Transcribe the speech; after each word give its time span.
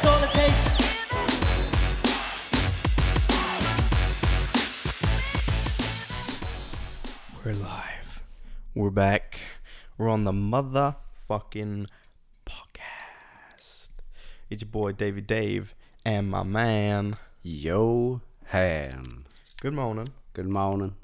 that's 0.00 0.06
all 0.06 0.22
it 0.24 0.30
takes. 0.32 0.74
We're 7.44 7.54
live. 7.54 8.22
We're 8.74 8.90
back. 8.90 9.40
We're 9.98 10.08
on 10.08 10.24
the 10.24 10.32
motherfucking 10.32 11.86
podcast. 12.46 13.90
It's 14.48 14.62
your 14.62 14.70
boy 14.70 14.92
Davy 14.92 15.20
Dave 15.20 15.74
and 16.04 16.30
my 16.30 16.42
man. 16.42 17.16
Johan. 17.42 18.20
Good 19.60 19.74
morning. 19.74 20.08
Good 20.34 20.48
morning. 20.48 20.94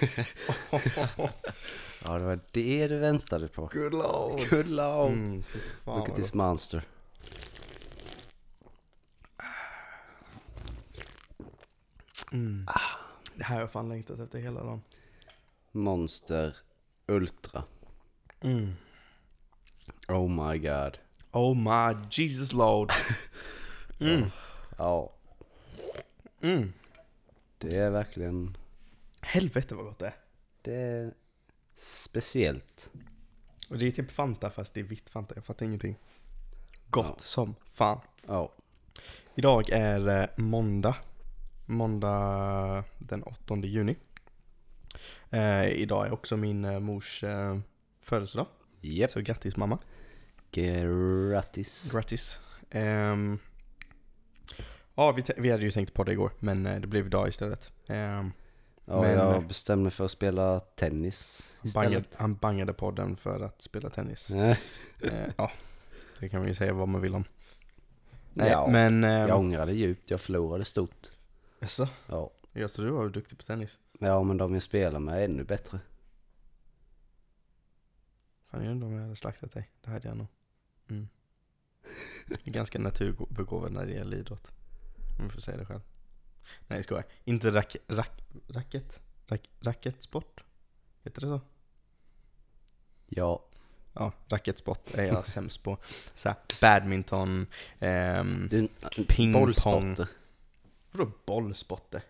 ja, 2.04 2.18
det 2.18 2.24
var 2.24 2.40
det 2.50 2.88
du 2.88 2.98
väntade 2.98 3.48
på. 3.48 3.70
Good 3.72 3.92
lord. 3.94 4.48
Good 4.50 4.66
lord. 4.66 5.10
Mm, 5.12 5.42
Look 5.86 6.08
at 6.08 6.16
this 6.16 6.34
monster. 6.34 6.84
Mm. 12.32 12.66
Det 13.34 13.44
här 13.44 13.54
har 13.54 13.60
jag 13.60 13.70
fan 13.70 13.88
längtat 13.88 14.18
efter 14.18 14.38
hela 14.38 14.62
dagen. 14.64 14.82
Monster 15.72 16.56
Ultra. 17.06 17.64
Mm. 18.40 18.74
Oh 20.08 20.28
my 20.28 20.58
god. 20.58 20.98
Oh 21.32 21.54
my 21.56 21.96
Jesus 22.10 22.52
Lord. 22.52 22.92
Mm. 24.00 24.28
Ja, 24.78 25.12
Mm. 26.40 26.72
det 27.58 27.76
är 27.76 27.90
verkligen... 27.90 28.56
Helvete 29.20 29.74
vad 29.74 29.84
gott 29.84 29.98
det 29.98 30.06
är. 30.06 30.14
Det 30.62 30.74
är 30.74 31.14
speciellt. 31.74 32.90
Och 33.68 33.78
det 33.78 33.86
är 33.86 33.90
typ 33.90 34.10
Fanta 34.12 34.50
fast 34.50 34.74
det 34.74 34.80
är 34.80 34.84
vitt 34.84 35.10
Fanta. 35.10 35.34
Jag 35.34 35.44
fattar 35.44 35.66
ingenting. 35.66 35.96
Gott 36.90 37.06
Ja. 37.08 37.16
som 37.18 37.54
fan. 37.74 38.00
Ja. 38.26 38.52
Idag 39.34 39.70
är 39.70 40.08
eh, 40.08 40.26
måndag. 40.36 40.96
Måndag 41.66 42.84
den 42.98 43.22
8 43.22 43.56
juni. 43.56 43.96
Eh, 45.30 45.66
idag 45.68 46.06
är 46.06 46.12
också 46.12 46.36
min 46.36 46.64
eh, 46.64 46.80
mors 46.80 47.24
eh, 47.24 47.58
födelsedag. 48.00 48.46
Japp. 48.80 49.10
Så 49.10 49.20
grattis 49.20 49.56
mamma. 49.56 49.78
Grattis. 50.50 51.92
Grattis. 51.92 52.40
Ehm, 52.70 53.38
ja, 54.94 55.12
vi, 55.12 55.22
vi 55.36 55.50
hade 55.50 55.62
ju 55.62 55.70
tänkt 55.70 55.94
på 55.94 56.04
det 56.04 56.12
igår, 56.12 56.32
men 56.38 56.66
eh, 56.66 56.80
det 56.80 56.86
blev 56.86 57.06
idag 57.06 57.28
istället. 57.28 57.70
Ehm, 57.88 58.32
Ja, 58.92 59.00
Men- 59.00 59.18
jag 59.18 59.46
bestämde 59.46 59.82
mig 59.82 59.90
för 59.92 60.04
att 60.04 60.10
spela 60.10 60.60
tennis 60.60 61.56
bangade, 61.74 62.04
han 62.16 62.34
bangade 62.34 62.72
på 62.72 62.90
den 62.90 63.16
för 63.16 63.40
att 63.40 63.62
spela 63.62 63.90
tennis. 63.90 64.30
Eh, 64.30 64.56
ja, 65.36 65.50
det 66.20 66.28
kan 66.28 66.40
man 66.40 66.48
ju 66.48 66.54
säga 66.54 66.72
vad 66.72 66.88
man 66.88 67.00
vill 67.00 67.14
om. 67.14 67.24
Nej, 68.32 68.50
Ja, 68.50 68.68
men... 68.70 69.02
jag 69.02 69.28
Eh, 69.30 69.36
ångrade 69.38 69.72
djupt. 69.72 70.10
Jag 70.10 70.20
förlorade 70.20 70.64
stort. 70.64 71.10
jaså? 71.60 71.88
Ja. 72.06 72.30
Jag 72.52 72.70
så 72.70 72.82
du 72.82 72.90
var 72.90 73.08
duktig 73.08 73.38
på 73.38 73.44
tennis. 73.44 73.78
Ja, 73.98 74.22
men 74.22 74.36
de 74.36 74.52
jag 74.54 74.62
spelar 74.62 75.00
med 75.00 75.20
är 75.20 75.24
ännu 75.24 75.44
bättre. 75.44 75.80
Fan, 78.50 78.64
jag 78.64 78.70
undrar 78.70 78.86
om 78.88 78.94
jag 78.94 79.02
hade 79.02 79.16
slaktat 79.16 79.52
dig. 79.52 79.70
Det 79.80 79.90
hade 79.90 80.08
jag 80.08 80.16
nog. 80.16 80.26
Mm. 80.90 81.08
Ganska 82.44 82.78
naturbegåvad 82.78 83.72
när 83.72 83.86
det 83.86 83.92
gäller 83.92 84.16
idrott. 84.16 84.50
Om 85.18 85.24
jag 85.24 85.32
får 85.32 85.40
säga 85.40 85.56
det 85.56 85.66
själv. 85.66 85.80
Nej, 86.66 86.78
jag 86.78 86.84
skojar. 86.84 87.04
Inte 87.24 87.50
rack, 87.50 87.76
rack, 87.88 88.22
racket? 88.48 89.00
Rack, 89.26 89.50
racketsport? 89.60 90.44
Heter 91.04 91.20
det 91.20 91.26
så? 91.26 91.40
Ja, 93.08 93.44
Ja, 93.94 94.12
racketsport 94.28 94.94
är 94.94 95.04
jag 95.04 95.26
sämst 95.26 95.62
på. 95.62 95.78
Så 96.14 96.28
här, 96.28 96.38
badminton, 96.60 97.46
ehm, 97.78 98.48
du, 98.48 98.68
Pingpong. 99.08 99.32
bollsporter. 99.32 100.08
vadå 100.90 101.10
bollsporter? 101.26 102.02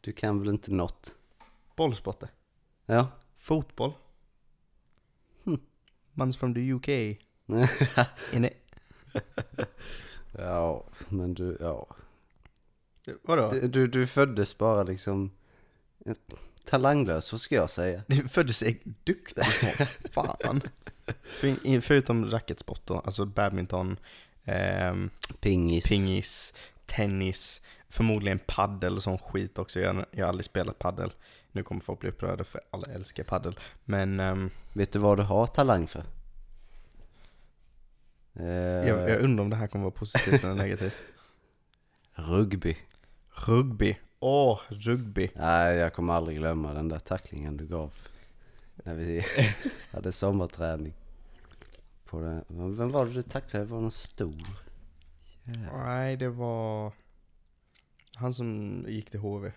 Du 0.00 0.12
kan 0.12 0.40
väl 0.40 0.48
inte 0.48 0.72
något? 0.72 1.14
Bollsporter? 1.76 2.28
Ja. 2.86 3.08
Fotboll? 3.36 3.92
Hmm. 5.44 5.60
Man's 6.14 6.38
from 6.38 6.54
the 6.54 6.72
UK. 6.72 6.88
In 8.32 8.44
it. 8.44 8.56
ja, 10.32 10.84
men 11.08 11.34
du, 11.34 11.56
ja. 11.60 11.86
Vadå? 13.22 13.50
Du, 13.50 13.68
du, 13.68 13.86
du 13.86 14.06
föddes 14.06 14.58
bara 14.58 14.82
liksom 14.82 15.30
eh, 16.06 16.14
talanglös, 16.64 17.32
vad 17.32 17.40
ska 17.40 17.54
jag 17.54 17.70
säga? 17.70 18.02
Du 18.06 18.28
föddes 18.28 18.62
duktig 19.04 19.44
som 19.44 19.86
fan. 20.12 20.60
För, 21.22 21.80
förutom 21.80 22.30
racketsport 22.30 22.86
då, 22.86 22.98
alltså 22.98 23.24
badminton, 23.24 23.96
ehm, 24.44 25.10
Pingis. 25.40 25.88
pingis, 25.88 26.54
tennis, 26.86 27.62
förmodligen 27.88 28.38
paddel 28.46 28.96
och 28.96 29.02
sån 29.02 29.18
skit 29.18 29.58
också. 29.58 29.80
Jag, 29.80 30.04
jag 30.10 30.24
har 30.24 30.28
aldrig 30.28 30.44
spelat 30.44 30.78
paddel. 30.78 31.12
Nu 31.52 31.62
kommer 31.62 31.80
folk 31.80 32.00
bli 32.00 32.08
upprörda 32.08 32.44
för 32.44 32.60
alla 32.70 32.86
älskar 32.92 33.24
paddel. 33.24 33.58
Men 33.84 34.20
ehm, 34.20 34.50
Vet 34.72 34.92
du 34.92 34.98
vad 34.98 35.18
du 35.18 35.22
har 35.22 35.46
talang 35.46 35.86
för? 35.86 36.04
Eh, 38.34 38.88
jag, 38.88 39.10
jag 39.10 39.20
undrar 39.20 39.44
om 39.44 39.50
det 39.50 39.56
här 39.56 39.66
kommer 39.66 39.84
vara 39.84 39.94
positivt 39.94 40.44
eller 40.44 40.54
negativt. 40.54 41.02
Rugby. 42.14 42.76
Rugby. 43.46 43.98
Åh, 44.20 44.60
rugby. 44.68 45.30
Nej, 45.34 45.76
jag 45.76 45.94
kommer 45.94 46.12
aldrig 46.12 46.38
glömma 46.38 46.72
den 46.72 46.88
där 46.88 46.98
tacklingen 46.98 47.56
du 47.56 47.66
gav. 47.66 47.92
När 48.74 48.94
vi 48.94 49.24
hade 49.90 50.12
sommarträning. 50.12 50.94
På 52.04 52.20
det. 52.20 52.44
Vem 52.48 52.90
var 52.90 53.06
det 53.06 53.12
du 53.12 53.22
tacklade? 53.22 53.64
Det 53.64 53.70
var 53.72 53.80
någon 53.80 53.90
stor. 53.90 54.46
Nej, 55.72 56.16
det 56.16 56.28
var 56.28 56.92
han 58.14 58.34
som 58.34 58.84
gick 58.88 59.10
till 59.10 59.20
HV. 59.20 59.52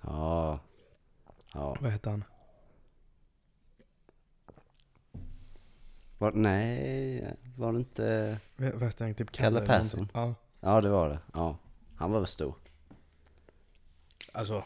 Ja. 0.00 0.60
Ja. 1.52 1.76
Vad 1.80 1.90
hette 1.90 2.10
han? 2.10 2.24
Var, 6.18 6.32
nej, 6.32 7.36
var 7.56 7.72
det 7.72 7.78
inte... 7.78 8.38
Vad 8.56 8.72
vad 8.72 8.82
hette 8.82 9.04
han? 9.04 9.14
Typ 9.14 9.32
Kalle 9.32 9.58
eller 9.58 9.66
Persson. 9.66 10.08
Ja. 10.14 10.34
Ja, 10.60 10.80
det 10.80 10.88
var 10.88 11.08
det. 11.08 11.18
Ja. 11.32 11.56
Han 11.96 12.10
var 12.10 12.18
väl 12.18 12.26
stor. 12.26 12.54
Alltså, 14.34 14.64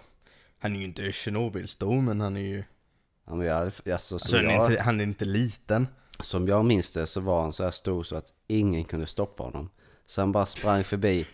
han 0.59 0.75
är 0.75 0.79
ju 0.79 0.85
inte 0.85 1.13
Tjernobyl-stor, 1.13 2.01
men 2.01 2.21
han 2.21 2.37
är 2.37 2.41
ju... 2.41 2.65
Ja, 3.27 3.35
men 3.35 3.47
jag, 3.47 3.63
alltså, 3.63 4.15
Alltså, 4.15 4.37
han, 4.37 4.47
är 4.47 4.55
jag, 4.55 4.71
inte, 4.71 4.83
han 4.83 5.01
är 5.01 5.05
inte 5.05 5.25
liten. 5.25 5.89
som 6.21 6.49
jag 6.49 6.65
minns 6.65 6.93
det 6.93 7.07
så 7.07 7.21
var 7.21 7.43
han 7.43 7.53
så 7.53 7.65
här 7.65 7.71
stor 7.71 8.03
så 8.03 8.17
att 8.17 8.33
ingen 8.47 8.85
kunde 8.85 9.07
stoppa 9.07 9.43
honom. 9.43 9.71
Så 10.07 10.21
han 10.21 10.33
bara 10.33 10.47
sprang 10.47 10.85
förbi 10.85 11.27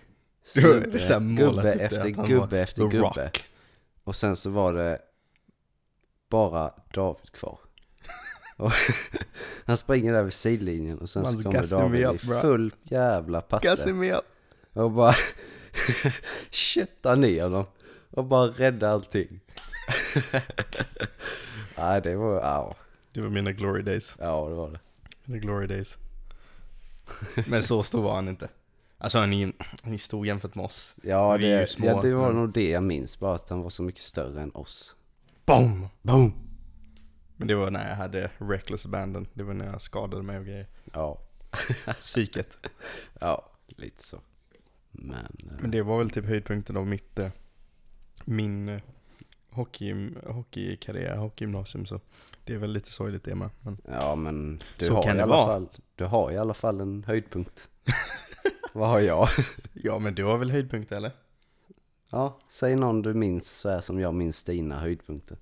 snubbe, 0.44 0.98
gubbe 1.36 1.72
efter 1.72 2.08
gubbe 2.08 2.60
efter 2.60 2.82
gubbe. 2.82 2.98
Rock. 2.98 3.44
Och 4.04 4.16
sen 4.16 4.36
så 4.36 4.50
var 4.50 4.72
det 4.72 4.98
bara 6.28 6.70
David 6.94 7.32
kvar. 7.32 7.58
Han 9.66 9.76
springer 9.76 10.12
där 10.12 10.22
vid 10.22 10.32
sidlinjen 10.32 10.98
och 10.98 11.10
sen 11.10 11.22
Man 11.22 11.36
så 11.36 11.44
kommer 11.44 11.70
David 11.70 12.06
up, 12.06 12.24
i 12.24 12.26
bro. 12.26 12.40
full 12.40 12.74
jävla 12.82 13.40
patte. 13.40 14.22
Och 14.72 14.90
bara 14.90 15.14
köttar 16.50 17.16
ner 17.16 17.42
honom. 17.42 17.64
Och 18.14 18.24
bara 18.24 18.46
räddar 18.46 18.88
allting. 18.90 19.40
Nej 21.78 22.00
det 22.02 22.16
var, 22.16 22.34
ja, 22.34 22.74
Det 23.12 23.20
var 23.20 23.28
mina 23.30 23.52
glory 23.52 23.82
days. 23.82 24.16
ja 24.18 24.48
det 24.48 24.54
var 24.54 24.70
det. 24.70 24.78
Mina 25.24 25.38
glory 25.40 25.66
days. 25.66 25.98
Men 27.46 27.62
så 27.62 27.82
stor 27.82 28.02
var 28.02 28.14
han 28.14 28.28
inte. 28.28 28.48
Alltså 28.98 29.18
han 29.18 29.32
är 29.32 29.38
ju 29.46 29.52
han 29.82 29.92
är 29.92 29.96
stor 29.98 30.26
jämfört 30.26 30.54
med 30.54 30.64
oss. 30.64 30.94
Ja 31.02 31.36
Vi 31.36 31.44
är 31.46 31.54
ju 31.54 31.60
det, 31.60 31.66
små, 31.66 31.86
ja, 31.86 32.00
det 32.00 32.14
var 32.14 32.26
men- 32.32 32.36
nog 32.40 32.52
det 32.52 32.70
jag 32.70 32.82
minns, 32.82 33.18
bara 33.18 33.34
att 33.34 33.50
han 33.50 33.62
var 33.62 33.70
så 33.70 33.82
mycket 33.82 34.00
större 34.02 34.42
än 34.42 34.50
oss. 34.54 34.96
Boom! 35.46 35.88
Boom! 36.02 36.32
Men 37.36 37.48
det 37.48 37.54
var 37.54 37.70
när 37.70 37.88
jag 37.88 37.96
hade 37.96 38.30
reckless 38.38 38.86
abandon. 38.86 39.26
Det 39.34 39.42
var 39.42 39.54
när 39.54 39.66
jag 39.66 39.80
skadade 39.82 40.22
mig 40.22 40.38
och 40.38 40.44
grejer. 40.44 40.66
Ja, 40.92 41.18
Psyket. 42.00 42.58
ja, 43.20 43.50
lite 43.66 44.02
så. 44.04 44.20
Men, 44.90 45.14
eh, 45.50 45.56
Men 45.60 45.70
det 45.70 45.82
var 45.82 45.98
väl 45.98 46.10
typ 46.10 46.24
höjdpunkten 46.26 46.76
av 46.76 46.86
mitt, 46.86 47.18
eh, 47.18 47.28
min 48.24 48.68
eh, 48.68 48.80
hockey, 49.50 50.10
hockeykarriär, 50.26 51.16
hockeygymnasium 51.16 51.86
så. 51.86 52.00
Det 52.44 52.54
är 52.54 52.58
väl 52.58 52.72
lite 52.72 52.90
sorgligt 52.92 53.24
det 53.24 53.34
med. 53.34 53.50
Men 53.60 53.78
ja 53.84 54.14
men 54.14 54.62
du 54.78 54.84
Så 54.86 54.94
har 54.94 55.02
kan 55.02 55.16
i 55.16 55.20
alla 55.20 55.36
vara. 55.36 55.46
fall, 55.46 55.68
du 55.94 56.04
har 56.04 56.32
i 56.32 56.36
alla 56.38 56.54
fall 56.54 56.80
en 56.80 57.04
höjdpunkt. 57.04 57.70
Vad 58.72 58.88
har 58.88 59.00
jag? 59.00 59.28
ja 59.72 59.98
men 59.98 60.14
du 60.14 60.24
har 60.24 60.38
väl 60.38 60.50
höjdpunkt 60.50 60.92
eller? 60.92 61.12
Ja, 62.10 62.38
säg 62.48 62.76
någon 62.76 63.02
du 63.02 63.14
minns 63.14 63.50
så 63.50 63.68
här 63.70 63.80
som 63.80 64.00
jag 64.00 64.14
minns 64.14 64.44
dina 64.44 64.78
höjdpunkter. 64.80 65.38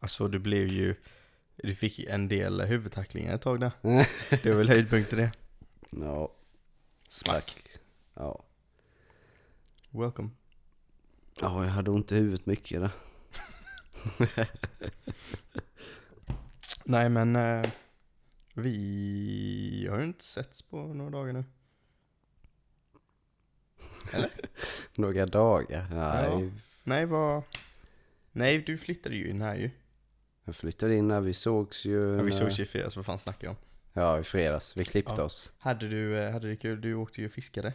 Alltså 0.00 0.28
du 0.28 0.38
blev 0.38 0.68
ju, 0.68 0.94
du 1.56 1.74
fick 1.74 1.98
en 1.98 2.28
del 2.28 2.60
huvudtacklingar 2.60 3.34
ett 3.34 3.40
tag 3.42 3.60
där. 3.60 3.72
Det 4.42 4.50
var 4.50 4.56
väl 4.58 4.68
höjdpunkter 4.68 5.16
det. 5.16 5.32
Ja, 5.90 6.32
Smack. 7.08 7.56
ja. 8.14 8.44
Welcome. 9.92 10.30
Ja, 11.40 11.64
jag 11.64 11.70
hade 11.70 11.90
ont 11.90 12.12
i 12.12 12.14
huvudet 12.14 12.46
mycket 12.46 12.80
där. 12.80 12.90
Nej 16.84 17.08
men, 17.08 17.36
eh, 17.36 17.66
Vi 18.54 19.86
har 19.90 19.98
ju 19.98 20.04
inte 20.04 20.24
setts 20.24 20.62
på 20.62 20.76
några 20.76 21.10
dagar 21.10 21.32
nu. 21.32 21.44
Några 24.96 25.26
dagar? 25.26 25.86
Nej, 25.90 26.24
Ja. 26.44 26.50
Nej, 26.84 27.06
vad... 27.06 27.42
Nej, 28.32 28.58
du 28.58 28.78
flyttade 28.78 29.14
ju 29.16 29.28
in 29.28 29.42
här 29.42 29.54
ju. 29.54 29.70
jag 30.44 30.56
flyttade 30.56 30.94
in 30.96 31.10
här, 31.10 31.20
vi 31.20 31.32
sågs 31.34 31.84
ju. 31.84 32.16
Ja, 32.16 32.22
vi 32.22 32.32
sågs 32.32 32.58
ju 32.58 32.62
i 32.62 32.66
fredags, 32.66 32.96
vad 32.96 33.06
fan 33.06 33.18
snackar 33.18 33.46
jag 33.46 33.50
om? 33.50 33.56
Ja, 33.92 34.18
i 34.18 34.22
fredags. 34.22 34.76
Vi 34.76 34.84
klippte 34.84 35.14
Ja. 35.16 35.22
oss. 35.22 35.52
Hade 35.58 35.88
du, 35.88 36.18
eh, 36.18 36.32
hade 36.32 36.48
du 36.48 36.56
kul? 36.56 36.80
Du 36.80 36.94
åkte 36.94 37.20
ju 37.20 37.26
och 37.26 37.32
fiskade. 37.32 37.74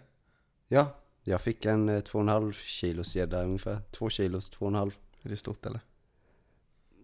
Ja, 0.67 0.95
jag 1.29 1.41
fick 1.41 1.65
en 1.65 1.89
eh, 1.89 2.01
två 2.01 2.17
och 2.17 2.23
en 2.23 2.27
halv 2.27 2.53
kilos 2.53 3.15
gädda 3.15 3.43
ungefär. 3.43 3.81
Två 3.91 4.09
kilos, 4.09 4.49
två 4.49 4.65
och 4.65 4.71
en 4.71 4.75
halv. 4.75 4.97
Är 5.21 5.29
det 5.29 5.37
stort 5.37 5.65
eller? 5.65 5.79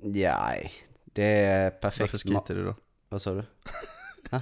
Ja, 0.02 0.46
nej, 0.50 0.72
det 1.06 1.24
är 1.24 1.70
perfekt. 1.72 2.00
Varför 2.02 2.18
skryter 2.18 2.56
du 2.56 2.64
då? 2.66 2.75
Vad 3.10 3.22
sa 3.22 3.34
du? 3.34 3.44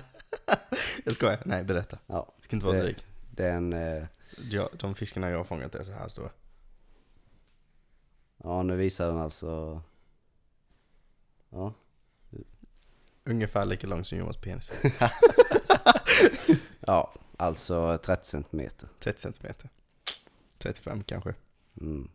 Jag 1.06 1.16
skojar. 1.16 1.42
Nej, 1.45 1.63
berätta. 1.63 1.98
Ja, 2.07 2.33
Jag 2.38 2.44
ska 2.45 2.56
inte 2.56 2.66
vara 2.66 2.78
Det- 2.78 2.83
dryg. 2.83 2.98
det 3.31 3.45
är 3.45 3.57
en... 3.57 3.74
Eh, 3.74 4.04
Ja, 4.51 4.69
de 4.80 4.95
fiskarna 4.95 5.30
jag 5.30 5.38
har 5.38 5.44
fångat 5.44 5.75
är 5.75 5.83
så 5.83 5.92
här 5.92 6.07
stora. 6.07 6.30
ja, 8.44 8.63
nu 8.63 8.75
visar 8.75 9.07
den 9.07 9.18
alltså... 9.18 9.81
Ja, 11.50 11.74
Ungefär 13.24 13.66
lika 13.66 13.88
lång 13.88 14.06
som 14.06 14.18
Johans 14.18 14.38
penis. 14.38 14.72
ja 16.80 17.13
alltså 17.41 17.97
30 17.97 18.25
centimeter. 18.25 18.89
30 18.99 19.21
centimeter. 19.21 19.69
35 20.57 21.03
kanske. 21.03 21.33
Mm. 21.81 22.09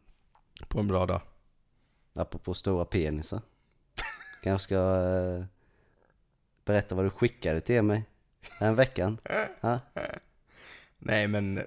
På 0.69 0.81
en 0.81 0.89
bra 0.89 1.07
dag. 1.07 1.21
Apropå 2.15 2.55
stora 2.55 2.85
penisar. 2.85 3.41
Kanske 4.43 4.65
ska 4.65 4.77
eh, 4.77 5.45
berätta 6.65 6.95
vad 6.95 7.05
du 7.05 7.11
skickade 7.11 7.61
till 7.61 7.83
mig 7.83 8.05
en 8.59 8.75
veckan. 8.75 9.19
Ha? 9.61 9.81
Nej 10.99 11.29
men, 11.29 11.63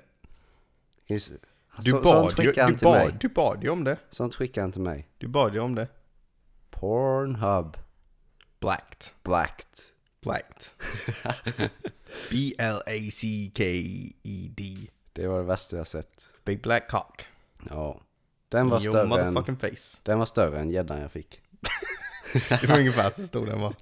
du 1.08 1.20
så, 1.20 1.34
bad, 2.02 2.34
ju, 2.40 2.52
du, 2.52 2.64
mig. 2.64 2.76
bad, 2.82 3.18
du 3.20 3.30
bad 3.30 3.64
ju 3.64 3.70
om 3.70 3.84
det. 3.84 3.98
Sånt 4.10 4.36
skickade 4.36 4.64
han 4.64 4.72
till 4.72 4.82
mig. 4.82 5.10
Du 5.18 5.28
bad 5.28 5.54
ju 5.54 5.60
om 5.60 5.76
det. 5.76 5.88
Pornhub. 6.70 7.78
Blacked. 8.60 9.14
Blacked. 9.24 9.80
Blacked. 10.22 10.64
B-L-A-C-K-E-D. 13.60 14.88
Det 15.14 15.28
var 15.28 15.38
det 15.38 15.44
värsta 15.44 15.78
jag 15.78 15.88
sett. 15.88 16.30
Big 16.46 16.62
black 16.62 16.90
cock. 16.90 17.26
Ja. 17.70 18.02
Den 18.50 18.70
var 18.70 18.78
your 18.84 18.92
större 18.92 19.02
än, 19.04 19.10
motherfucking 19.34 19.58
face. 19.58 20.00
den 20.04 20.20
var 20.20 20.26
större 20.26 20.60
än 20.60 20.70
gäddan 20.70 21.02
jag 21.02 21.12
fick. 21.12 21.42
Det 22.62 22.64
var 22.68 22.80
ungefär 22.80 23.10
så 23.10 23.28
stor 23.28 23.46
den 23.46 23.62
var. 23.62 23.76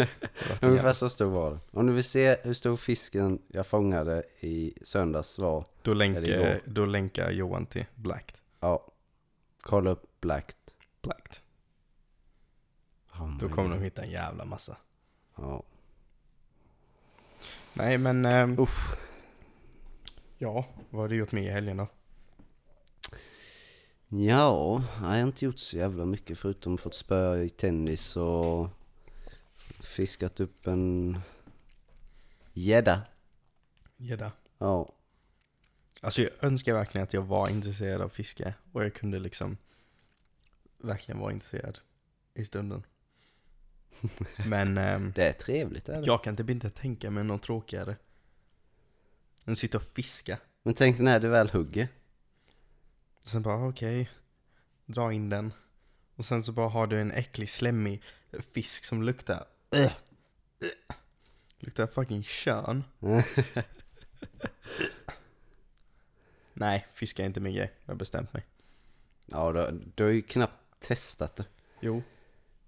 Ungefär 0.60 0.92
så 0.92 1.08
stor 1.08 1.30
var 1.30 1.50
den. 1.50 1.60
Om 1.70 1.86
du 1.86 1.92
vill 1.92 2.04
se 2.04 2.36
hur 2.42 2.54
stor 2.54 2.76
fisken 2.76 3.42
jag 3.48 3.66
fångade 3.66 4.22
i 4.40 4.74
söndags 4.82 5.38
var, 5.38 5.64
Då, 5.82 5.94
länkar, 5.94 6.60
då 6.64 6.86
länkar 6.86 7.30
Johan 7.30 7.66
till 7.66 7.84
Blacked. 7.94 8.36
ja, 8.60 8.92
kolla 9.60 9.90
upp 9.90 10.20
Blacked. 10.20 10.56
Blacked. 11.02 11.36
Oh 13.12 13.38
Då 13.38 13.48
kommer 13.48 13.68
God. 13.68 13.78
de 13.78 13.84
hitta 13.84 14.02
en 14.02 14.10
jävla 14.10 14.44
massa. 14.44 14.76
Ja. 15.36 15.62
Nej 17.74 17.98
men, 17.98 18.26
um, 18.26 18.58
Usch. 18.60 18.94
ja, 20.38 20.66
vad 20.90 21.00
har 21.02 21.08
du 21.08 21.16
gjort 21.16 21.32
med 21.32 21.44
i 21.44 21.50
helgen 21.50 21.76
då? 21.76 21.88
Ja, 24.08 24.82
jag 25.00 25.06
har 25.08 25.18
inte 25.18 25.44
gjort 25.44 25.58
så 25.58 25.76
jävla 25.76 26.04
mycket 26.04 26.38
förutom 26.38 26.78
fått 26.78 26.94
spöa 26.94 27.42
i 27.42 27.48
tennis 27.48 28.16
och 28.16 28.68
fiskat 29.80 30.40
upp 30.40 30.66
en 30.66 31.18
gädda. 32.52 33.02
Gädda. 33.96 34.32
Ja, 34.58 34.92
Alltså 36.00 36.22
jag 36.22 36.30
önskar 36.40 36.72
verkligen 36.72 37.02
att 37.02 37.12
jag 37.14 37.22
var 37.22 37.48
intresserad 37.48 38.00
av 38.00 38.08
fiske 38.08 38.54
och 38.72 38.84
jag 38.84 38.94
kunde 38.94 39.18
liksom 39.18 39.56
verkligen 40.78 41.20
vara 41.20 41.32
intresserad 41.32 41.78
i 42.34 42.44
stunden. 42.44 42.82
Men 44.46 44.78
ehm, 44.78 45.12
det 45.14 45.28
är 45.28 45.32
trevligt 45.32 45.88
är 45.88 46.00
det. 46.00 46.06
jag 46.06 46.24
kan 46.24 46.36
typ 46.36 46.50
inte 46.50 46.70
tänka 46.70 47.10
mig 47.10 47.24
något 47.24 47.42
tråkigare 47.42 47.96
än 49.44 49.52
att 49.52 49.58
sitta 49.58 49.78
och 49.78 49.84
fiska. 49.84 50.38
Men 50.62 50.74
tänk 50.74 50.98
när 50.98 51.20
du 51.20 51.28
väl 51.28 51.50
hugger. 51.50 51.88
Och 53.22 53.28
sen 53.28 53.42
bara 53.42 53.68
okej, 53.68 54.10
dra 54.86 55.12
in 55.12 55.28
den. 55.28 55.52
Och 56.16 56.26
sen 56.26 56.42
så 56.42 56.52
bara 56.52 56.68
har 56.68 56.86
du 56.86 57.00
en 57.00 57.12
äcklig 57.12 57.50
slemmig 57.50 58.02
fisk 58.52 58.84
som 58.84 59.02
luktar 59.02 59.44
äh, 59.70 59.84
äh, 59.84 59.92
Luktar 61.58 61.86
fucking 61.86 62.22
kön. 62.22 62.84
Nej, 66.52 66.86
fiska 66.94 67.22
är 67.22 67.26
inte 67.26 67.40
min 67.40 67.54
grej. 67.54 67.72
Jag 67.84 67.92
har 67.92 67.98
bestämt 67.98 68.32
mig. 68.32 68.46
Ja, 69.26 69.52
du, 69.52 69.82
du 69.94 70.04
har 70.04 70.10
ju 70.10 70.22
knappt 70.22 70.80
testat 70.80 71.36
det. 71.36 71.44
Jo, 71.80 72.02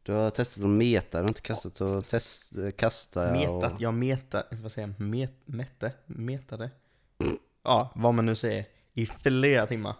Du 0.05 0.13
har 0.13 0.31
testat 0.31 0.65
att 0.65 0.71
meta, 0.71 1.19
du 1.19 1.23
har 1.23 1.29
inte 1.29 1.41
kastat 1.41 1.81
och 1.81 2.07
test, 2.07 2.53
kasta 2.77 3.33
metat. 3.33 3.73
och... 3.73 3.81
Jag 3.81 3.95
meta, 3.95 4.45
vad 4.51 4.73
säger 4.73 4.89
jag? 4.89 5.01
Met, 5.07 5.33
mätte? 5.45 5.93
Metade? 6.07 6.71
Ja, 7.63 7.93
vad 7.95 8.15
man 8.15 8.27
nu 8.27 8.35
säger. 8.37 8.67
I 8.93 9.07
flera 9.07 9.67
timmar. 9.67 9.97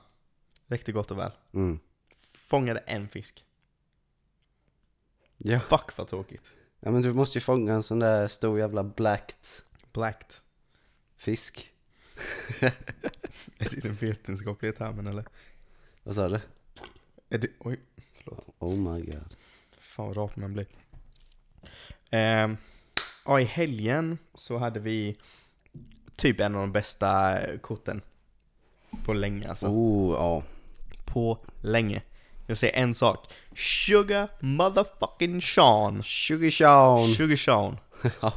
Räckte 0.67 0.93
gott 0.93 1.11
och 1.11 1.19
väl. 1.19 1.31
Mm. 1.53 1.79
Fångade 2.33 2.81
en 2.81 3.09
fisk. 3.09 3.45
Ja. 5.37 5.61
Fuck 5.61 5.97
vad 5.99 6.09
tråkigt. 6.09 6.53
ja, 6.81 6.91
men 6.91 7.03
du 7.03 7.13
måste 7.13 7.39
ju 7.39 7.41
fånga 7.41 7.75
en 7.75 7.83
sån 7.83 7.99
där 7.99 8.29
stor 8.29 8.59
jävla 8.59 8.83
blacked 8.85 9.47
Blacked. 9.93 10.35
fisk. 11.17 11.73
Är 13.59 13.71
det 13.71 13.81
den 13.83 13.95
vetenskapliga 13.95 14.73
termen 14.73 15.07
eller? 15.07 15.25
Vad 16.03 16.15
sa 16.15 16.29
du? 16.29 16.41
Är 17.29 17.39
det, 17.39 17.49
oj, 17.59 17.81
Oh 18.59 18.77
my 18.77 19.01
god. 19.03 19.35
Fan 19.95 20.07
vad 20.07 20.17
rap 20.17 20.37
man 20.37 20.53
blir. 20.53 20.67
Ehm, 22.11 22.57
ja, 23.25 23.41
i 23.41 23.45
helgen 23.45 24.19
så 24.35 24.59
hade 24.59 24.81
vi 24.81 25.17
typ 26.17 26.41
en 26.41 26.55
av 26.55 26.61
de 26.61 26.73
bästa 26.73 27.39
korten 27.63 28.03
på 29.05 29.13
länge 29.13 29.49
alltså. 29.49 29.67
Oh, 29.67 30.15
ja. 30.15 30.43
På 31.05 31.39
länge. 31.61 32.03
Jag 32.47 32.59
säger 32.59 32.83
en 32.83 32.95
sak. 32.95 33.33
Sugar 33.55 34.29
motherfucking 34.41 35.43
Sean. 35.43 36.03
Sugar 36.03 36.51
Sean. 36.51 37.15
Sugar 37.15 37.37
Sean. 37.37 37.79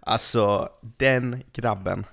Alltså, 0.00 0.68
den 0.80 1.42
grabben. 1.52 2.06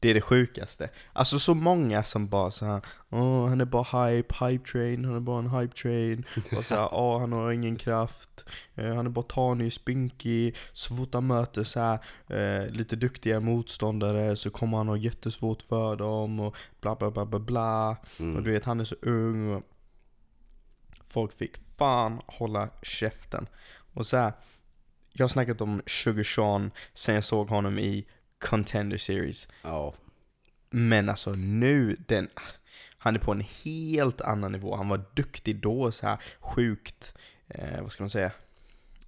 Det 0.00 0.08
är 0.08 0.14
det 0.14 0.20
sjukaste. 0.20 0.90
Alltså 1.12 1.38
så 1.38 1.54
många 1.54 2.04
som 2.04 2.28
bara 2.28 2.50
så 2.50 2.66
här, 2.66 2.80
åh 3.10 3.48
han 3.48 3.60
är 3.60 3.64
bara 3.64 4.06
hype, 4.08 4.34
hype 4.44 4.70
train, 4.70 5.04
han 5.04 5.16
är 5.16 5.20
bara 5.20 5.38
en 5.38 5.50
hype 5.50 5.76
train. 5.76 6.24
Och 6.56 6.64
så 6.64 6.74
här, 6.74 6.88
åh 6.92 7.20
han 7.20 7.32
har 7.32 7.52
ingen 7.52 7.76
kraft, 7.76 8.44
eh, 8.74 8.94
han 8.94 9.06
är 9.06 9.10
bara 9.10 9.24
tanig, 9.24 9.72
spinkig. 9.72 10.56
Så 10.72 10.96
fort 10.96 11.14
han 11.14 11.26
möter 11.26 11.64
så 11.64 11.80
här, 11.80 11.98
eh, 12.28 12.70
lite 12.70 12.96
duktiga 12.96 13.40
motståndare 13.40 14.36
så 14.36 14.50
kommer 14.50 14.76
han 14.76 14.88
ha 14.88 14.96
jättesvårt 14.96 15.62
för 15.62 15.96
dem 15.96 16.40
och 16.40 16.56
bla 16.80 16.96
bla 16.96 17.10
bla 17.10 17.26
bla 17.26 17.38
bla. 17.38 17.96
Och 18.36 18.42
du 18.42 18.52
vet 18.52 18.64
han 18.64 18.80
är 18.80 18.84
så 18.84 18.96
ung 19.02 19.62
folk 21.10 21.32
fick 21.32 21.56
fan 21.76 22.20
hålla 22.26 22.68
käften. 22.82 23.46
Och 23.94 24.06
så 24.06 24.16
här, 24.16 24.32
jag 25.12 25.24
har 25.24 25.28
snackat 25.28 25.60
om 25.60 25.82
Sugar 25.86 26.22
Sean 26.22 26.70
sen 26.94 27.14
jag 27.14 27.24
såg 27.24 27.48
honom 27.48 27.78
i 27.78 28.06
Contender 28.40 28.96
Series. 28.96 29.48
Ja. 29.62 29.94
Men 30.70 31.08
alltså 31.08 31.32
nu, 31.32 31.96
den, 32.08 32.28
han 32.98 33.14
är 33.14 33.20
på 33.20 33.32
en 33.32 33.44
helt 33.64 34.20
annan 34.20 34.52
nivå. 34.52 34.76
Han 34.76 34.88
var 34.88 35.04
duktig 35.14 35.60
då, 35.60 35.92
så 35.92 36.06
här 36.06 36.18
sjukt, 36.40 37.14
eh, 37.48 37.82
vad 37.82 37.92
ska 37.92 38.02
man 38.02 38.10
säga, 38.10 38.32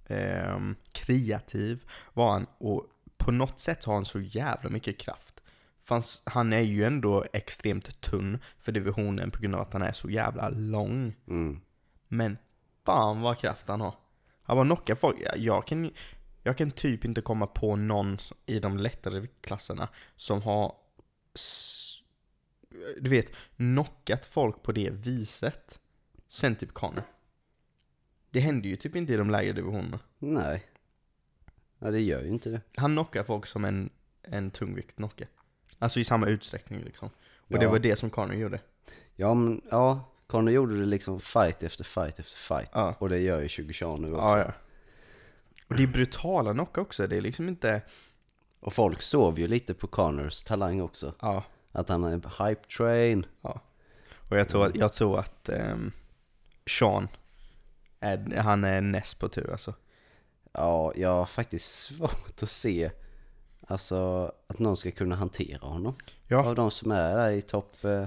Ehm, 0.07 0.75
kreativ 0.91 1.83
var 2.13 2.31
han. 2.31 2.45
Och 2.57 2.85
på 3.17 3.31
något 3.31 3.59
sätt 3.59 3.83
har 3.85 3.93
han 3.93 4.05
så 4.05 4.19
jävla 4.21 4.69
mycket 4.69 4.97
kraft. 4.99 5.43
Fast 5.83 6.21
han 6.29 6.53
är 6.53 6.59
ju 6.61 6.83
ändå 6.83 7.25
extremt 7.33 8.01
tunn 8.01 8.39
för 8.59 8.71
divisionen 8.71 9.31
på 9.31 9.41
grund 9.41 9.55
av 9.55 9.61
att 9.61 9.73
han 9.73 9.81
är 9.81 9.91
så 9.91 10.09
jävla 10.09 10.49
lång. 10.49 11.15
Mm. 11.27 11.61
Men 12.07 12.37
fan 12.85 13.21
vad 13.21 13.37
kraft 13.37 13.67
han 13.67 13.81
har. 13.81 13.95
Han 14.43 14.57
bara 14.57 14.65
knockar 14.65 14.95
folk. 14.95 15.17
Jag- 15.21 15.37
Jag 15.37 15.67
kan, 15.67 15.91
jag 16.43 16.57
kan 16.57 16.71
typ 16.71 17.05
inte 17.05 17.21
komma 17.21 17.47
på 17.47 17.75
någon 17.75 18.17
i 18.45 18.59
de 18.59 18.77
lättare 18.77 19.19
viktklasserna 19.19 19.87
som 20.15 20.41
har 20.41 20.75
du 23.01 23.09
vet, 23.09 23.31
knockat 23.55 24.25
folk 24.25 24.63
på 24.63 24.71
det 24.71 24.89
viset. 24.89 25.79
Sen 26.27 26.55
typ 26.55 26.73
Connor. 26.73 27.03
Det 28.29 28.39
händer 28.39 28.69
ju 28.69 28.75
typ 28.75 28.95
inte 28.95 29.13
i 29.13 29.17
de 29.17 29.29
lägre 29.29 29.53
divisionerna. 29.53 29.99
Nej. 30.19 30.63
Ja, 31.79 31.91
det 31.91 32.01
gör 32.01 32.21
ju 32.21 32.29
inte 32.29 32.49
det. 32.49 32.61
Han 32.75 32.91
knockar 32.91 33.23
folk 33.23 33.45
som 33.47 33.65
en, 33.65 33.89
en 34.23 34.51
tungvikt 34.51 34.95
knockar. 34.95 35.27
Alltså 35.79 35.99
i 35.99 36.03
samma 36.03 36.27
utsträckning 36.27 36.83
liksom. 36.83 37.09
Och 37.35 37.59
det 37.59 37.63
Ja. 37.65 37.71
var 37.71 37.79
det 37.79 37.95
som 37.95 38.09
Connor 38.09 38.35
gjorde. 38.35 38.59
Ja, 39.15 39.33
men 39.33 39.61
ja. 39.71 40.09
Connor 40.27 40.53
gjorde 40.53 40.79
det 40.79 40.85
liksom 40.85 41.19
fight 41.19 41.63
efter 41.63 41.83
fight 41.83 42.19
efter 42.19 42.37
fight. 42.37 42.69
Ja. 42.73 42.95
Och 42.99 43.09
det 43.09 43.19
gör 43.19 43.41
ju 43.41 43.47
20 43.47 43.73
Sean 43.73 44.01
nu 44.01 44.13
också. 44.13 44.23
Ja, 44.25 44.39
ja. 44.39 44.53
Och 45.67 45.75
det 45.75 45.83
är 45.83 45.87
brutala 45.87 46.53
knock 46.53 46.77
också, 46.77 47.07
det 47.07 47.17
är 47.17 47.21
liksom 47.21 47.47
inte, 47.47 47.81
Och 48.59 48.73
folk 48.73 49.01
sov 49.01 49.39
ju 49.39 49.47
lite 49.47 49.73
på 49.73 49.87
Connors 49.87 50.43
talang 50.43 50.81
också. 50.81 51.13
ja. 51.21 51.43
Att 51.71 51.89
han 51.89 52.03
är 52.03 52.47
hype 52.47 52.67
train. 52.77 53.25
Och 54.29 54.37
jag 54.37 54.49
tror 54.49 54.65
att, 54.65 54.75
jag 54.75 54.93
tror 54.93 55.19
att 55.19 55.49
ehm, 55.49 55.91
Sean, 56.79 57.07
är, 57.99 58.37
han 58.37 58.63
är 58.63 58.81
näst 58.81 59.19
på 59.19 59.29
tur 59.29 59.51
alltså. 59.51 59.73
Ja, 60.51 60.93
jag 60.95 61.09
har 61.09 61.25
faktiskt 61.25 61.81
svårt 61.81 62.43
att 62.43 62.49
se 62.49 62.91
alltså 63.67 64.31
att 64.47 64.59
någon 64.59 64.77
ska 64.77 64.91
kunna 64.91 65.15
hantera 65.15 65.67
honom. 65.67 65.95
Ja. 66.27 66.45
Av 66.45 66.55
de 66.55 66.71
som 66.71 66.91
är 66.91 67.15
där 67.15 67.31
i 67.31 67.41
topp. 67.41 67.83
Eh, 67.83 68.05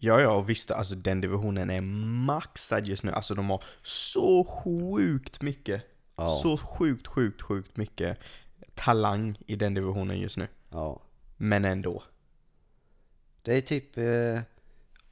Ja, 0.00 0.20
ja, 0.20 0.30
och 0.30 0.50
visst, 0.50 0.70
alltså 0.70 0.94
den 0.94 1.20
divisionen 1.20 1.70
är 1.70 1.80
maxad 2.26 2.86
just 2.86 3.02
nu. 3.04 3.12
Alltså 3.12 3.34
de 3.34 3.50
har 3.50 3.62
så 3.82 4.44
sjukt 4.44 5.42
mycket, 5.42 5.82
ja, 6.16 6.38
så 6.42 6.56
sjukt, 6.56 7.06
sjukt, 7.06 7.42
sjukt 7.42 7.76
mycket 7.76 8.18
talang 8.74 9.38
i 9.46 9.56
den 9.56 9.74
divisionen 9.74 10.18
just 10.18 10.36
nu. 10.36 10.48
ja. 10.70 11.02
Men 11.36 11.64
ändå. 11.64 12.02
Det 13.42 13.56
är 13.56 13.60
typ, 13.60 13.98
eh, 13.98 14.40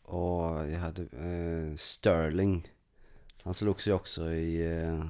och 0.03 0.71
jag 0.71 0.79
hade 0.79 1.03
eh, 1.03 1.77
Sterling. 1.77 2.73
Han 3.43 3.55
slogs 3.55 3.89
ju 3.89 3.93
också 3.93 4.31
i, 4.31 4.77
eh, 4.79 5.05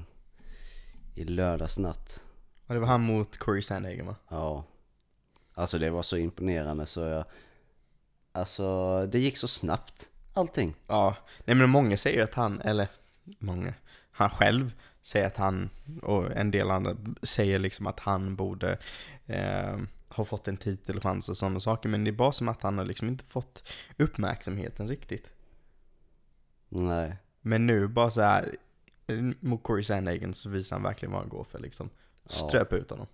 i 1.14 1.24
lördags 1.24 1.78
natt. 1.78 2.24
Och 2.66 2.74
det 2.74 2.80
var 2.80 2.86
han 2.86 3.00
mot 3.00 3.36
Corey 3.36 3.62
Sandhagen 3.62 4.06
va? 4.06 4.16
Ja. 4.28 4.64
Alltså 5.54 5.78
det 5.78 5.90
var 5.90 6.02
så 6.02 6.16
imponerande 6.16 6.86
så 6.86 7.00
jag, 7.00 7.24
alltså 8.32 9.06
det 9.06 9.18
gick 9.18 9.36
så 9.36 9.48
snabbt 9.48 10.10
allting. 10.32 10.74
Ja, 10.86 11.16
nej 11.44 11.56
men 11.56 11.70
många 11.70 11.96
säger 11.96 12.24
att 12.24 12.34
han, 12.34 12.60
eller 12.60 12.88
många, 13.38 13.74
han 14.10 14.30
själv 14.30 14.74
säger 15.04 15.26
att 15.26 15.36
han, 15.36 15.70
och 16.02 16.32
en 16.36 16.50
del 16.50 16.70
andra 16.70 16.96
säger 17.22 17.58
liksom 17.58 17.86
att 17.86 18.00
han 18.00 18.36
borde 18.36 18.78
eh, 19.26 19.78
ha 20.08 20.24
fått 20.24 20.48
en 20.48 20.56
titelchans 20.56 21.28
och 21.28 21.36
sådana 21.36 21.60
saker. 21.60 21.88
Men 21.88 22.04
det 22.04 22.10
är 22.10 22.12
bara 22.12 22.32
som 22.32 22.48
att 22.48 22.62
han 22.62 22.78
har 22.78 22.84
liksom 22.84 23.08
inte 23.08 23.24
fått 23.24 23.72
uppmärksamheten 23.98 24.88
riktigt. 24.88 25.30
Nej. 26.68 27.16
Men 27.40 27.66
nu 27.66 27.88
bara 27.88 28.10
så 28.10 28.20
här 28.20 28.56
eh, 29.06 29.16
mot 29.40 29.62
Corey 29.62 29.82
Sandhagen 29.82 30.34
så 30.34 30.48
visar 30.48 30.76
han 30.76 30.82
verkligen 30.82 31.12
vad 31.12 31.20
han 31.20 31.28
går 31.28 31.44
för 31.44 31.58
liksom. 31.58 31.90
Ströp 32.26 32.72
ut 32.72 32.90
honom. 32.90 33.06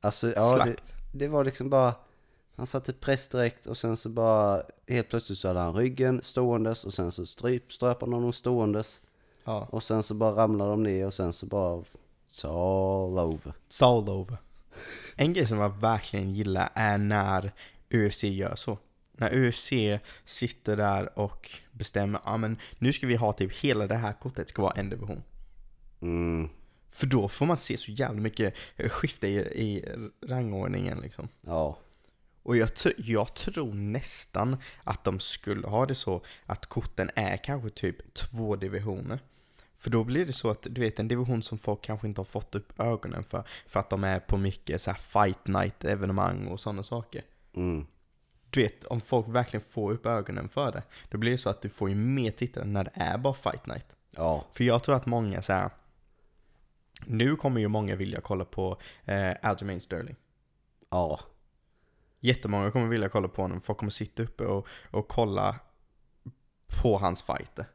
Alltså 0.00 0.32
ja, 0.36 0.64
det, 0.64 0.76
det 1.12 1.28
var 1.28 1.44
liksom 1.44 1.70
bara, 1.70 1.94
han 2.56 2.66
satte 2.66 2.92
press 2.92 3.28
direkt 3.28 3.66
och 3.66 3.78
sen 3.78 3.96
så 3.96 4.08
bara, 4.08 4.62
helt 4.86 5.08
plötsligt 5.08 5.38
så 5.38 5.48
hade 5.48 5.60
han 5.60 5.74
ryggen 5.74 6.22
ståendes 6.22 6.84
och 6.84 6.94
sen 6.94 7.12
så 7.12 7.26
stryp, 7.26 7.72
ströp 7.72 8.00
han 8.00 8.12
honom 8.12 8.32
ståendes. 8.32 9.02
Ja. 9.46 9.68
Och 9.70 9.82
sen 9.82 10.02
så 10.02 10.14
bara 10.14 10.42
ramlade 10.42 10.70
de 10.70 10.82
ner 10.82 11.06
och 11.06 11.14
sen 11.14 11.32
så 11.32 11.46
bara, 11.46 11.84
it's 12.30 12.46
all 12.46 13.18
over. 13.18 13.52
It's 13.68 13.84
all 13.84 14.08
over. 14.08 14.36
En 15.16 15.32
grej 15.32 15.46
som 15.46 15.58
jag 15.58 15.80
verkligen 15.80 16.32
gillar 16.32 16.68
är 16.74 16.98
när 16.98 17.52
UFC 17.94 18.24
gör 18.24 18.54
så. 18.54 18.78
När 19.12 19.34
UFC 19.48 19.70
sitter 20.24 20.76
där 20.76 21.18
och 21.18 21.50
bestämmer, 21.72 22.20
ja 22.24 22.36
men 22.36 22.58
nu 22.78 22.92
ska 22.92 23.06
vi 23.06 23.16
ha 23.16 23.32
typ 23.32 23.52
hela 23.52 23.86
det 23.86 23.94
här 23.96 24.12
kortet 24.12 24.48
ska 24.48 24.62
vara 24.62 24.72
en 24.72 24.90
division. 24.90 25.22
Mm, 26.00 26.48
För 26.90 27.06
då 27.06 27.28
får 27.28 27.46
man 27.46 27.56
se 27.56 27.76
så 27.76 27.92
jävla 27.92 28.20
mycket 28.20 28.54
skifte 28.76 29.26
i, 29.28 29.36
i 29.38 29.84
rangordningen 30.26 30.98
liksom. 31.00 31.28
ja. 31.40 31.78
Och 32.42 32.56
jag, 32.56 32.68
tr- 32.68 32.94
jag 32.96 33.34
tror 33.34 33.74
nästan 33.74 34.56
att 34.84 35.04
de 35.04 35.20
skulle 35.20 35.66
ha 35.66 35.86
det 35.86 35.94
så 35.94 36.22
att 36.46 36.66
korten 36.66 37.10
är 37.14 37.36
kanske 37.36 37.70
typ 37.70 38.14
två 38.14 38.56
divisioner. 38.56 39.18
För 39.78 39.90
då 39.90 40.04
blir 40.04 40.24
det 40.24 40.32
så 40.32 40.50
att, 40.50 40.66
du 40.70 40.80
vet 40.80 40.98
en 40.98 41.08
division 41.08 41.42
som 41.42 41.58
folk 41.58 41.82
kanske 41.82 42.06
inte 42.06 42.20
har 42.20 42.24
fått 42.26 42.54
upp 42.54 42.80
ögonen 42.80 43.24
för, 43.24 43.44
för 43.66 43.80
att 43.80 43.90
de 43.90 44.04
är 44.04 44.20
på 44.20 44.36
mycket 44.36 44.82
så 44.82 44.90
här 44.90 44.98
fight 44.98 45.46
night 45.46 45.84
evenemang 45.84 46.46
och 46.46 46.60
sådana 46.60 46.82
saker. 46.82 47.24
Mm, 47.54 47.86
Du 48.50 48.62
vet, 48.62 48.84
om 48.84 49.00
folk 49.00 49.28
verkligen 49.28 49.64
får 49.70 49.92
upp 49.92 50.06
ögonen 50.06 50.48
för 50.48 50.72
det, 50.72 50.82
då 51.08 51.18
blir 51.18 51.30
det 51.30 51.38
så 51.38 51.50
att 51.50 51.62
du 51.62 51.68
får 51.68 51.88
ju 51.88 51.94
mer 51.94 52.30
tittare 52.30 52.64
när 52.64 52.84
det 52.84 52.90
är 52.94 53.18
bara 53.18 53.34
fight 53.34 53.66
night. 53.66 53.86
ja. 54.10 54.44
För 54.52 54.64
jag 54.64 54.82
tror 54.82 54.94
att 54.94 55.06
många 55.06 55.42
så 55.42 55.52
här. 55.52 55.70
Nu 57.06 57.36
kommer 57.36 57.60
ju 57.60 57.68
många 57.68 57.96
vilja 57.96 58.20
kolla 58.20 58.44
på 58.44 58.78
eh, 59.04 59.32
Aljamain 59.42 59.80
Sterling. 59.80 60.16
Ja. 60.90 61.20
Jättemånga 62.20 62.70
kommer 62.70 62.86
vilja 62.86 63.08
kolla 63.08 63.28
på 63.28 63.42
honom. 63.42 63.60
Folk 63.60 63.78
kommer 63.78 63.90
sitta 63.90 64.22
uppe 64.22 64.44
och, 64.46 64.66
och 64.90 65.08
kolla 65.08 65.58
på 66.82 66.98
hans 66.98 67.22
fighter. 67.22 67.66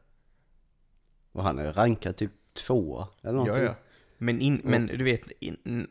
Och 1.32 1.44
han 1.44 1.58
är 1.58 1.72
rankad 1.72 2.16
typ 2.16 2.32
tvåa 2.66 3.08
eller 3.22 3.32
Ja, 3.32 3.44
någonting. 3.44 3.64
ja. 3.64 3.74
Men, 4.18 4.40
in, 4.40 4.60
men 4.64 4.86
du 4.86 5.04
vet, 5.04 5.30
in, 5.40 5.56
in, 5.64 5.86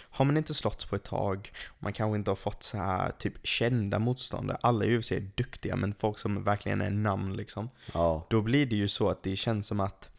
har 0.00 0.24
man 0.24 0.36
inte 0.36 0.54
slått 0.54 0.90
på 0.90 0.96
ett 0.96 1.04
tag, 1.04 1.52
man 1.78 1.92
kanske 1.92 2.16
inte 2.18 2.30
har 2.30 2.36
fått 2.36 2.62
så 2.62 2.76
här 2.76 3.10
typ 3.10 3.46
kända 3.46 3.98
motståndare. 3.98 4.58
Alla 4.60 4.84
i 4.84 4.98
UFC 4.98 5.12
är 5.12 5.30
duktiga, 5.34 5.76
men 5.76 5.94
folk 5.94 6.18
som 6.18 6.44
verkligen 6.44 6.80
är 6.80 6.90
namn 6.90 7.36
liksom. 7.36 7.70
Ja. 7.94 8.26
Då 8.30 8.42
blir 8.42 8.66
det 8.66 8.76
ju 8.76 8.88
så 8.88 9.08
att 9.10 9.22
det 9.22 9.36
känns 9.36 9.66
som 9.66 9.80
att 9.80 10.10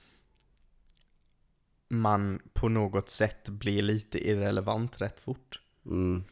man 1.89 2.41
på 2.53 2.69
något 2.69 3.09
sätt 3.09 3.49
blir 3.49 3.81
lite 3.81 4.29
irrelevant 4.29 5.01
rätt 5.01 5.19
fort. 5.19 5.61
Mm, 5.85 6.23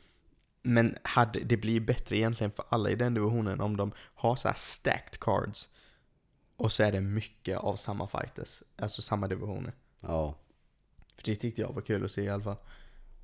Men 0.61 0.97
hade, 1.03 1.39
det 1.39 1.57
blir 1.57 1.79
bättre 1.79 2.17
egentligen 2.17 2.51
för 2.51 2.65
alla 2.69 2.89
i 2.89 2.95
den 2.95 3.13
divisionen 3.13 3.61
om 3.61 3.77
de 3.77 3.91
har 3.97 4.35
så 4.35 4.47
här 4.47 4.55
stacked 4.55 5.19
cards. 5.19 5.69
Och 6.57 6.71
så 6.71 6.83
är 6.83 6.91
det 6.91 7.01
mycket 7.01 7.57
av 7.57 7.75
samma 7.75 8.07
fighters, 8.07 8.63
alltså 8.75 9.01
samma 9.01 9.27
divisioner. 9.27 9.73
ja. 10.01 10.35
För 11.15 11.23
det 11.23 11.35
tyckte 11.35 11.61
jag 11.61 11.73
var 11.73 11.81
kul 11.81 12.05
att 12.05 12.11
se 12.11 12.21
i 12.21 12.29
alla 12.29 12.43
fall. 12.43 12.57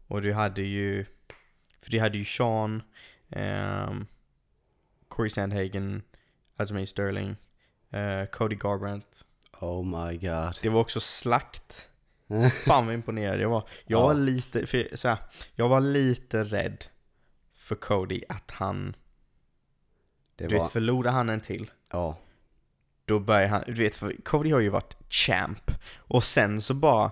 Och 0.08 0.22
du 0.22 0.34
hade 0.34 0.62
ju, 0.62 1.06
för 1.82 1.92
du 1.92 2.00
hade 2.00 2.18
ju 2.18 2.26
Sean, 2.26 2.84
ehm, 3.30 4.06
Corey 5.08 5.30
Sandhagen, 5.30 6.02
Aljamain 6.56 6.88
Sterling, 6.88 7.36
eh, 7.90 8.26
Cody 8.26 8.56
Garbrandt. 8.56 9.26
Oh 9.60 9.86
my 9.86 10.18
god. 10.18 10.60
Det 10.62 10.70
var 10.70 10.80
också 10.82 11.00
slakt. 11.00 11.90
Fan 12.66 12.86
vad 12.86 12.96
imponerad 12.96 13.40
jag 13.40 13.50
var. 13.50 13.70
Jag 13.86 14.00
Ja. 14.00 14.04
var 14.04 14.14
lite, 14.14 14.66
för, 14.66 14.96
så 14.96 15.08
här, 15.08 15.18
jag 15.56 15.70
var 15.70 15.80
lite 15.80 16.44
rädd 16.44 16.86
för 17.54 17.76
Cody 17.76 18.24
att 18.30 18.52
han, 18.52 18.96
Det 20.36 20.48
du 20.48 20.56
var, 20.56 20.64
vet 20.64 20.72
förlorar 20.72 21.12
han 21.12 21.30
en 21.30 21.42
till, 21.42 21.72
ja. 21.92 22.18
Då 23.06 23.20
börjar 23.20 23.48
han, 23.48 23.64
du 23.66 23.74
vet 23.74 23.96
för 23.96 24.16
Cody 24.24 24.52
har 24.52 24.60
ju 24.60 24.70
varit 24.70 24.98
champ. 25.10 25.72
Och 25.96 26.24
sen 26.24 26.62
så 26.62 26.74
bara 26.74 27.12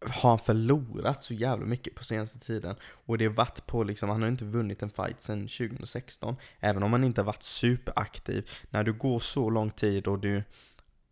har 0.00 0.30
han 0.30 0.38
förlorat 0.38 1.22
så 1.22 1.34
jävla 1.34 1.66
mycket 1.66 1.94
på 1.94 2.04
senaste 2.04 2.38
tiden. 2.38 2.76
Och 2.82 3.18
det 3.18 3.26
har 3.26 3.32
varit 3.32 3.66
på 3.66 3.84
liksom, 3.84 4.08
han 4.08 4.22
har 4.22 4.28
inte 4.28 4.44
vunnit 4.44 4.82
en 4.82 4.90
fight 4.90 5.20
sedan 5.20 5.40
2016. 5.40 6.36
Även 6.60 6.82
om 6.82 6.92
han 6.92 7.04
inte 7.04 7.20
har 7.20 7.26
varit 7.26 7.42
superaktiv. 7.42 8.50
När 8.70 8.84
du 8.84 8.92
går 8.92 9.18
så 9.18 9.50
lång 9.50 9.70
tid 9.70 10.06
och 10.06 10.18
du, 10.18 10.42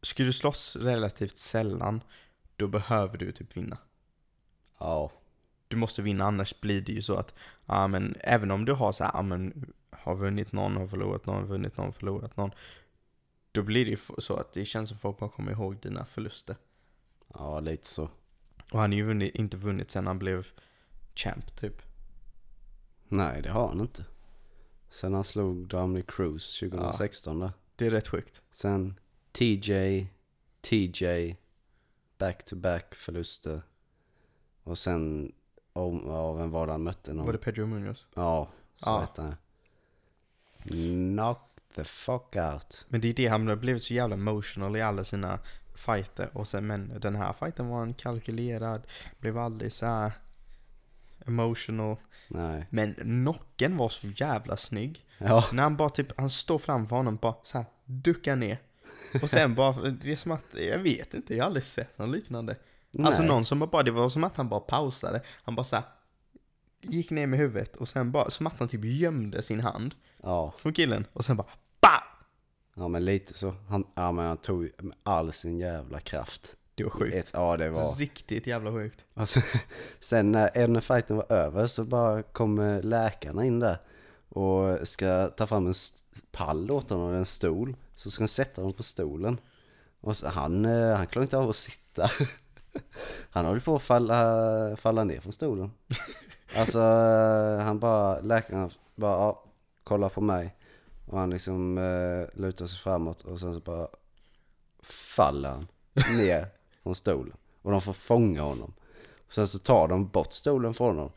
skulle 0.03 0.29
du 0.29 0.33
slåss 0.33 0.77
relativt 0.77 1.39
sällan, 1.39 2.01
då 2.57 2.69
behöver 2.69 3.19
du 3.19 3.33
typ 3.33 3.57
vinna. 3.57 3.79
Ja. 4.79 5.13
Du 5.69 5.77
måste 5.77 6.03
vinna 6.03 6.25
annars 6.25 6.61
blir 6.61 6.81
det 6.81 6.93
ju 6.93 7.03
så 7.03 7.15
att, 7.15 7.35
ja 7.67 7.89
men 7.89 8.17
även 8.21 8.51
om 8.51 8.65
du 8.65 8.73
har 8.73 8.93
så 8.93 9.05
här, 9.05 9.11
ja 9.15 9.23
men 9.23 9.73
har 9.91 10.15
vunnit 10.15 10.53
någon, 10.53 10.77
har 10.77 10.87
förlorat 10.87 11.27
någon, 11.27 11.47
vunnit 11.47 11.77
någon, 11.77 11.93
förlorat 11.93 12.37
någon. 12.37 12.51
Då 13.55 13.63
blir 13.63 13.85
det 13.85 13.91
ju 13.91 13.97
så 14.19 14.37
att 14.37 14.53
det 14.53 14.65
känns 14.65 14.89
som 14.89 14.99
folk 14.99 15.19
bara 15.19 15.31
kommer 15.31 15.53
ihåg 15.53 15.77
dina 15.81 16.05
förluster. 16.05 16.57
Ja, 17.35 17.61
lite 17.61 17.87
så. 17.87 18.09
Och 18.73 18.81
han 18.81 18.91
har 18.91 18.97
ju 18.97 19.05
vunnit, 19.07 19.35
inte 19.35 19.57
vunnit 19.57 19.91
sen 19.91 20.07
han 20.07 20.19
blev 20.19 20.47
champ 21.15 21.57
typ. 21.57 21.83
Nej, 23.09 23.43
det 23.43 23.51
har 23.51 23.69
han 23.69 23.81
inte. 23.81 24.05
Sen 24.89 25.15
han 25.15 25.25
slog 25.25 25.69
Dominic 25.69 26.05
Cruz 26.09 26.59
2016 26.61 27.39
där. 27.39 27.53
Det 27.77 27.87
är 27.87 27.91
rätt 27.91 28.09
sjukt. 28.09 28.41
Sen 28.51 29.01
TJ, 29.33 30.07
TJ, 30.61 31.37
back 32.19 32.45
to 32.45 32.57
back 32.57 32.95
förluster. 32.95 33.63
Och 34.63 34.79
sen, 34.79 35.33
om, 35.73 36.03
ja, 36.07 36.33
vem 36.33 36.51
var 36.51 36.67
det 36.67 36.73
han 36.73 36.83
mötte? 36.83 37.13
Någon? 37.15 37.27
Var 37.27 37.33
det 37.33 37.39
Pedro 37.39 37.67
Munoz? 37.67 38.07
Ja, 38.15 38.49
så 38.77 38.91
Ja. 38.91 39.01
hette 39.01 39.23
han. 39.23 39.35
Knock 41.15 41.54
the 41.75 41.85
fuck 41.85 42.37
out. 42.37 42.87
Men 42.89 43.01
det 43.01 43.09
är 43.09 43.13
det, 43.13 43.27
han 43.27 43.49
har 43.49 43.57
blivit 43.57 43.83
så 43.83 43.95
jävla 43.95 44.15
emotional 44.15 44.77
i 44.77 44.83
alla 44.83 45.05
sina 45.05 45.39
fighter. 45.75 46.31
Och 46.33 46.49
sen, 46.49 46.67
men 46.67 47.01
den 47.01 47.17
här 47.17 47.33
fighten 47.33 47.69
var 47.69 47.79
han 47.79 47.95
kalkylerad, 47.95 48.83
blev 49.19 49.39
aldrig 49.39 49.73
så 49.73 49.87
här 49.87 50.13
emotional. 51.27 51.97
Nej. 52.29 52.67
Men 52.71 52.95
knocken 52.95 53.77
var 53.77 53.89
så 53.89 54.07
jävla 54.09 54.57
snygg. 54.57 55.07
Ja, 55.19 55.45
När 55.53 55.63
han 55.63 55.77
bara 55.77 55.89
typ, 55.89 56.19
han 56.21 56.31
står 56.31 56.59
framför 56.59 56.97
honom 56.97 57.17
bara 57.17 57.35
så 57.43 57.59
här 57.59 57.67
duckar 57.85 58.37
ner. 58.37 58.59
Och 59.23 59.31
sen 59.31 59.55
bara, 59.55 59.91
det 59.91 60.13
är 60.13 60.17
som 60.17 60.33
att, 60.33 60.45
jag 60.69 60.79
vet 60.79 61.15
inte, 61.15 61.35
jag 61.35 61.43
har 61.43 61.47
aldrig 61.47 61.65
sett 61.65 61.99
något 61.99 62.09
liknande. 62.09 62.57
Alltså 62.99 63.23
nej. 63.23 63.29
någon 63.29 63.45
som 63.45 63.59
bara, 63.59 63.83
det 63.83 63.91
var 63.91 64.09
som 64.09 64.25
att 64.25 64.37
han 64.37 64.49
bara 64.49 64.61
pausade. 64.61 65.23
Han 65.43 65.55
bara 65.55 65.65
så 65.65 65.77
här, 65.77 65.85
gick 66.81 67.11
ner 67.11 67.27
med 67.27 67.39
huvudet 67.39 67.77
och 67.77 67.89
sen 67.89 68.13
bara, 68.13 68.31
som 68.31 68.47
att 68.47 68.59
han 68.59 68.69
typ 68.69 68.85
gömde 68.85 69.43
sin 69.43 69.61
hand 69.61 69.95
Ja, 70.23 70.55
från 70.59 70.73
killen. 70.73 71.07
Och 71.13 71.25
sen 71.25 71.37
bara, 71.37 71.47
BA! 71.47 71.53
Ja 72.75 72.89
men 72.89 73.05
lite 73.05 73.35
så. 73.35 73.55
Han, 73.69 73.85
ja 73.95 74.13
men 74.13 74.27
han 74.27 74.37
tog 74.37 74.71
med 74.79 74.97
all 75.03 75.33
sin 75.33 75.59
jävla 75.59 76.01
kraft. 76.01 76.57
Det 76.75 76.85
var 76.85 76.91
sjukt. 76.91 77.17
Ett, 77.17 77.31
ja, 77.33 77.57
det 77.57 77.71
var... 77.71 77.95
Riktigt 77.95 78.47
jävla 78.47 78.73
sjukt. 78.73 79.05
Alltså, 79.15 79.41
sen 80.01 80.33
när 80.33 80.51
en 80.55 80.83
fighten 80.83 81.17
var 81.17 81.33
över 81.33 81.67
så 81.67 81.85
bara 81.85 82.23
kommer 82.23 82.83
läkarna 82.83 83.45
in 83.45 83.61
där 83.61 83.79
och 84.29 84.89
ska 84.89 85.27
ta 85.29 85.47
fram 85.47 85.67
en 85.67 85.75
pall 86.33 86.71
åt 86.71 86.91
honom, 86.91 87.15
en 87.15 87.27
stol. 87.27 87.77
Så 87.95 88.11
ska 88.11 88.25
de 88.25 88.29
sätta 88.29 88.61
honom 88.61 88.73
på 88.73 88.83
stolen. 88.83 89.39
Och 90.01 90.17
så, 90.17 90.29
han, 90.29 90.65
eh, 90.65 90.97
han 90.97 91.07
klarar 91.07 91.25
inte 91.25 91.39
av 91.39 91.51
att 91.51 91.57
sitta. 91.57 92.11
Han 93.31 93.45
håller 93.45 93.61
på 93.61 93.77
att 93.77 93.83
falla, 93.83 94.77
falla 94.77 95.05
ner 95.05 95.21
från 95.21 95.33
stolen. 95.33 95.71
Alltså 96.57 96.81
han 97.61 97.79
bara, 97.79 98.21
läkaren 98.21 98.71
bara, 98.95 99.13
ja, 99.13 99.45
kolla 99.85 100.09
på 100.09 100.21
mig. 100.21 100.55
Och 101.07 101.19
han 101.19 101.31
liksom 101.31 101.79
eh, 101.79 102.41
lutar 102.41 102.67
sig 102.67 102.79
framåt 102.79 103.23
och 103.23 103.41
sen 103.41 103.55
så 103.55 103.61
bara 103.61 103.89
faller 104.83 105.49
han 105.49 105.67
ner 106.17 106.49
från 106.83 106.95
stolen. 106.95 107.37
Och 107.63 107.71
de 107.71 107.81
får 107.81 107.93
fånga 107.93 108.43
honom. 108.43 108.75
Och 109.27 109.35
sen 109.35 109.49
så 109.49 109.59
tar 109.59 109.89
de 109.89 110.09
bort 110.09 110.33
stolen 110.33 110.75
från 110.75 110.97
honom. 110.97 111.13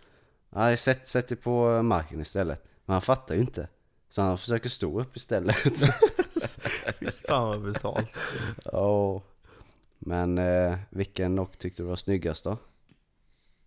Nej, 0.49 0.77
sätt, 0.77 1.07
sätt 1.07 1.27
dig 1.27 1.37
på 1.37 1.81
marken 1.83 2.21
istället. 2.21 2.63
Men 2.85 2.93
han 2.93 3.01
fattar 3.01 3.35
ju 3.35 3.41
inte. 3.41 3.67
Så 4.09 4.21
han 4.21 4.37
försöker 4.37 4.69
stå 4.69 5.01
upp 5.01 5.17
istället. 5.17 5.55
Fan 7.27 7.47
vad 7.47 7.61
brutalt. 7.61 8.09
Ja. 8.63 9.21
Men 9.99 10.37
eh, 10.37 10.77
vilken 10.89 11.35
knock 11.35 11.57
tyckte 11.57 11.83
du 11.83 11.87
var 11.87 11.95
snyggast 11.95 12.43
då? 12.43 12.57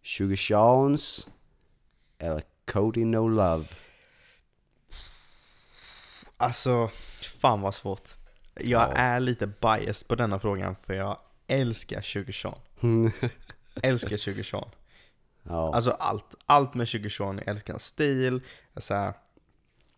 Sugar 0.03 0.37
Seans 0.37 1.29
eller 2.19 2.43
Cody 2.73 3.05
No 3.05 3.29
Love? 3.29 3.65
Alltså, 6.41 6.91
fan 7.41 7.61
vad 7.61 7.75
svårt. 7.75 8.11
Jag 8.55 8.83
Ja. 8.83 8.93
är 8.93 9.21
lite 9.21 9.47
biased 9.47 10.09
på 10.09 10.15
denna 10.15 10.39
frågan 10.39 10.77
för 10.77 10.95
jag 10.95 11.19
älskar 11.47 12.01
Sugar 12.01 12.33
Sean. 12.33 12.59
Älskar 13.83 14.17
Sugar 14.17 14.43
Sean. 14.43 14.71
ja. 15.43 15.75
Alltså 15.75 15.91
allt, 15.91 16.35
allt 16.47 16.75
med 16.75 16.89
Sugar 16.89 17.09
Sean. 17.09 17.39
Jag 17.39 17.49
älskar 17.49 17.73
hans 17.75 17.85
stil, 17.87 18.41
så 18.77 18.95
här, 18.95 19.13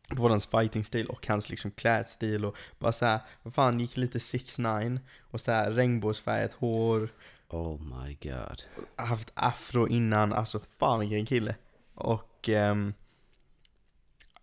både 0.08 0.32
hans 0.32 0.46
fighting-stil 0.46 1.06
och 1.06 1.26
hans 1.26 1.50
liksom 1.50 1.70
klädstil 1.70 2.44
och 2.44 2.56
bara 2.78 2.92
såhär, 2.92 3.20
vad 3.42 3.54
fan, 3.54 3.80
gick 3.80 3.96
lite 3.96 4.20
6 4.20 4.58
9 4.58 5.00
och 5.20 5.40
såhär 5.40 5.70
regnbågsfärgat 5.70 6.52
hår, 6.52 7.08
oh 7.48 7.80
my 7.80 8.18
god. 8.22 8.62
haft 8.96 9.32
afro 9.34 9.88
innan, 9.88 10.32
alltså 10.32 10.60
fan 10.78 11.00
vilken 11.00 11.26
kille. 11.26 11.54
Och 11.94 12.48
ehm, 12.48 12.94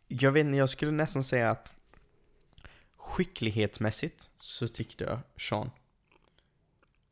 jag 0.08 0.32
vet 0.32 0.46
inte, 0.46 0.58
jag 0.58 0.70
skulle 0.70 0.92
nästan 0.92 1.24
säga 1.24 1.50
att 1.52 1.74
skicklighetsmässigt 3.10 4.30
så 4.40 4.68
tyckte 4.68 5.04
jag 5.04 5.20
Sean. 5.38 5.72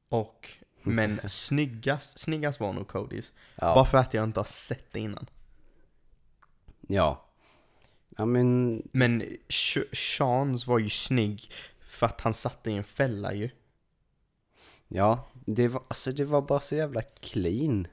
Och, 0.09 0.49
men 0.81 1.29
snyggast, 1.29 2.19
snyggast 2.19 2.59
var 2.59 2.73
nog 2.73 2.87
Codys. 2.87 3.33
Ja. 3.55 3.75
Bara 3.75 3.85
för 3.85 3.97
att 3.97 4.13
jag 4.13 4.23
inte 4.23 4.39
har 4.39 4.45
sett 4.45 4.93
det 4.93 4.99
innan. 4.99 5.25
Ja. 6.87 7.23
Ja 8.17 8.25
men, 8.25 8.81
Men 8.91 9.37
Seans 9.93 10.67
var 10.67 10.79
ju 10.79 10.89
snygg 10.89 11.51
för 11.79 12.05
att 12.05 12.21
han 12.21 12.33
satte 12.33 12.71
i 12.71 12.73
en 12.77 12.83
fälla 12.83 13.33
ju. 13.33 13.49
ja. 14.87 15.27
Det 15.45 15.67
var, 15.67 15.83
alltså 15.87 16.11
det 16.11 16.25
var 16.25 16.41
bara 16.41 16.59
så 16.59 16.75
jävla 16.75 17.01
clean. 17.01 17.87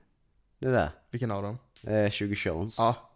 Det 0.58 0.68
där. 0.70 0.90
Vilken 1.10 1.30
av 1.30 1.42
dem? 1.42 1.58
Eh, 1.82 2.10
Sugar 2.10 2.34
Seans. 2.36 2.78
Ja, 2.78 3.10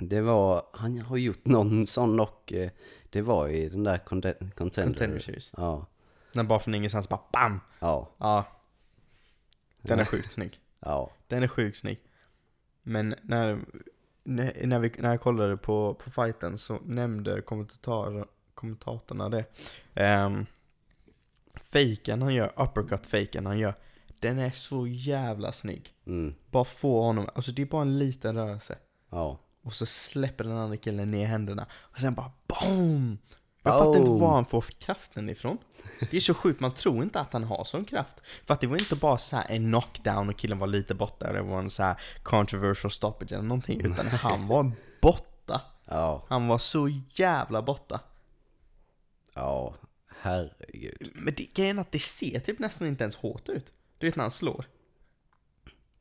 Det 0.00 0.20
var, 0.20 0.62
han 0.72 0.98
har 1.00 1.16
gjort 1.16 1.44
någon 1.44 1.86
sån 1.86 2.12
knock. 2.12 2.52
Eh, 2.52 2.70
det 3.10 3.22
var 3.22 3.48
i 3.48 3.68
den 3.68 3.84
där 3.84 3.98
conte- 3.98 4.50
contender. 4.50 4.84
Contender 4.84 5.18
Series. 5.18 5.52
Ja. 5.56 5.86
När 6.32 6.44
bara 6.44 6.58
från 6.58 6.74
ingenstans 6.74 7.08
bara 7.08 7.20
BAM! 7.32 7.60
Ja. 7.78 8.10
Ja. 8.18 8.44
Den 9.82 9.98
är 10.00 10.04
sjukt 10.04 10.30
snygg. 10.30 10.60
Ja. 10.80 11.10
Den 11.26 11.42
är 11.42 11.48
sjukt 11.48 11.78
snygg. 11.78 11.98
Men 12.82 13.14
när, 13.22 13.60
när, 14.24 14.78
vi, 14.78 14.92
när 14.98 15.10
jag 15.10 15.20
kollade 15.20 15.56
på, 15.56 15.94
på 15.94 16.10
fighten 16.10 16.58
så 16.58 16.78
nämnde 16.84 17.40
kommentator, 17.40 18.26
kommentatorna 18.54 19.28
det. 19.28 19.44
Um, 19.94 20.46
faken 21.54 22.22
han 22.22 22.34
gör, 22.34 22.52
uppercut-faken 22.56 23.46
han 23.46 23.58
gör, 23.58 23.74
den 24.20 24.38
är 24.38 24.50
så 24.50 24.86
jävla 24.86 25.52
snygg. 25.52 25.90
Mm. 26.06 26.34
Bara 26.50 26.64
få 26.64 27.02
honom, 27.02 27.28
alltså 27.34 27.52
det 27.52 27.62
är 27.62 27.66
bara 27.66 27.82
en 27.82 27.98
liten 27.98 28.36
rörelse. 28.36 28.78
Ja. 29.10 29.38
Och 29.66 29.74
så 29.74 29.86
släpper 29.86 30.44
den 30.44 30.56
andra 30.56 30.76
killen 30.76 31.10
ner 31.10 31.26
händerna. 31.26 31.66
Och 31.72 31.98
sen 31.98 32.14
bara 32.14 32.30
BOOM! 32.46 33.18
Jag 33.62 33.78
fattar 33.78 33.98
inte 33.98 34.10
var 34.10 34.34
han 34.34 34.46
får 34.46 34.64
kraften 34.80 35.28
ifrån. 35.28 35.58
Det 36.10 36.16
är 36.16 36.20
så 36.20 36.34
sjukt, 36.34 36.60
man 36.60 36.74
tror 36.74 37.02
inte 37.02 37.20
att 37.20 37.32
han 37.32 37.44
har 37.44 37.64
sån 37.64 37.84
kraft. 37.84 38.20
För 38.44 38.54
att 38.54 38.60
det 38.60 38.66
var 38.66 38.76
inte 38.76 38.96
bara 38.96 39.18
så 39.18 39.36
här 39.36 39.46
en 39.48 39.64
knockdown 39.64 40.28
och 40.28 40.36
killen 40.36 40.58
var 40.58 40.66
lite 40.66 40.94
borta. 40.94 41.32
Det 41.32 41.42
var 41.42 41.58
en 41.58 41.70
så 41.70 41.82
här 41.82 42.00
controversial 42.22 42.90
stoppage 42.90 43.32
eller 43.32 43.42
någonting. 43.42 43.80
Utan 43.80 44.06
han 44.06 44.46
var 44.48 44.72
borta. 45.00 45.60
Ja. 45.84 46.24
Han 46.28 46.46
var 46.46 46.58
så 46.58 47.00
jävla 47.14 47.62
borta. 47.62 48.00
Ja. 49.34 49.74
Herregud. 50.20 51.12
Men 51.14 51.34
det, 51.34 51.44
grejen 51.54 51.78
är 51.78 51.82
att 51.82 51.92
det 51.92 52.02
ser 52.02 52.40
typ 52.40 52.58
nästan 52.58 52.88
inte 52.88 53.04
ens 53.04 53.16
hårt 53.16 53.48
ut. 53.48 53.72
Du 53.98 54.06
vet 54.06 54.16
när 54.16 54.24
han 54.24 54.30
slår. 54.30 54.64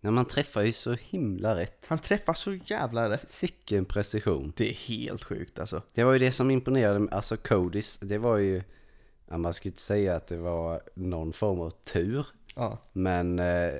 Nej, 0.05 0.13
man 0.13 0.25
träffar 0.25 0.61
ju 0.61 0.71
så 0.71 0.93
himla 0.93 1.55
rätt. 1.55 1.85
Han 1.87 1.99
träffar 1.99 2.33
så 2.33 2.53
jävla 2.53 3.09
rätt. 3.09 3.29
Sicken 3.29 3.85
precision. 3.85 4.53
Det 4.55 4.69
är 4.69 4.73
helt 4.73 5.23
sjukt 5.23 5.59
alltså. 5.59 5.81
Det 5.93 6.03
var 6.03 6.13
ju 6.13 6.19
det 6.19 6.31
som 6.31 6.51
imponerade 6.51 6.99
mig. 6.99 7.09
Alltså 7.13 7.37
Codys, 7.37 7.99
det 7.99 8.17
var 8.17 8.37
ju... 8.37 8.63
Ja, 9.27 9.37
man 9.37 9.53
skulle 9.53 9.69
inte 9.69 9.81
säga 9.81 10.15
att 10.15 10.27
det 10.27 10.37
var 10.37 10.81
någon 10.95 11.33
form 11.33 11.59
av 11.59 11.69
tur. 11.69 12.27
Ja. 12.55 12.77
Men 12.93 13.39
eh, 13.39 13.73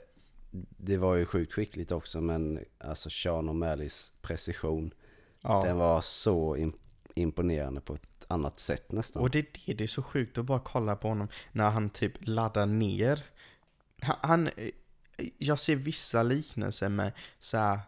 det 0.78 0.98
var 0.98 1.16
ju 1.16 1.26
sjukt 1.26 1.54
skickligt 1.54 1.92
också. 1.92 2.22
Men 2.22 2.60
alltså 2.78 3.10
Sean 3.10 3.50
O'Malleys 3.50 4.14
precision. 4.22 4.94
ja. 5.42 5.64
Den 5.66 5.78
var 5.78 6.02
så 6.02 6.56
im- 6.56 6.78
imponerande 7.16 7.82
på 7.82 7.94
ett 7.94 8.26
annat 8.28 8.60
sätt 8.60 8.92
nästan. 8.92 9.22
Och 9.22 9.30
det 9.30 9.40
är 9.40 9.46
det, 9.66 9.74
det 9.74 9.84
är 9.84 9.88
så 9.88 10.04
sjukt 10.04 10.38
att 10.38 10.46
bara 10.46 10.60
kolla 10.60 10.96
på 10.96 11.08
honom 11.08 11.28
när 11.52 11.70
han 11.70 11.90
typ 11.90 12.14
laddar 12.20 12.66
ner. 12.66 13.24
Han, 14.02 14.16
han 14.22 14.50
jag 15.38 15.60
ser 15.60 15.76
vissa 15.76 16.24
liknelser 16.24 16.90
med 16.90 17.12
så 17.40 17.58
här, 17.58 17.80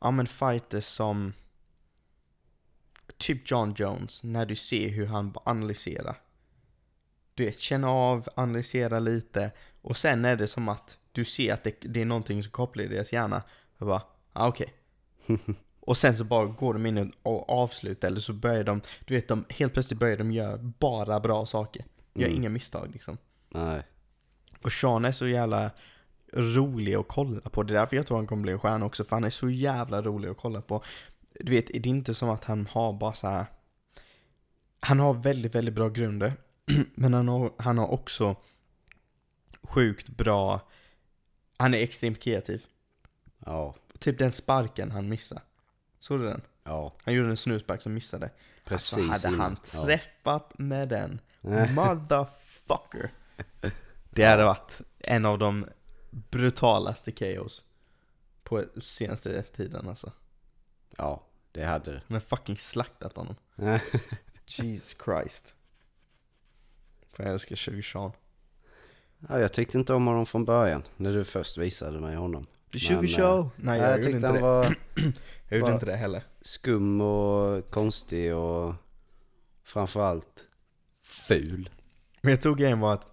ja 0.00 0.10
men 0.10 0.26
fighters 0.26 0.84
som 0.84 1.32
typ 3.16 3.50
John 3.50 3.74
Jones, 3.76 4.22
när 4.22 4.46
du 4.46 4.56
ser 4.56 4.88
hur 4.88 5.06
han 5.06 5.34
analyserar. 5.44 6.16
Du 7.34 7.44
vet, 7.44 7.58
känna 7.60 7.90
av, 7.90 8.28
analysera 8.36 8.98
lite 8.98 9.50
och 9.82 9.96
sen 9.96 10.24
är 10.24 10.36
det 10.36 10.46
som 10.46 10.68
att 10.68 10.98
du 11.12 11.24
ser 11.24 11.52
att 11.52 11.64
det, 11.64 11.74
det 11.80 12.00
är 12.00 12.04
någonting 12.04 12.42
som 12.42 12.52
kopplar 12.52 12.84
i 12.84 12.88
deras 12.88 13.12
hjärna. 13.12 13.42
Jag 13.78 13.88
bara, 13.88 14.02
ah, 14.32 14.48
okej. 14.48 14.74
Och 15.80 15.96
sen 15.96 16.16
så 16.16 16.24
bara 16.24 16.44
går 16.46 16.72
de 16.74 16.86
in 16.86 17.12
och 17.22 17.50
avslutar 17.50 18.08
eller 18.08 18.20
så 18.20 18.32
börjar 18.32 18.64
de, 18.64 18.80
du 19.04 19.14
vet 19.14 19.28
de, 19.28 19.44
helt 19.48 19.72
plötsligt 19.72 20.00
börjar 20.00 20.16
de 20.16 20.32
göra 20.32 20.58
bara 20.58 21.20
bra 21.20 21.46
saker. 21.46 21.84
Gör 22.14 22.26
Mm. 22.26 22.36
inga 22.36 22.48
misstag 22.48 22.90
liksom. 22.92 23.18
Nej. 23.48 23.82
Och 24.62 24.72
Sean 24.72 25.04
är 25.04 25.12
så 25.12 25.26
jävla 25.26 25.70
rolig 26.32 26.94
att 26.94 27.08
kolla 27.08 27.40
på. 27.40 27.62
Det 27.62 27.72
är 27.72 27.78
därför 27.78 27.96
jag 27.96 28.06
tror 28.06 28.16
han 28.16 28.26
kommer 28.26 28.42
bli 28.42 28.52
en 28.52 28.58
stjärna 28.58 28.86
också, 28.86 29.04
för 29.04 29.16
han 29.16 29.24
är 29.24 29.30
så 29.30 29.50
jävla 29.50 30.02
rolig 30.02 30.28
att 30.28 30.36
kolla 30.36 30.62
på. 30.62 30.84
Du 31.40 31.52
vet, 31.52 31.66
det 31.66 31.76
är 31.78 31.86
inte 31.86 32.14
som 32.14 32.30
att 32.30 32.44
han 32.44 32.68
har 32.70 32.92
bara 32.92 33.12
så 33.12 33.28
här. 33.28 33.46
Han 34.80 35.00
har 35.00 35.14
väldigt, 35.14 35.54
väldigt 35.54 35.74
bra 35.74 35.88
grunder. 35.88 36.32
Men 36.94 37.14
han 37.14 37.28
har, 37.28 37.52
han 37.58 37.78
har 37.78 37.92
också 37.92 38.36
sjukt 39.62 40.08
bra... 40.08 40.60
Han 41.56 41.74
är 41.74 41.78
extremt 41.78 42.20
kreativ. 42.20 42.64
Ja. 43.38 43.74
Typ 43.98 44.18
den 44.18 44.32
sparken 44.32 44.90
han 44.90 45.08
missade. 45.08 45.40
Såg 46.00 46.20
du 46.20 46.24
den? 46.24 46.42
Ja. 46.64 46.92
Han 47.04 47.14
gjorde 47.14 47.30
en 47.30 47.36
snuspark 47.36 47.82
som 47.82 47.94
missade. 47.94 48.30
Precis 48.64 49.10
alltså 49.10 49.28
hade 49.28 49.42
han. 49.42 49.56
Ja. 49.74 49.84
träffat 49.84 50.58
med 50.58 50.88
den, 50.88 51.20
motherfucker. 51.74 53.10
Det 54.10 54.24
hade 54.24 54.44
varit 54.44 54.80
en 54.98 55.24
av 55.24 55.38
de 55.38 55.66
brutalaste 56.12 57.12
KOs 57.12 57.64
på 58.42 58.64
senaste 58.80 59.42
tiden 59.42 59.88
alltså. 59.88 60.12
Ja. 60.96 61.22
Det 61.52 61.64
hade 61.64 61.92
det. 61.92 62.02
Har 62.08 62.20
fucking 62.20 62.56
slaktat 62.58 63.16
honom. 63.16 63.34
Jesus 64.46 64.96
Christ. 65.04 65.54
För 67.10 67.22
jag 67.22 67.32
älskar 67.32 67.56
20 67.56 67.82
Sean. 67.82 68.12
Ja, 69.28 69.40
jag 69.40 69.52
tyckte 69.52 69.78
inte 69.78 69.94
om 69.94 70.06
honom 70.06 70.26
från 70.26 70.44
början. 70.44 70.82
När 70.96 71.12
du 71.12 71.24
först 71.24 71.58
visade 71.58 72.00
mig 72.00 72.16
honom. 72.16 72.46
20 72.72 72.94
Men, 72.94 73.06
show! 73.08 73.50
Nej 73.56 73.80
jag, 73.80 73.88
jag 73.88 73.96
gjorde 73.98 74.02
tyckte 74.02 74.16
inte 74.16 74.26
han 74.26 74.36
det. 74.36 74.42
var 74.42 74.76
Jag 75.48 75.58
gjorde 75.58 75.72
inte 75.74 75.86
det 75.86 75.96
heller. 75.96 76.24
skum 76.40 77.00
och 77.00 77.70
konstig 77.70 78.34
och 78.34 78.74
framförallt 79.64 80.44
ful. 81.02 81.70
Men 82.20 82.30
jag 82.30 82.40
tror 82.40 82.54
grejen 82.54 82.80
var 82.80 82.92
att, 82.94 83.06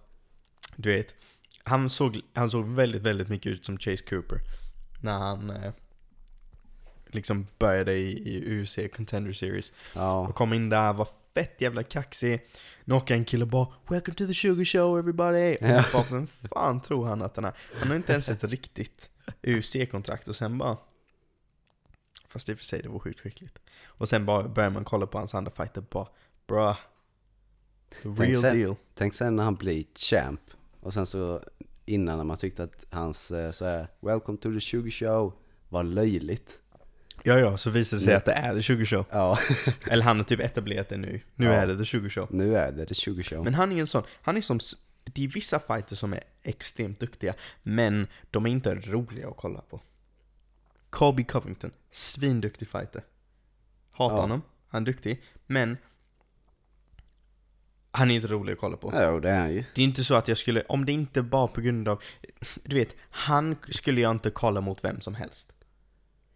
du 0.76 0.92
vet, 0.92 1.14
han 1.64 1.90
såg, 1.90 2.20
han 2.34 2.50
såg 2.50 2.64
väldigt, 2.68 3.02
väldigt 3.02 3.28
mycket 3.28 3.52
ut 3.52 3.64
som 3.64 3.78
Chase 3.78 4.04
Cooper. 4.04 4.38
När 5.02 5.18
han 5.18 5.50
eh, 5.50 5.72
liksom 7.06 7.46
började 7.58 7.92
i, 7.94 8.28
i 8.36 8.60
UFC 8.62 8.78
Contender 8.96 9.32
Series. 9.32 9.72
Ja, 9.94 10.28
Och 10.28 10.34
kom 10.34 10.52
in 10.52 10.68
där, 10.68 10.92
var 10.92 11.08
fett 11.34 11.60
jävla 11.60 11.82
kaxig. 11.82 12.40
Knockar 12.84 13.14
en 13.14 13.24
kille 13.24 13.44
och 13.44 13.48
bara 13.50 13.66
'Welcome 13.88 14.14
to 14.14 14.26
the 14.26 14.34
sugar 14.34 14.64
show 14.64 14.98
everybody' 15.02 15.56
Och 15.62 15.68
Ja. 15.68 15.84
bara, 15.92 16.04
vem 16.10 16.26
fan 16.26 16.80
tror 16.80 17.06
han 17.06 17.22
att 17.22 17.36
han 17.36 17.44
är? 17.44 17.52
Han 17.78 17.88
har 17.88 17.96
inte 17.96 18.12
ens 18.12 18.28
ett 18.28 18.44
riktigt 18.44 19.10
UFC-kontrakt 19.42 20.28
och 20.28 20.36
sen 20.36 20.58
bara 20.58 20.76
Fast 22.28 22.48
i 22.48 22.54
och 22.54 22.58
för 22.58 22.64
sig, 22.64 22.82
det 22.82 22.88
var 22.88 22.98
sjukt 22.98 23.20
skickligt. 23.20 23.58
Och 23.84 24.08
sen 24.08 24.26
bara 24.26 24.48
börjar 24.48 24.70
man 24.70 24.84
kolla 24.84 25.06
på 25.06 25.18
hans 25.18 25.34
andra 25.34 25.50
fighter 25.50 25.84
bara 25.90 26.06
Bruh 26.46 26.76
The 27.90 28.02
Tänk 28.02 28.18
real 28.18 28.36
sen- 28.36 28.58
deal 28.58 28.74
Tänk 28.94 29.14
sen 29.14 29.36
när 29.36 29.44
han 29.44 29.54
blir 29.54 29.84
champ. 29.94 30.40
Och 30.80 30.94
sen 30.94 31.06
så 31.06 31.42
innan 31.86 32.16
när 32.16 32.24
man 32.24 32.36
tyckte 32.36 32.62
att 32.62 32.84
hans 32.90 33.30
eh, 33.30 33.50
så 33.50 33.64
här, 33.64 33.86
'Welcome 34.00 34.38
to 34.38 34.52
the 34.54 34.60
sugar 34.60 34.90
show' 34.90 35.32
var 35.68 35.82
löjligt. 35.84 36.60
Ja 37.22 37.38
ja, 37.38 37.56
så 37.56 37.70
visar 37.70 37.96
det 37.96 38.02
sig 38.02 38.12
Mm. 38.12 38.18
att 38.18 38.24
det 38.24 38.32
är 38.32 38.54
The 38.54 38.62
Sugar 38.62 38.84
Show. 38.84 39.04
Ja, 39.10 39.38
Eller 39.90 40.04
han 40.04 40.16
har 40.16 40.24
typ 40.24 40.40
etablerat 40.40 40.88
det 40.88 40.96
nu. 40.96 41.20
Nu 41.34 41.46
Ja. 41.46 41.52
är 41.52 41.66
det 41.66 41.78
The 41.78 41.84
Sugar 41.84 42.08
Show. 42.08 42.26
nu 42.30 42.56
är 42.56 42.72
det 42.72 42.86
the 42.86 42.94
sugar 42.94 43.22
show. 43.22 43.44
Men 43.44 43.54
han 43.54 43.72
är 43.72 43.76
en 43.80 43.86
sån, 43.86 44.02
han 44.22 44.36
är 44.36 44.40
som, 44.40 44.58
det 45.04 45.24
är 45.24 45.28
vissa 45.28 45.58
fighters 45.60 45.98
som 45.98 46.12
är 46.12 46.24
extremt 46.42 47.00
duktiga, 47.00 47.34
men 47.62 48.06
de 48.30 48.46
är 48.46 48.50
inte 48.50 48.74
roliga 48.74 49.28
att 49.28 49.36
kolla 49.36 49.60
på. 49.60 49.80
Colby 50.90 51.24
Covington, 51.24 51.70
svinduktig 51.90 52.68
fighter. 52.68 53.02
Hatar 53.92 54.14
Ja. 54.16 54.20
honom, 54.20 54.42
han 54.68 54.82
är 54.82 54.86
duktig, 54.86 55.22
men 55.46 55.76
han 57.92 58.10
är 58.10 58.14
inte 58.14 58.28
rolig 58.28 58.52
att 58.52 58.58
kolla 58.58 58.76
på. 58.76 58.90
Ja, 58.94 59.20
det 59.20 59.30
är 59.30 59.40
han 59.40 59.52
ju. 59.52 59.64
Det 59.74 59.82
är 59.82 59.84
inte 59.84 60.04
så 60.04 60.14
att 60.14 60.28
jag 60.28 60.38
skulle, 60.38 60.62
om 60.62 60.84
det 60.84 60.92
inte 60.92 61.20
var 61.20 61.48
på 61.48 61.60
grund 61.60 61.88
av, 61.88 62.02
du 62.64 62.76
vet, 62.76 62.96
han 63.10 63.56
skulle 63.68 64.00
jag 64.00 64.10
inte 64.10 64.30
kolla 64.30 64.60
mot 64.60 64.84
vem 64.84 65.00
som 65.00 65.14
helst. 65.14 65.52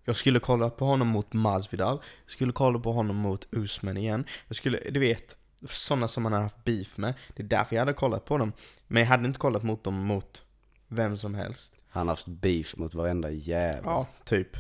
Jag 0.05 0.17
skulle 0.17 0.41
kolla 0.41 0.71
på 0.71 0.85
honom 0.85 1.09
mot 1.09 1.33
Masvidal, 1.33 2.01
jag 2.25 2.33
skulle 2.33 2.53
kolla 2.53 2.79
på 2.79 2.93
honom 2.93 3.17
mot 3.17 3.49
Usman 3.51 3.97
igen. 3.97 4.25
Jag 4.49 4.57
skulle, 4.57 4.79
du 4.91 5.01
vet, 5.01 5.37
sådana 5.69 6.09
som 6.09 6.25
han 6.25 6.33
har 6.33 6.41
haft 6.41 6.65
beef 6.65 6.97
med. 6.97 7.15
Det 7.37 7.43
är 7.43 7.47
därför 7.47 7.77
jag 7.77 7.81
hade 7.81 7.93
kollat 7.93 8.25
på 8.25 8.39
dem. 8.39 8.53
Men 8.87 9.03
jag 9.03 9.09
hade 9.09 9.27
inte 9.27 9.39
kollat 9.39 9.63
mot 9.63 9.85
dem 9.85 9.95
mot 9.95 10.43
vem 10.89 11.17
som 11.17 11.35
helst. 11.35 11.75
Han 11.89 12.09
har 12.09 12.13
haft 12.13 12.27
beef 12.27 12.77
mot 12.77 12.95
varenda 12.95 13.31
jävel. 13.31 13.83
Ja, 13.85 14.07
typ. 14.25 14.57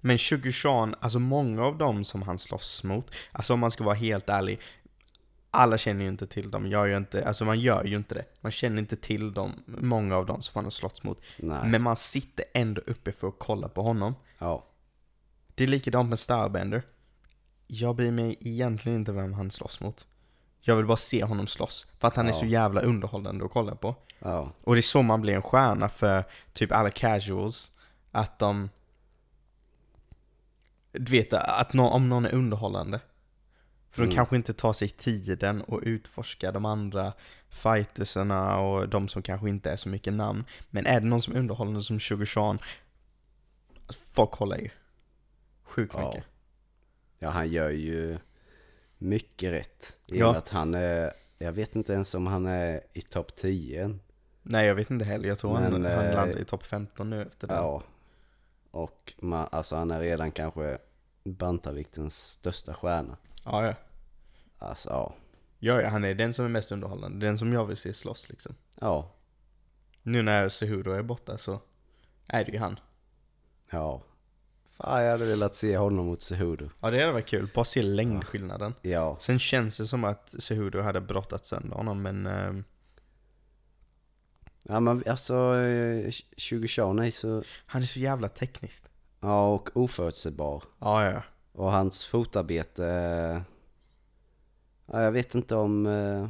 Men 0.00 0.18
Sugar 0.18 0.50
Sean, 0.50 0.94
alltså 1.00 1.18
många 1.18 1.64
av 1.64 1.78
dem 1.78 2.04
som 2.04 2.22
han 2.22 2.38
slåss 2.38 2.84
mot, 2.84 3.14
alltså 3.32 3.54
om 3.54 3.60
man 3.60 3.70
ska 3.70 3.84
vara 3.84 3.94
helt 3.94 4.28
ärlig, 4.28 4.60
alla 5.50 5.78
känner 5.78 6.02
ju 6.02 6.08
inte 6.08 6.26
till 6.26 6.50
dem, 6.50 6.66
jag 6.70 6.88
gör 6.88 6.96
inte, 6.96 7.24
alltså 7.28 7.44
man 7.44 7.60
gör 7.60 7.84
ju 7.84 7.96
inte 7.96 8.14
det. 8.14 8.24
Man 8.40 8.52
känner 8.52 8.78
inte 8.78 8.96
till 8.96 9.34
dem, 9.34 9.52
många 9.66 10.16
av 10.16 10.26
dem 10.26 10.42
som 10.42 10.52
han 10.54 10.64
har 10.64 10.70
slåss 10.70 11.02
mot. 11.02 11.20
Nej. 11.38 11.58
Men 11.68 11.82
man 11.82 11.96
sitter 11.96 12.44
ändå 12.54 12.80
uppe 12.86 13.12
för 13.12 13.28
att 13.28 13.34
kolla 13.38 13.68
på 13.68 13.82
honom. 13.82 14.14
Ja. 14.38 14.64
Det 15.54 15.64
är 15.64 15.68
likadant 15.68 16.08
med 16.08 16.18
Starbender. 16.18 16.82
Jag 17.66 17.96
bryr 17.96 18.10
mig 18.10 18.36
egentligen 18.40 18.98
inte 18.98 19.12
vem 19.12 19.32
han 19.32 19.50
slåss 19.50 19.80
mot. 19.80 20.06
Jag 20.60 20.76
vill 20.76 20.86
bara 20.86 20.96
se 20.96 21.24
honom 21.24 21.46
slåss. 21.46 21.86
För 21.98 22.08
att 22.08 22.16
han 22.16 22.26
är 22.26 22.30
Ja. 22.32 22.38
så 22.38 22.46
jävla 22.46 22.80
underhållande 22.80 23.44
att 23.44 23.50
kolla 23.50 23.74
på. 23.74 23.94
Ja. 24.18 24.52
Och 24.64 24.74
det 24.74 24.80
är 24.80 24.82
så 24.82 25.02
man 25.02 25.20
blir 25.20 25.34
en 25.34 25.42
stjärna 25.42 25.88
för 25.88 26.24
typ 26.52 26.72
alla 26.72 26.90
casuals. 26.90 27.72
Att 28.12 28.38
de... 28.38 28.70
Du 30.92 31.12
vet, 31.12 31.32
att 31.32 31.72
nå- 31.72 31.88
om 31.88 32.08
någon 32.08 32.24
är 32.24 32.34
underhållande. 32.34 33.00
För 33.90 34.02
de 34.02 34.04
Mm. 34.06 34.14
kanske 34.16 34.36
inte 34.36 34.52
tar 34.54 34.72
sig 34.72 34.88
tiden 34.88 35.62
och 35.62 35.80
utforska 35.82 36.52
de 36.52 36.64
andra 36.64 37.12
fightersarna 37.48 38.58
och 38.58 38.88
de 38.88 39.08
som 39.08 39.22
kanske 39.22 39.48
inte 39.48 39.70
är 39.70 39.76
så 39.76 39.88
mycket 39.88 40.12
namn. 40.12 40.44
Men 40.70 40.86
är 40.86 41.00
det 41.00 41.06
någon 41.06 41.22
som 41.22 41.34
är 41.34 41.38
underhållande 41.38 41.82
som 41.82 42.00
Sugar 42.00 42.24
Sean, 42.24 42.58
folk 44.12 44.30
kollar 44.30 44.56
ju. 44.58 44.70
Sjukt 45.62 45.94
Ja. 45.96 46.06
mycket. 46.08 46.24
Ja, 47.18 47.30
han 47.30 47.48
gör 47.48 47.70
ju 47.70 48.18
mycket 48.98 49.52
rätt. 49.52 49.96
I 50.06 50.18
Ja. 50.18 50.36
att 50.36 50.48
han 50.48 50.74
är, 50.74 51.12
jag 51.38 51.52
vet 51.52 51.76
inte 51.76 51.92
ens 51.92 52.14
om 52.14 52.26
han 52.26 52.46
är 52.46 52.80
i 52.92 53.02
topp 53.02 53.36
10 53.36 53.84
än. 53.84 54.00
Nej 54.42 54.66
jag 54.66 54.74
vet 54.74 54.90
inte 54.90 55.04
heller, 55.04 55.28
jag 55.28 55.38
tror 55.38 55.54
han, 55.54 55.62
Men, 55.62 55.72
han 55.72 55.84
eh, 56.06 56.14
landade 56.14 56.40
i 56.40 56.44
topp 56.44 56.62
15 56.62 57.10
nu 57.10 57.22
efter 57.22 57.46
det. 57.46 57.54
Ja. 57.54 57.82
Och 58.70 59.14
man, 59.18 59.48
alltså 59.52 59.76
han 59.76 59.90
är 59.90 60.00
redan 60.00 60.30
kanske 60.30 60.78
bantarviktens 61.24 62.30
största 62.30 62.74
stjärna. 62.74 63.16
Ja, 63.50 63.66
ja. 63.66 63.74
Alltså 64.58 64.88
ja. 64.90 65.14
Ja, 65.58 65.80
ja, 65.82 65.88
han 65.88 66.04
är 66.04 66.14
den 66.14 66.34
som 66.34 66.44
är 66.44 66.48
mest 66.48 66.72
underhållande. 66.72 67.26
Den 67.26 67.38
som 67.38 67.52
jag 67.52 67.64
vill 67.66 67.76
se 67.76 67.94
slåss 67.94 68.28
liksom. 68.28 68.54
Ja. 68.80 69.10
Nu 70.02 70.22
när 70.22 70.48
Cejudo 70.48 70.90
är 70.90 71.02
borta 71.02 71.38
så 71.38 71.60
är 72.26 72.44
det 72.44 72.52
ju 72.52 72.58
han. 72.58 72.80
Ja. 73.70 74.02
Fan 74.68 75.04
jag 75.04 75.10
hade 75.10 75.24
velat 75.26 75.54
se 75.54 75.76
honom 75.76 76.06
mot 76.06 76.22
Cejudo. 76.22 76.68
Ja 76.80 76.90
det 76.90 77.00
hade 77.00 77.12
varit 77.12 77.26
kul, 77.26 77.48
bara 77.54 77.64
se 77.64 77.82
längdskillnaden. 77.82 78.74
Ja. 78.82 79.16
Sen 79.20 79.38
känns 79.38 79.76
det 79.78 79.86
som 79.86 80.04
att 80.04 80.34
Cejudo 80.38 80.80
hade 80.80 81.00
brottat 81.00 81.44
sönder 81.44 81.76
honom 81.76 82.02
men... 82.02 82.26
ehm, 82.26 82.64
Ja 84.62 84.80
men 84.80 85.02
alltså, 85.06 85.56
eh, 85.56 86.10
20 86.36 86.68
Sean 86.68 86.98
är 86.98 87.10
så, 87.10 87.42
han 87.66 87.82
är 87.82 87.86
så 87.86 87.98
jävla 87.98 88.28
tekniskt. 88.28 88.88
ja 89.20 89.54
och 89.54 89.76
oförutsägbar. 89.76 90.62
Ja, 90.78 91.04
ja. 91.10 91.22
Och 91.58 91.72
hans 91.72 92.04
fotarbete, 92.04 92.86
eh, 92.86 93.40
ja, 94.86 95.02
jag 95.02 95.12
vet 95.12 95.34
inte 95.34 95.56
om 95.56 95.86
eh, 95.86 96.28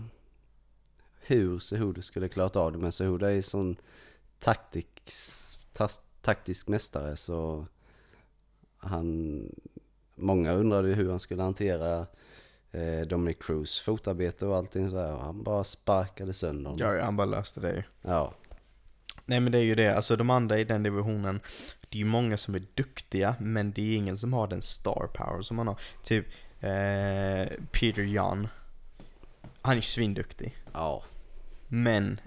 hur 1.20 1.58
Cejudo 1.58 2.02
skulle 2.02 2.28
klarat 2.28 2.56
av 2.56 2.72
det. 2.72 2.78
Men 2.78 2.92
Cejudo 2.92 3.26
är 3.26 3.30
ju 3.30 3.42
sån 3.42 3.76
taktiks, 4.38 5.58
tas, 5.72 6.00
taktisk 6.20 6.68
mästare 6.68 7.16
så 7.16 7.66
han, 8.78 9.42
många 10.14 10.52
undrade 10.52 10.88
hur 10.88 11.10
han 11.10 11.20
skulle 11.20 11.42
hantera 11.42 12.06
eh, 12.70 13.00
Dominic 13.06 13.36
Cruz 13.40 13.80
fotarbete 13.80 14.46
och 14.46 14.56
allting 14.56 14.90
så 14.90 14.96
här. 14.96 15.14
Och 15.14 15.22
Han 15.22 15.42
bara 15.42 15.64
sparkade 15.64 16.32
sönder 16.32 16.70
honom. 16.70 16.96
Ja, 16.96 17.04
han 17.04 17.16
bara 17.16 17.26
löste 17.26 17.60
det 17.60 17.72
ju. 17.72 17.82
Ja. 18.02 18.34
Nej 19.24 19.40
men 19.40 19.52
det 19.52 19.58
är 19.58 19.64
ju 19.64 19.74
det, 19.74 19.96
alltså 19.96 20.16
de 20.16 20.30
andra 20.30 20.58
i 20.58 20.64
den 20.64 20.82
divisionen, 20.82 21.40
det 21.88 21.98
är 21.98 22.00
ju 22.00 22.04
många 22.04 22.36
som 22.36 22.54
är 22.54 22.62
duktiga, 22.74 23.36
men 23.40 23.72
det 23.72 23.82
är 23.82 23.96
ingen 23.96 24.16
som 24.16 24.32
har 24.32 24.46
den 24.46 24.62
star 24.62 25.10
power 25.14 25.42
som 25.42 25.58
han 25.58 25.66
har. 25.66 25.80
Typ 26.02 26.26
eh, 26.60 27.64
Peter 27.70 28.02
Jan. 28.02 28.48
Han 29.62 29.76
är 29.76 29.80
svinduktig. 29.80 30.56
Ja. 30.72 31.04
Men 31.68 32.20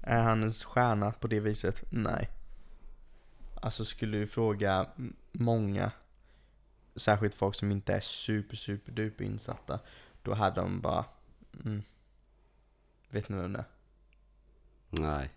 är 0.00 0.22
han 0.22 0.42
en 0.42 0.52
stjärna 0.52 1.12
på 1.12 1.26
det 1.26 1.40
viset? 1.40 1.84
Nej. 1.90 2.30
Alltså 3.54 3.84
skulle 3.84 4.18
du 4.18 4.26
fråga 4.26 4.88
många, 5.32 5.90
särskilt 6.96 7.34
folk 7.34 7.54
som 7.54 7.70
inte 7.70 7.92
är 7.94 8.00
super 8.00 8.56
super 8.56 8.92
duper 8.92 9.24
insatta, 9.24 9.80
då 10.22 10.34
hade 10.34 10.60
de 10.60 10.80
bara, 10.80 11.04
mm, 11.64 11.82
vet 13.10 13.28
ni 13.28 13.36
vem 13.36 13.52
det 13.52 13.58
är? 13.58 13.64
Nej. 14.90 15.30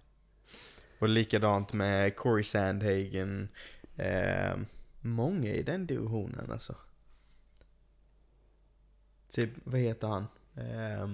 Och 1.05 1.09
likadant 1.09 1.73
med 1.73 2.15
Corey 2.15 2.43
Sandhagen, 2.43 3.49
eh, 3.95 4.57
många 5.01 5.49
i 5.49 5.63
den 5.63 5.87
divisionen 5.87 6.51
alltså. 6.51 6.75
Typ, 9.29 9.49
vad 9.63 9.79
heter 9.79 10.07
han? 10.07 10.27
Eh, 10.55 11.09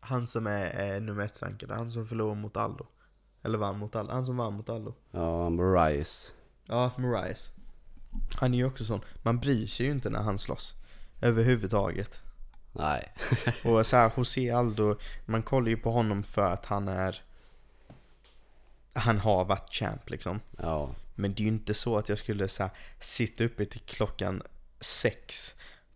han 0.00 0.26
som 0.26 0.46
är 0.46 0.94
eh, 0.94 1.00
nummer 1.00 1.24
ett 1.24 1.42
rankad, 1.42 1.70
han 1.70 1.90
som 1.90 2.06
förlorade 2.06 2.40
mot 2.40 2.56
Aldo. 2.56 2.86
Eller 3.42 3.58
vann 3.58 3.78
mot 3.78 3.96
Aldo, 3.96 4.12
han 4.12 4.26
som 4.26 4.36
vann 4.36 4.54
mot 4.54 4.68
Aldo. 4.68 4.94
Ja, 5.10 5.50
Marias. 5.50 6.34
Ja, 6.64 6.92
Marias. 6.98 7.52
Han 8.34 8.54
är 8.54 8.58
ju 8.58 8.64
också 8.64 8.84
sån, 8.84 9.00
man 9.22 9.38
bryr 9.38 9.66
sig 9.66 9.86
ju 9.86 9.92
inte 9.92 10.10
när 10.10 10.22
han 10.22 10.38
slåss. 10.38 10.74
Överhuvudtaget. 11.20 12.22
Nej. 12.72 13.12
Och 13.64 13.86
så 13.86 13.96
här, 13.96 14.12
José 14.16 14.50
Aldo, 14.50 14.96
man 15.26 15.42
kollar 15.42 15.68
ju 15.68 15.76
på 15.76 15.90
honom 15.90 16.22
för 16.22 16.52
att 16.52 16.66
han 16.66 16.88
är 16.88 17.22
Han 19.00 19.18
har 19.18 19.44
varit 19.44 19.74
champ 19.74 20.10
liksom 20.10 20.40
Ja. 20.58 20.94
Men 21.14 21.34
det 21.34 21.42
är 21.42 21.44
ju 21.44 21.50
inte 21.50 21.74
så 21.74 21.96
att 21.96 22.08
jag 22.08 22.18
skulle 22.18 22.48
så 22.48 22.62
här, 22.62 22.72
sitta 22.98 23.44
uppe 23.44 23.64
till 23.64 23.80
klockan 23.80 24.42
sex 24.80 25.54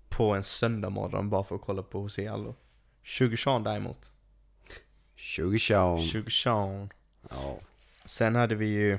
På 0.08 0.34
en 0.34 0.42
söndag 0.42 0.90
morgon 0.90 1.30
bara 1.30 1.44
för 1.44 1.54
att 1.54 1.62
kolla 1.62 1.82
på 1.82 1.98
José 1.98 2.28
Aldo 2.28 2.54
20 3.02 3.36
Sean 3.36 3.62
däremot 3.62 4.10
20 5.14 5.58
Sean. 5.58 5.98
20 5.98 6.30
Sean 6.30 6.88
Ja. 7.30 7.58
Sen 8.04 8.34
hade 8.34 8.54
vi 8.54 8.66
ju 8.66 8.98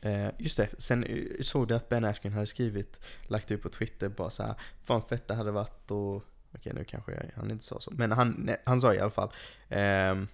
eh, 0.00 0.28
Just 0.38 0.56
det, 0.56 0.68
sen 0.78 1.04
eh, 1.04 1.24
såg 1.40 1.68
du 1.68 1.74
att 1.74 1.88
Ben 1.88 2.04
Askren 2.04 2.32
hade 2.32 2.46
skrivit 2.46 3.00
Lagt 3.26 3.50
ut 3.50 3.62
på 3.62 3.68
Twitter 3.68 4.08
bara 4.08 4.30
så 4.30 4.42
här, 4.42 4.54
Fan 4.82 5.02
fett 5.02 5.28
det 5.28 5.34
hade 5.34 5.50
varit 5.50 5.90
och 5.90 6.24
Okej 6.54 6.72
nu 6.74 6.84
kanske 6.84 7.12
jag, 7.12 7.30
han 7.36 7.50
inte 7.50 7.64
sa 7.64 7.80
så 7.80 7.90
Men 7.90 8.12
han, 8.12 8.34
nej, 8.38 8.62
han 8.66 8.80
sa 8.80 8.94
i 8.94 9.00
alla 9.00 9.10
fall 9.10 9.30
ehm, 9.68 10.28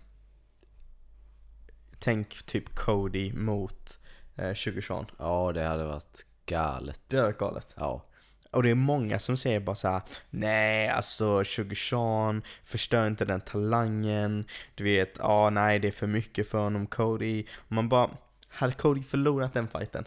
Tänk 2.05 2.47
typ 2.47 2.75
Cody 2.75 3.33
mot 3.33 3.99
eh, 4.37 4.55
20 4.55 4.83
Sean 4.83 5.07
Ja, 5.19 5.53
det 5.53 5.63
hade 5.65 5.85
varit 5.85 6.27
galet. 6.47 7.01
Det 7.09 7.17
hade 7.17 7.29
varit 7.29 7.39
galet 7.39 7.67
Ja. 7.75 8.05
Och 8.51 8.63
det 8.63 8.71
är 8.71 8.75
många 8.75 9.19
som 9.19 9.37
säger 9.37 9.61
bara 9.61 9.77
så 9.77 9.89
här: 9.89 10.03
Nej 10.31 10.89
alltså 10.89 11.45
20 11.45 11.75
Sean 11.75 12.43
Förstör 12.65 13.07
inte 13.07 13.25
den 13.25 13.41
talangen 13.41 14.45
Du 14.75 14.85
vet, 14.85 15.15
ja 15.19 15.51
nej 15.51 15.79
det 15.79 15.89
är 15.89 15.93
för 15.93 16.07
mycket 16.07 16.49
för 16.49 16.59
honom 16.59 16.87
Cody 16.87 17.47
Och 17.57 17.73
man 17.73 17.89
bara 17.89 18.11
Hade 18.49 18.73
Cody 18.73 19.03
förlorat 19.03 19.55
den 19.55 19.69
fighten 19.69 20.05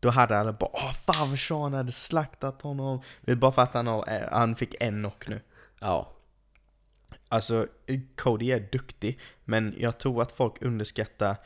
Då 0.00 0.10
hade 0.10 0.38
alla 0.38 0.52
bara 0.52 0.70
Åh 0.72 0.92
fan 0.92 1.28
vad 1.30 1.38
Sean 1.38 1.72
hade 1.72 1.92
slaktat 1.92 2.62
honom 2.62 3.02
Det 3.20 3.32
är 3.32 3.36
bara 3.36 3.52
för 3.52 3.62
att 3.62 3.74
han, 3.74 3.86
har, 3.86 4.08
eh, 4.08 4.28
han 4.32 4.56
fick 4.56 4.74
en 4.80 4.98
knock 5.00 5.28
nu 5.28 5.40
Ja. 5.80 6.13
Alltså, 7.28 7.66
Cody 8.16 8.50
är 8.50 8.68
duktig, 8.72 9.18
men 9.44 9.74
jag 9.78 9.98
tror 9.98 10.22
att 10.22 10.32
folk 10.32 10.62
underskattar 10.62 11.36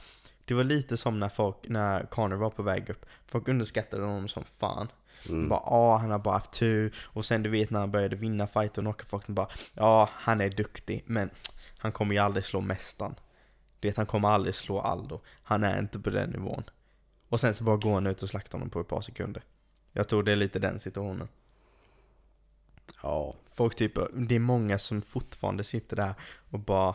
Det 0.44 0.54
var 0.54 0.64
lite 0.64 0.96
som 0.96 1.20
när 1.20 1.28
folk, 1.28 1.56
när 1.68 2.02
Connor 2.02 2.36
var 2.36 2.50
på 2.50 2.62
väg 2.62 2.90
upp. 2.90 3.06
Folk 3.26 3.48
underskattade 3.48 4.04
honom 4.04 4.28
som 4.28 4.44
fan. 4.44 4.88
Mm. 5.28 5.48
Bara 5.48 5.62
ja, 5.64 5.96
han 5.96 6.10
har 6.10 6.18
bara 6.18 6.34
haft 6.34 6.52
tur. 6.52 6.94
Och 7.04 7.24
sen 7.24 7.42
du 7.42 7.50
vet 7.50 7.70
när 7.70 7.80
han 7.80 7.90
började 7.90 8.16
vinna 8.16 8.46
fighter 8.46 8.88
och 8.88 9.02
folk 9.06 9.26
bara 9.26 9.48
Ja, 9.74 10.10
han 10.12 10.40
är 10.40 10.50
duktig, 10.50 11.02
men 11.06 11.30
han 11.78 11.92
kommer 11.92 12.14
ju 12.14 12.20
aldrig 12.20 12.44
slå 12.44 12.60
mästaren. 12.60 13.14
Det 13.80 13.96
han 13.96 14.06
kommer 14.06 14.28
aldrig 14.28 14.54
slå 14.54 14.80
Aldo. 14.80 15.20
Han 15.42 15.64
är 15.64 15.78
inte 15.78 15.98
på 15.98 16.10
den 16.10 16.30
nivån. 16.30 16.62
Och 17.28 17.40
sen 17.40 17.54
så 17.54 17.64
bara 17.64 17.76
går 17.76 17.94
han 17.94 18.06
ut 18.06 18.22
och 18.22 18.28
slaktar 18.28 18.58
honom 18.58 18.70
på 18.70 18.80
ett 18.80 18.88
par 18.88 19.00
sekunder. 19.00 19.42
Jag 19.92 20.08
tror 20.08 20.22
det 20.22 20.32
är 20.32 20.36
lite 20.36 20.58
den 20.58 20.78
situationen 20.78 21.28
Ja. 23.02 23.37
Folk 23.54 23.74
typ, 23.74 23.94
det 24.28 24.34
är 24.34 24.38
många 24.38 24.78
som 24.78 25.02
fortfarande 25.02 25.64
sitter 25.64 25.96
där 25.96 26.14
och 26.50 26.58
bara 26.58 26.94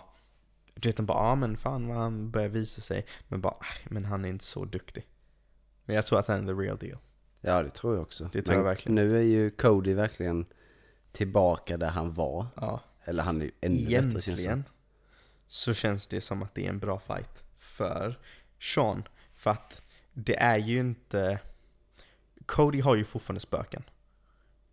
Du 0.76 0.90
vet, 0.90 0.98
de 0.98 1.06
bara 1.06 1.30
ja 1.30 1.36
men 1.36 1.58
fan 1.58 1.88
vad 1.88 1.98
han 1.98 2.32
börjar 2.32 2.50
visa 2.50 2.82
sig 2.82 3.06
Men 3.28 3.42
bara, 3.42 3.56
"Aj, 3.60 3.88
men 3.90 4.06
han 4.06 4.26
är 4.26 4.30
inte 4.30 4.46
så 4.46 4.66
duktig 4.66 5.08
Men 5.86 5.96
jag 5.96 6.06
tror 6.06 6.20
att 6.20 6.28
han 6.28 6.44
är 6.50 6.54
the 6.54 6.62
real 6.62 6.78
deal 6.78 6.98
Ja, 7.42 7.64
det 7.64 7.70
tror 7.70 7.94
jag 7.96 8.02
också. 8.02 8.30
Det 8.34 8.42
tror 8.42 8.54
jag 8.56 8.60
Men 8.64 8.66
verkligen. 8.66 8.96
Nu 8.96 9.18
är 9.18 9.22
ju 9.22 9.50
Cody 9.50 9.94
verkligen 9.94 10.46
tillbaka 11.12 11.78
där 11.78 11.90
han 11.90 12.14
var. 12.14 12.48
Ja, 12.56 12.80
Eller 13.04 13.24
han 13.24 13.42
är 13.42 13.46
ju 13.46 13.52
ännu 13.62 13.76
bättre 13.86 14.22
känns 14.22 14.26
det 14.26 14.32
egentligen 14.32 14.64
Så 15.48 15.74
känns 15.74 16.08
det 16.08 16.22
som 16.22 16.44
att 16.44 16.56
det 16.56 16.66
är 16.66 16.70
en 16.70 16.80
bra 16.80 17.00
fight 17.00 17.44
för 17.58 18.20
Sean 18.60 19.04
För 19.36 19.52
att 19.52 19.82
det 20.14 20.36
är 20.36 20.58
ju 20.58 20.80
inte 20.80 21.40
Cody 22.46 22.80
har 22.82 22.96
ju 22.96 23.06
fortfarande 23.06 23.40
spöken 23.40 23.84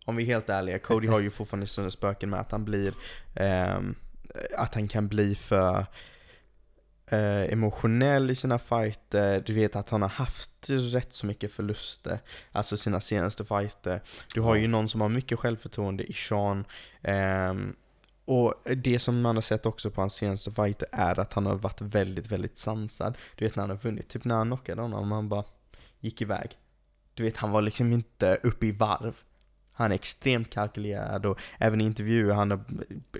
Om 0.05 0.15
vi 0.15 0.23
är 0.23 0.27
helt 0.27 0.49
ärliga, 0.49 0.79
Cody 0.79 1.07
har 1.07 1.19
ju 1.19 1.29
fortfarande 1.29 1.67
sina 1.67 1.91
spöken 1.91 2.29
med 2.29 2.39
att 2.39 2.51
han 2.51 2.65
blir 2.65 2.93
ehm, 3.35 3.95
Att 4.57 4.75
han 4.75 4.87
kan 4.87 5.07
bli 5.07 5.35
för 5.35 5.85
eh, 7.07 7.53
emotionell 7.53 8.31
i 8.31 8.35
sina 8.35 8.59
fighter 8.59 9.43
Du 9.45 9.53
vet 9.53 9.75
att 9.75 9.89
han 9.89 10.01
har 10.01 10.09
haft 10.09 10.69
rätt 10.69 11.13
så 11.13 11.25
mycket 11.25 11.51
förluster 11.51 12.19
Alltså 12.51 12.77
sina 12.77 12.99
senaste 12.99 13.45
fighter 13.45 14.01
Du 14.33 14.41
har 14.41 14.55
ju 14.55 14.67
någon 14.67 14.89
som 14.89 15.01
har 15.01 15.09
mycket 15.09 15.39
självförtroende 15.39 16.03
i 16.03 16.13
Sean 16.13 16.65
ehm, 17.01 17.75
och 18.25 18.55
det 18.75 18.99
som 18.99 19.21
man 19.21 19.35
har 19.35 19.41
sett 19.41 19.65
också 19.65 19.91
på 19.91 20.01
hans 20.01 20.13
senaste 20.13 20.51
fighter 20.51 20.87
är 20.91 21.19
att 21.19 21.33
han 21.33 21.45
har 21.45 21.55
varit 21.55 21.81
väldigt, 21.81 22.31
väldigt 22.31 22.57
sansad. 22.57 23.17
Du 23.35 23.45
vet 23.45 23.55
när 23.55 23.63
han 23.63 23.69
har 23.69 23.77
vunnit, 23.77 24.09
typ 24.09 24.25
när 24.25 24.35
han 24.35 24.47
knockade 24.47 24.81
honom, 24.81 25.11
han 25.11 25.29
bara 25.29 25.43
gick 25.99 26.21
iväg. 26.21 26.57
Du 27.13 27.23
vet, 27.23 27.37
han 27.37 27.51
var 27.51 27.61
liksom 27.61 27.91
inte 27.91 28.39
uppe 28.43 28.65
i 28.65 28.71
varv. 28.71 29.15
Han 29.73 29.91
är 29.91 29.95
extremt 29.95 30.49
kalkylerad 30.49 31.25
och 31.25 31.39
även 31.57 31.81
i 31.81 31.85
intervjuer, 31.85 32.33
han 32.33 32.51
har 32.51 32.61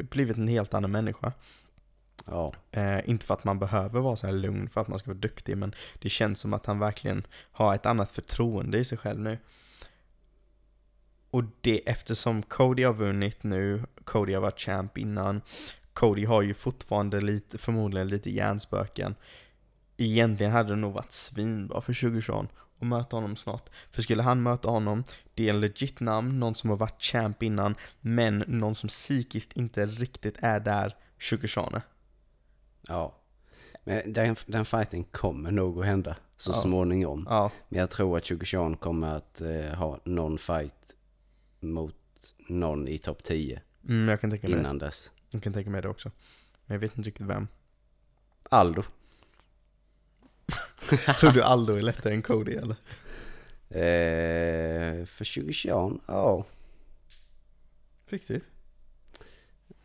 blivit 0.04 0.38
en 0.38 0.48
helt 0.48 0.74
annan 0.74 0.92
människa. 0.92 1.34
Ja. 2.26 2.54
Eh, 2.72 3.10
inte 3.10 3.26
för 3.26 3.34
att 3.34 3.44
man 3.44 3.60
behöver 3.60 4.00
vara 4.00 4.16
så 4.16 4.28
här 4.28 4.34
lugn 4.34 4.70
för 4.70 4.82
att 4.82 4.88
man 4.88 5.00
ska 5.00 5.10
vara 5.10 5.20
duktig, 5.20 5.58
men 5.58 5.76
det 6.00 6.10
känns 6.10 6.40
som 6.40 6.54
att 6.54 6.66
han 6.66 6.80
verkligen 6.80 7.28
har 7.52 7.76
ett 7.76 7.86
annat 7.86 8.10
förtroende 8.10 8.78
i 8.78 8.86
sig 8.86 8.98
själv 8.98 9.20
nu. 9.20 9.38
Och 11.32 11.44
det 11.62 11.90
eftersom 11.90 12.44
Cody 12.44 12.84
har 12.84 12.94
vunnit 12.94 13.44
nu, 13.44 13.84
Cody 14.04 14.34
har 14.34 14.42
varit 14.42 14.60
champ 14.60 14.98
innan, 14.98 15.42
Cody 15.94 16.26
har 16.26 16.42
ju 16.42 16.54
fortfarande 16.54 17.22
lite, 17.22 17.58
förmodligen 17.58 18.08
lite 18.08 18.32
hjärnspöken. 18.32 19.16
Egentligen 19.98 20.52
hade 20.52 20.70
det 20.70 20.76
nog 20.76 20.94
varit 20.94 21.12
svinbra 21.12 21.82
för 21.82 21.94
20 21.94 22.22
att 22.82 22.88
möta 22.88 23.16
honom 23.18 23.36
snart. 23.36 23.70
För 23.92 24.02
skulle 24.02 24.24
han 24.24 24.44
möta 24.44 24.70
honom, 24.70 25.04
det 25.34 25.46
är 25.50 25.54
en 25.54 25.62
legit 25.62 26.00
namn, 26.00 26.40
någon 26.40 26.56
som 26.56 26.70
har 26.70 26.78
varit 26.78 27.02
champ 27.02 27.44
innan, 27.44 27.76
men 28.02 28.44
någon 28.48 28.76
som 28.76 28.88
psykiskt 28.90 29.54
inte 29.54 29.86
riktigt 29.86 30.36
är 30.40 30.60
där 30.60 30.96
20 31.18 31.48
Ja. 32.88 33.16
Men 33.84 34.14
den, 34.14 34.36
den 34.46 34.66
fighten 34.66 35.04
kommer 35.04 35.52
nog 35.52 35.80
att 35.80 35.86
hända 35.86 36.16
så 36.38 36.52
Ja. 36.52 36.56
småningom. 36.56 37.26
Ja, 37.30 37.52
Men 37.70 37.80
jag 37.80 37.90
tror 37.90 38.18
att 38.18 38.26
Chukoshan 38.26 38.78
kommer 38.78 39.08
att 39.16 39.42
eh, 39.42 39.66
ha 39.74 40.00
någon 40.06 40.38
fight 40.38 40.96
mot 41.60 41.96
någon 42.48 42.88
i 42.88 42.98
topp 42.98 43.24
10 43.24 43.62
mm, 43.90 44.08
jag 44.10 44.22
kan 44.22 44.30
tänka 44.30 44.48
mig 44.48 44.56
det. 44.56 44.60
innan 44.60 44.78
dess. 44.78 45.12
Jag 45.30 45.44
kan 45.44 45.54
tänka 45.54 45.70
mig 45.70 45.82
det 45.82 45.90
också. 45.90 46.12
Men 46.66 46.76
jag 46.76 46.80
vet 46.80 46.98
inte 46.98 47.10
riktigt 47.10 47.28
vem. 47.28 47.48
Aldo. 48.50 48.84
Tror 51.20 51.32
du 51.32 51.44
Aldo 51.44 51.74
är 51.74 51.82
lättare 51.82 52.14
än 52.14 52.22
Cody 52.22 52.56
eller? 52.56 52.76
Eh, 53.70 55.06
för 55.06 55.26
Chukoshan, 55.26 56.02
ja. 56.08 56.46
Riktigt? 58.06 58.44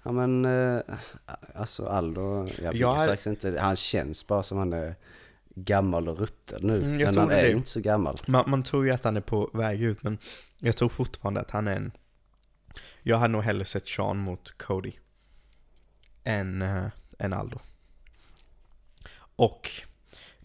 Ja 0.03 0.13
men, 0.13 0.45
eh, 0.45 0.81
alltså 1.55 1.87
Aldo, 1.87 2.49
jag 2.63 2.73
vet 2.73 2.81
Jag 2.81 3.03
är- 3.03 3.09
faktiskt 3.09 3.27
inte. 3.27 3.61
Han 3.61 3.77
känns 3.77 4.27
bara 4.27 4.43
som 4.43 4.59
han 4.59 4.73
är 4.73 4.95
gammal 5.55 6.09
och 6.09 6.19
rutten 6.19 6.61
nu. 6.63 6.77
Mm, 6.79 6.97
men 6.97 7.17
han 7.17 7.29
det 7.29 7.41
är 7.41 7.47
ju 7.49 7.57
inte 7.57 7.71
så 7.71 7.81
gammal. 7.81 8.17
Man, 8.27 8.51
man 8.51 8.63
tror 8.63 8.87
ju 8.87 8.91
att 8.93 9.05
han 9.05 9.17
är 9.17 9.21
på 9.21 9.51
väg 9.55 9.83
ut 9.83 10.03
men 10.03 10.19
jag 10.59 10.77
tror 10.77 10.89
fortfarande 10.89 11.41
att 11.41 11.51
han 11.51 11.69
är 11.69 11.77
en... 11.77 11.93
Jag 13.03 13.17
hade 13.19 13.33
nog 13.33 13.43
hellre 13.43 13.65
sett 13.65 13.89
Sean 13.89 14.19
mot 14.19 14.59
Cody. 14.59 14.93
Än, 16.25 16.63
uh, 16.63 16.89
än 17.19 17.33
Aldo. 17.33 17.59
Och 19.37 19.71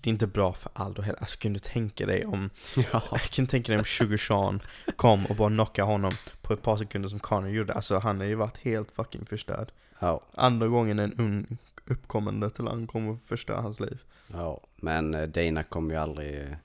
det 0.01 0.09
är 0.09 0.11
inte 0.11 0.27
bra 0.27 0.53
för 0.53 0.71
Aldo 0.73 1.01
heller. 1.01 1.19
Alltså 1.19 1.39
kan 1.39 1.53
du 1.53 1.59
tänka 1.59 2.05
dig 2.05 2.25
om... 2.25 2.49
Ja. 2.91 3.03
Jag 3.11 3.21
kan 3.21 3.47
tänka 3.47 3.71
dig 3.71 3.79
om 3.79 3.85
20 3.85 4.17
Sean 4.17 4.61
kom 4.95 5.25
och 5.25 5.35
bara 5.35 5.49
knockade 5.49 5.85
honom 5.87 6.11
på 6.41 6.53
ett 6.53 6.61
par 6.61 6.77
sekunder 6.77 7.09
som 7.09 7.19
Connor 7.19 7.49
gjorde. 7.49 7.73
Alltså 7.73 7.99
han 7.99 8.17
har 8.19 8.25
ju 8.25 8.35
varit 8.35 8.57
helt 8.57 8.91
fucking 8.91 9.25
förstörd. 9.25 9.71
Ja, 9.99 10.21
Andra 10.33 10.67
gången 10.67 10.99
en 10.99 11.13
ung 11.13 11.57
uppkommande 11.85 12.49
talang 12.49 12.87
kommer 12.87 13.11
att 13.13 13.21
förstöra 13.21 13.61
hans 13.61 13.79
liv. 13.79 14.01
ja. 14.33 14.61
Men 14.75 15.13
eh, 15.13 15.27
Dana 15.27 15.63
kommer 15.63 15.93
ju 15.93 15.99
aldrig 16.01 16.55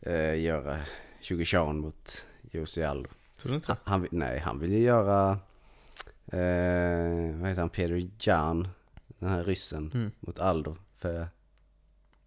eh, 0.00 0.34
göra 0.40 0.78
Chukoshan 1.20 1.78
mot 1.78 2.26
Jussi 2.50 2.84
Aldo. 2.84 3.10
Tror 3.38 3.50
du 3.50 3.56
inte 3.56 3.76
Han, 3.84 4.06
nej, 4.10 4.38
han 4.38 4.58
vill 4.58 4.72
ju 4.72 4.78
göra, 4.82 5.30
eh, 6.26 7.36
vad 7.40 7.48
heter 7.48 7.60
han, 7.60 7.68
Peter 7.70 8.08
Jan, 8.18 8.68
den 9.18 9.28
här 9.28 9.44
ryssen, 9.44 9.90
Mm. 9.94 10.10
mot 10.20 10.38
Aldo 10.38 10.76
för 10.96 11.26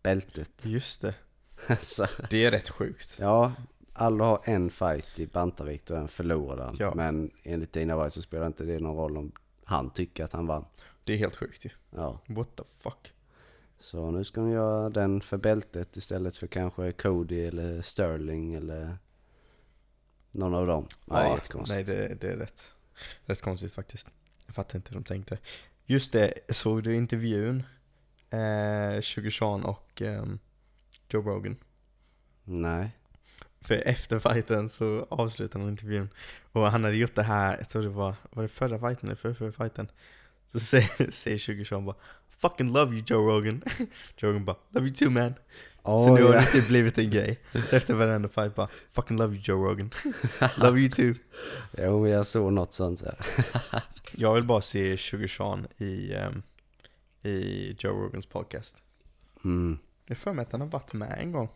bältet. 0.06 0.52
Just 0.66 1.02
det. 1.02 1.14
Alltså, 1.68 2.08
Det 2.30 2.46
är 2.46 2.52
rätt 2.52 2.70
sjukt. 2.70 3.18
ja, 3.20 3.54
Aldo 3.94 4.24
har 4.26 4.42
en 4.44 4.70
fight 4.70 5.20
i 5.20 5.28
bantarvikt 5.28 5.90
och 5.92 5.98
en 5.98 6.08
förlorade 6.08 6.64
han. 6.64 6.76
Ja. 6.80 6.94
Men 6.96 7.32
enligt 7.44 7.74
Dana 7.74 7.98
White 8.04 8.12
så 8.16 8.22
spelar 8.22 8.48
inte 8.48 8.64
det 8.64 8.80
någon 8.80 8.96
roll 8.96 9.18
om 9.18 9.32
han 9.64 9.90
tycker 9.90 10.24
att 10.24 10.34
han 10.34 10.48
vann. 10.48 10.66
Det 11.04 11.14
är 11.14 11.18
helt 11.18 11.36
sjukt 11.36 11.66
ju. 11.66 11.70
Ja, 11.90 12.20
What 12.28 12.56
the 12.56 12.64
fuck. 12.80 13.14
så 13.80 14.12
nu 14.12 14.24
ska 14.24 14.42
de 14.42 14.50
göra 14.52 14.90
den 14.90 15.22
för 15.22 15.38
bältet 15.38 15.98
istället 15.98 16.38
för 16.38 16.48
kanske 16.48 16.92
Cody 16.92 17.46
eller 17.46 17.82
Sterling 17.82 18.54
eller 18.54 18.98
någon 20.32 20.54
av 20.56 20.68
dem. 20.68 20.88
Ja, 21.06 21.16
det 21.16 21.22
är 21.30 21.34
jättekonstigt. 21.34 21.88
Nej, 21.88 21.98
det, 21.98 22.16
det 22.16 22.28
är 22.34 22.38
rätt, 22.38 22.62
rätt 23.26 23.42
konstigt 23.42 23.72
faktiskt. 23.74 24.08
Jag 24.46 24.56
fattar 24.56 24.76
inte 24.80 24.90
hur 24.92 25.00
de 25.00 25.04
tänkte. 25.04 25.38
Just 25.86 26.12
det, 26.12 26.34
såg 26.50 26.84
du 26.84 26.96
intervjun? 26.96 27.64
Eh, 28.36 29.02
Sugar 29.02 29.30
Sean 29.30 29.64
och 29.66 30.02
ehm, 30.02 30.40
Joe 31.10 31.22
Rogan. 31.22 31.56
Nej. 32.44 32.92
För 33.62 33.76
efter 33.76 34.20
fighten 34.20 34.70
så 34.70 35.08
avslutade 35.10 35.64
han 35.64 35.72
intervjun. 35.72 36.10
Och 36.52 36.72
han 36.72 36.84
hade 36.84 36.96
gjort 36.96 37.16
det 37.16 37.24
här, 37.24 37.58
jag 37.58 37.70
tror 37.70 37.82
det 37.82 37.90
var, 37.90 38.16
var 38.30 38.44
det 38.44 38.50
förra 38.50 38.80
fighten 38.80 39.10
eller 39.10 39.16
förra, 39.16 39.36
förra 39.36 39.52
fighten? 39.52 39.88
Så 40.46 40.60
säger, 40.60 41.12
säger 41.12 41.38
Sugar 41.38 41.64
Sean 41.64 41.86
bara 41.86 41.96
Fucking 42.38 42.72
love 42.74 42.96
you 42.96 43.04
Joe 43.08 43.32
Rogan. 43.32 43.62
Joe 44.18 44.30
Rogan 44.30 44.46
bara 44.46 44.58
Love 44.70 44.88
you 44.88 44.96
too 44.96 45.10
man. 45.10 45.34
så 45.84 45.92
Åh, 45.92 46.14
nu 46.14 46.24
har 46.24 46.34
det 46.34 46.46
typ 46.46 46.68
blivit 46.68 46.98
en 46.98 47.10
grej. 47.10 47.40
Så 47.64 47.76
efter 47.76 47.94
varenda 47.94 48.30
fight 48.30 48.56
bara 48.56 48.68
Fucking 48.92 49.18
love 49.18 49.36
you 49.36 49.44
Joe 49.46 49.66
Rogan. 49.70 49.92
love 50.58 50.80
you 50.80 50.90
too. 50.90 51.14
Jo, 51.78 52.08
jag 52.08 52.28
såg 52.28 52.54
något 52.54 52.74
sånt 52.74 53.00
så. 53.00 53.12
Jag 54.12 54.34
vill 54.34 54.44
bara 54.44 54.62
se 54.62 54.98
Sugar 54.98 55.28
Sean 55.28 55.68
i, 55.78 56.14
ehm, 56.14 56.44
i 57.26 57.76
Joe 57.80 57.92
Rogans 58.04 58.26
podcast. 58.26 58.76
Mm. 59.44 59.78
Jag 60.06 60.18
för 60.18 60.34
mig 60.34 60.44
att 60.44 60.52
han 60.52 60.62
har 60.62 60.68
varit 60.68 60.94
med 60.94 61.16
en 61.20 61.32
gång. 61.32 61.50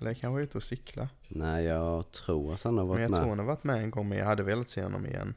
Eller 0.00 0.14
kanske 0.14 0.28
var 0.28 0.40
ute 0.40 0.58
och 0.58 0.62
cykla. 0.62 1.08
Nej, 1.28 1.64
jag 1.64 2.10
tror 2.10 2.54
att 2.54 2.62
han 2.62 2.78
har 2.78 2.84
Men 2.84 2.88
varit 2.88 3.02
jag 3.02 3.10
med. 3.10 3.18
tror 3.20 3.28
han 3.28 3.38
har 3.38 3.46
varit 3.46 3.64
med 3.64 3.76
en 3.82 3.90
gång, 3.90 4.08
men 4.08 4.18
jag 4.18 4.26
hade 4.26 4.42
velat 4.42 4.68
se 4.68 4.82
honom 4.82 5.06
igen. 5.06 5.34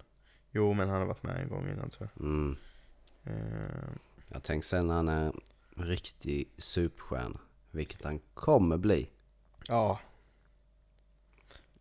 Jo, 0.51 0.73
men 0.73 0.89
han 0.89 0.99
har 0.99 1.05
varit 1.07 1.23
med 1.23 1.35
en 1.41 1.49
gång 1.49 1.69
innan 1.69 1.89
tror 1.89 2.09
Mm. 2.19 2.57
jag. 3.23 3.33
Ehm, 3.33 3.99
Jag 4.27 4.43
tänker 4.43 4.65
sen 4.67 4.87
när 4.87 4.93
han 4.95 5.09
är 5.09 5.25
en 5.25 5.41
riktig 5.75 6.49
superstjärna, 6.57 7.39
vilket 7.71 8.03
han 8.03 8.19
kommer 8.33 8.77
bli. 8.77 9.09
ja, 9.67 9.99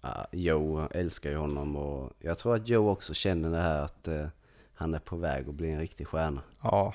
Uh, 0.05 0.25
Joe 0.33 0.89
älskar 0.91 1.31
ju 1.31 1.37
honom 1.37 1.77
och 1.77 2.13
jag 2.19 2.39
tror 2.39 2.55
att 2.55 2.69
Joe 2.69 2.89
också 2.91 3.15
känner 3.15 3.51
det 3.51 3.59
här 3.63 3.83
att 3.85 4.09
eh, 4.09 4.27
han 4.75 4.95
är 4.95 4.99
på 4.99 5.17
väg 5.17 5.49
att 5.49 5.55
bli 5.55 5.71
en 5.71 5.79
riktig 5.79 6.07
stjärna. 6.07 6.43
ja. 6.63 6.95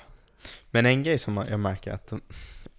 Men 0.70 0.86
en 0.86 1.02
grej 1.02 1.18
som 1.18 1.36
jag 1.36 1.60
märker 1.60 1.92
att, 1.92 2.12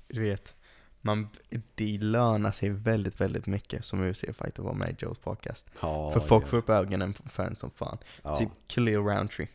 du 0.08 0.22
vet, 0.22 0.56
man, 1.02 1.30
det 1.76 1.98
lönar 1.98 2.52
sig 2.52 2.70
väldigt, 2.70 3.22
väldigt 3.22 3.46
mycket 3.46 3.86
som 3.86 4.02
UFC-fighter 4.04 4.60
att 4.60 4.66
vara 4.66 4.74
med 4.74 4.90
i 4.90 4.96
Joes 5.00 5.18
podcast. 5.18 5.70
Ja, 5.82 6.12
för 6.12 6.20
folk 6.20 6.44
ja. 6.44 6.48
får 6.48 6.58
upp 6.58 6.70
ögonen 6.70 7.14
för 7.14 7.44
en 7.44 7.56
som 7.56 7.72
fan. 7.72 7.98
Ja. 8.24 8.36
Typ 8.36 8.50
Khalil 8.68 8.98
Roundtree. 9.00 9.48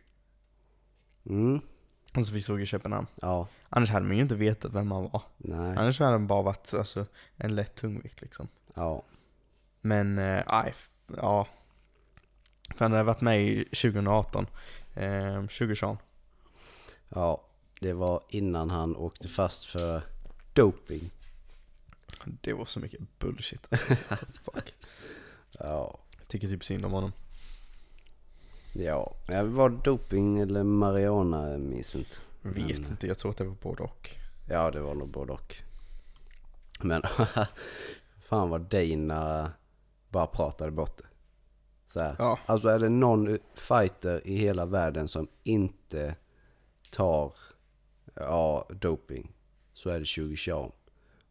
Mm. 1.26 1.60
Alltså 2.14 2.32
vi 2.34 2.40
såg 2.40 2.60
i 2.60 2.66
Köpenhamn. 2.66 3.06
Ja. 3.22 3.48
Annars 3.68 3.90
hade 3.90 4.06
man 4.06 4.16
ju 4.16 4.22
inte 4.22 4.34
vetat 4.34 4.72
vem 4.72 4.90
han 4.90 5.02
var. 5.02 5.22
Nej. 5.36 5.76
Annars 5.76 6.00
hade 6.00 6.12
han 6.12 6.26
bara 6.26 6.42
varit 6.42 6.74
alltså, 6.74 7.06
en 7.36 7.54
lätt 7.54 7.74
tungvikt 7.74 8.22
liksom. 8.22 8.48
Ja. 8.74 9.02
Men, 9.80 10.18
eh, 10.18 10.42
aj, 10.46 10.68
f- 10.70 10.90
ja. 11.16 11.46
För 12.76 12.84
han 12.84 12.92
hade 12.92 13.04
varit 13.04 13.20
med 13.20 13.42
i 13.42 13.64
2018. 13.64 14.46
Eh, 14.94 15.34
2020. 15.40 15.96
Ja. 17.08 17.44
Det 17.82 17.92
var 17.92 18.22
innan 18.28 18.70
han 18.70 18.96
åkte 18.96 19.28
fast 19.28 19.64
för 19.64 20.02
doping. 20.52 21.10
Det 22.24 22.52
var 22.52 22.64
så 22.64 22.80
mycket 22.80 23.00
bullshit. 23.18 23.66
Fuck. 24.44 24.74
Ja. 25.52 25.98
Jag 26.18 26.28
tycker 26.28 26.48
typ 26.48 26.64
synd 26.64 26.84
om 26.84 26.92
honom. 26.92 27.12
Ja. 28.72 29.14
ja 29.28 29.44
var 29.44 29.70
det 29.70 29.76
doping 29.84 30.38
eller 30.38 30.62
marijuana? 30.62 31.50
Jag 31.50 31.60
minns 31.60 31.94
inte. 31.94 32.16
Vet 32.42 32.56
Men- 32.56 32.70
inte, 32.90 33.06
jag 33.06 33.18
tror 33.18 33.30
att 33.30 33.36
det 33.36 33.44
var 33.44 33.56
både 33.62 33.82
och. 33.82 34.10
Ja, 34.48 34.70
det 34.70 34.80
var 34.80 34.94
nog 34.94 35.08
både 35.08 35.32
och. 35.32 35.56
Men 36.80 37.02
fan 38.28 38.50
vad 38.50 38.60
Dana 38.60 39.52
bara 40.08 40.26
pratade 40.26 40.70
bort 40.70 40.96
det. 40.98 41.04
Så 41.86 42.00
här. 42.00 42.16
Ja. 42.18 42.38
Alltså 42.46 42.68
är 42.68 42.78
det 42.78 42.88
någon 42.88 43.38
fighter 43.54 44.26
i 44.26 44.36
hela 44.36 44.66
världen 44.66 45.08
som 45.08 45.28
inte 45.42 46.14
tar 46.90 47.34
ja, 48.14 48.68
doping 48.70 49.32
så 49.72 49.90
är 49.90 50.00
det 50.00 50.06
2020. 50.06 50.70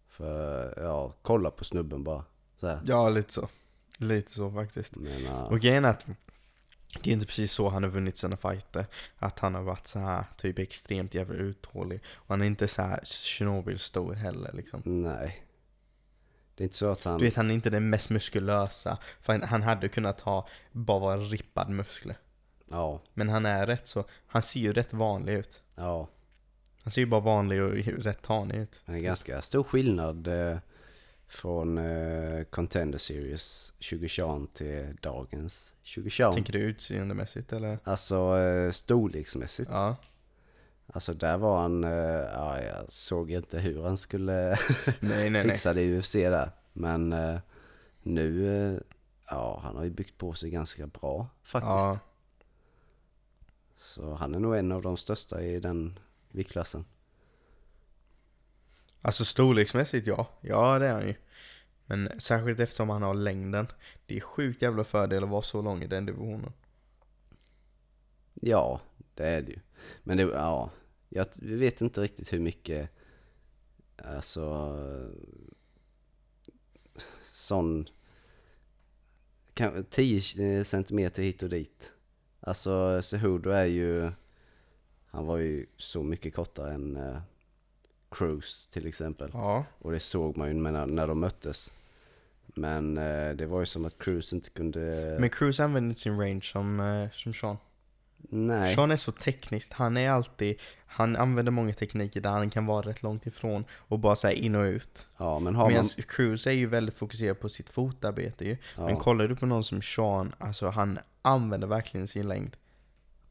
För 0.08 0.74
ja, 0.84 1.14
kolla 1.22 1.52
på 1.52 1.64
snubben 1.64 2.04
bara. 2.04 2.26
Så 2.60 2.68
här. 2.68 2.82
Ja, 2.86 3.10
lite 3.10 3.34
så. 3.34 3.48
Lite 3.98 4.32
så 4.32 4.52
faktiskt. 4.52 4.96
Men, 4.96 5.24
ja, 5.24 5.46
Och 5.46 5.60
grejen 5.60 5.86
är 5.86 5.90
att 5.90 6.06
det 7.04 7.10
är 7.10 7.14
inte 7.14 7.26
precis 7.26 7.52
så 7.52 7.70
han 7.70 7.84
har 7.84 7.90
vunnit 7.90 8.18
sina 8.18 8.38
fighter. 8.38 8.86
Att 9.18 9.40
han 9.40 9.56
har 9.56 9.62
varit 9.62 9.88
så 9.88 10.00
här 10.00 10.26
typ 10.38 10.60
extremt 10.60 11.14
jävla 11.14 11.36
uthållig. 11.36 12.02
Och 12.14 12.28
han 12.28 12.42
är 12.42 12.46
inte 12.46 12.68
så 12.68 12.82
här 12.82 13.00
stor 13.78 14.14
heller 14.14 14.52
liksom. 14.54 14.82
nej. 14.86 15.46
Det 16.56 16.64
är 16.64 16.66
inte 16.66 16.78
så 16.78 16.92
att 16.92 17.04
han... 17.04 17.20
Du 17.20 17.26
vet, 17.26 17.36
han 17.36 17.50
är 17.52 17.56
inte 17.56 17.70
den 17.70 17.90
mest 17.90 18.10
muskulösa. 18.10 18.98
För 19.22 19.34
han, 19.34 19.44
han 19.44 19.62
hade 19.64 19.90
kunnat 19.90 20.20
ha 20.20 20.48
bara 20.72 21.00
vara 21.00 21.18
rippad 21.18 21.70
muskler. 21.70 22.16
Ja, 22.70 23.02
Men 23.14 23.30
han 23.30 23.46
är 23.46 23.68
rätt 23.68 23.88
så, 23.88 24.06
han 24.28 24.42
ser 24.42 24.60
ju 24.60 24.74
rätt 24.74 24.94
vanlig 24.94 25.34
ut. 25.34 25.62
ja. 25.76 26.08
Han 26.84 26.92
ser 26.92 27.02
ju 27.02 27.06
bara 27.06 27.22
vanlig 27.22 27.64
och 27.64 27.74
rätt 27.76 28.22
tanig 28.22 28.58
ut. 28.58 28.84
Det 28.86 28.92
är 28.92 29.00
ganska 29.00 29.42
stor 29.42 29.64
skillnad 29.64 30.28
eh, 30.28 30.58
från 31.28 31.78
eh, 31.78 32.44
Contender 32.44 32.98
Series 32.98 33.72
2020 33.72 34.48
till 34.54 34.98
dagens 35.02 35.76
2020. 35.96 36.32
Tänker 36.34 36.54
du 36.54 36.60
utseendemässigt 36.60 37.54
eller? 37.54 37.80
Alltså 37.84 38.38
eh, 38.38 38.72
storleksmässigt. 38.72 39.70
Ja. 39.74 39.96
Alltså 40.94 41.14
där 41.14 41.38
var 41.38 41.62
han, 41.62 41.84
ja 41.84 42.62
jag 42.62 42.92
såg 42.92 43.32
inte 43.32 43.60
hur 43.60 43.84
han 43.84 43.98
skulle 43.98 44.50
Nej, 44.86 45.00
nej, 45.00 45.30
nej. 45.30 45.44
fixa 45.44 45.74
det 45.74 45.82
i 45.82 46.00
UFC 46.00 46.14
där. 46.14 46.52
Men 46.74 47.16
nu, 48.02 48.84
ja 49.30 49.60
han 49.64 49.76
har 49.76 49.84
ju 49.84 49.90
byggt 49.90 50.18
på 50.18 50.34
sig 50.34 50.50
ganska 50.50 50.88
bra 50.88 51.28
faktiskt. 51.44 51.72
Ja. 51.72 52.00
Så 53.76 54.14
han 54.14 54.36
är 54.36 54.40
nog 54.40 54.56
en 54.56 54.72
av 54.72 54.82
de 54.82 54.98
största 54.98 55.42
i 55.42 55.60
den 55.60 56.00
viktklassen. 56.32 56.86
Alltså 59.02 59.26
storleksmässigt 59.26 60.08
ja, 60.08 60.28
ja 60.42 60.80
det 60.80 60.88
är 60.88 60.94
han 60.94 61.08
ju. 61.08 61.16
Men 61.86 62.20
särskilt 62.20 62.60
eftersom 62.60 62.90
han 62.90 63.02
har 63.02 63.14
längden. 63.14 63.68
Det 64.06 64.18
är 64.18 64.22
sjukt 64.22 64.62
jävla 64.62 64.84
fördel 64.84 65.24
att 65.24 65.30
vara 65.30 65.42
så 65.42 65.62
lång 65.62 65.84
i 65.84 65.88
den 65.88 66.06
divisionen. 66.06 66.54
Ja, 68.34 68.82
det 69.16 69.28
är 69.28 69.42
det 69.42 69.52
ju. 69.52 69.60
Men 70.04 70.18
det, 70.18 70.24
ja, 70.24 70.70
jag 71.10 71.28
vet 71.42 71.82
inte 71.82 72.02
riktigt 72.02 72.34
hur 72.34 72.40
mycket, 72.40 72.90
alltså, 73.98 74.78
sån, 77.22 77.88
kan, 79.54 79.86
10 79.86 80.64
centimeter 80.64 81.24
hit 81.24 81.44
och 81.44 81.50
dit. 81.50 81.92
Alltså 82.40 83.02
Cejudo 83.02 83.50
är 83.50 83.66
ju, 83.66 84.12
han 85.12 85.26
var 85.26 85.38
ju 85.38 85.66
så 85.78 86.04
mycket 86.04 86.36
kortare 86.36 86.74
än 86.74 86.98
uh, 86.98 87.18
Cruz 88.12 88.68
till 88.68 88.88
exempel. 88.88 89.30
Ja. 89.34 89.66
Och 89.80 89.92
det 89.92 90.00
såg 90.00 90.38
man 90.38 90.48
ju 90.48 90.54
när, 90.54 90.86
när 90.86 91.08
de 91.08 91.20
möttes. 91.20 91.72
Men 92.46 92.98
eh, 92.98 93.30
det 93.36 93.46
var 93.46 93.60
ju 93.60 93.66
som 93.66 93.86
att 93.86 93.98
Cruz 93.98 94.34
inte 94.34 94.50
kunde... 94.50 95.18
Men 95.20 95.30
Cruz 95.30 95.60
använder 95.60 95.90
inte 95.90 96.02
sin 96.02 96.20
range 96.20 96.42
som, 96.42 96.80
eh, 96.80 97.10
som 97.12 97.34
Sean. 97.34 97.58
nej. 98.18 98.76
Sean 98.76 98.92
är 98.92 98.98
så 98.98 99.12
tekniskt, 99.12 99.74
han 99.74 99.98
är 99.98 100.10
alltid, 100.10 100.60
han 100.86 101.16
använder 101.16 101.52
många 101.52 101.74
tekniker 101.74 102.22
där 102.22 102.30
han 102.30 102.50
kan 102.50 102.66
vara 102.66 102.88
rätt 102.88 103.04
långt 103.04 103.26
ifrån 103.26 103.66
och 103.72 104.00
bara 104.00 104.16
säga 104.16 104.34
in 104.34 104.56
och 104.56 104.64
ut. 104.64 105.06
Ja, 105.18 105.40
men 105.40 105.56
har 105.56 105.68
Medan 105.68 105.86
man... 105.98 106.06
Cruz 106.08 106.48
är 106.48 106.52
ju 106.52 106.66
väldigt 106.66 106.96
fokuserad 106.96 107.40
på 107.40 107.50
sitt 107.50 107.70
fotarbete 107.70 108.46
ju. 108.46 108.58
Ja. 108.78 108.86
Men 108.86 108.98
kollar 108.98 109.28
du 109.28 109.36
på 109.36 109.46
någon 109.46 109.64
som 109.64 109.82
Sean, 109.82 110.36
alltså 110.38 110.70
han 110.70 111.00
använder 111.22 111.68
verkligen 111.68 112.08
sin 112.08 112.28
längd 112.28 112.58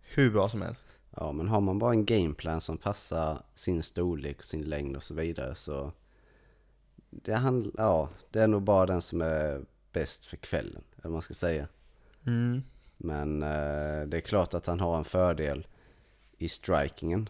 hur 0.03 0.31
bra 0.31 0.49
som 0.49 0.63
helst. 0.63 0.87
Ja, 1.17 1.33
men 1.33 1.49
har 1.49 1.61
man 1.61 1.79
bara 1.79 1.93
en 1.93 2.05
gameplan 2.05 2.61
som 2.61 2.79
passar 2.79 3.43
sin 3.55 3.83
storlek 3.83 4.39
och 4.39 4.45
sin 4.45 4.63
längd 4.63 4.97
och 4.97 5.03
så 5.03 5.15
vidare 5.15 5.55
så... 5.55 5.93
Det, 7.11 7.35
han, 7.35 7.73
ja, 7.77 8.09
det 8.31 8.41
är 8.41 8.47
nog 8.47 8.63
bara 8.63 8.87
den 8.87 9.03
som 9.03 9.21
är 9.21 9.65
bäst 9.93 10.25
för 10.25 10.37
kvällen, 10.37 10.83
eller 10.97 11.03
vad 11.03 11.13
man 11.13 11.23
ska 11.23 11.35
säga. 11.35 11.69
Mm. 12.27 12.63
Men 12.97 13.43
eh, 13.43 14.07
det 14.07 14.17
är 14.17 14.21
klart 14.21 14.55
att 14.55 14.67
han 14.67 14.81
har 14.81 14.99
en 14.99 15.05
fördel 15.05 15.67
i 16.39 16.49
strikingen 16.49 17.29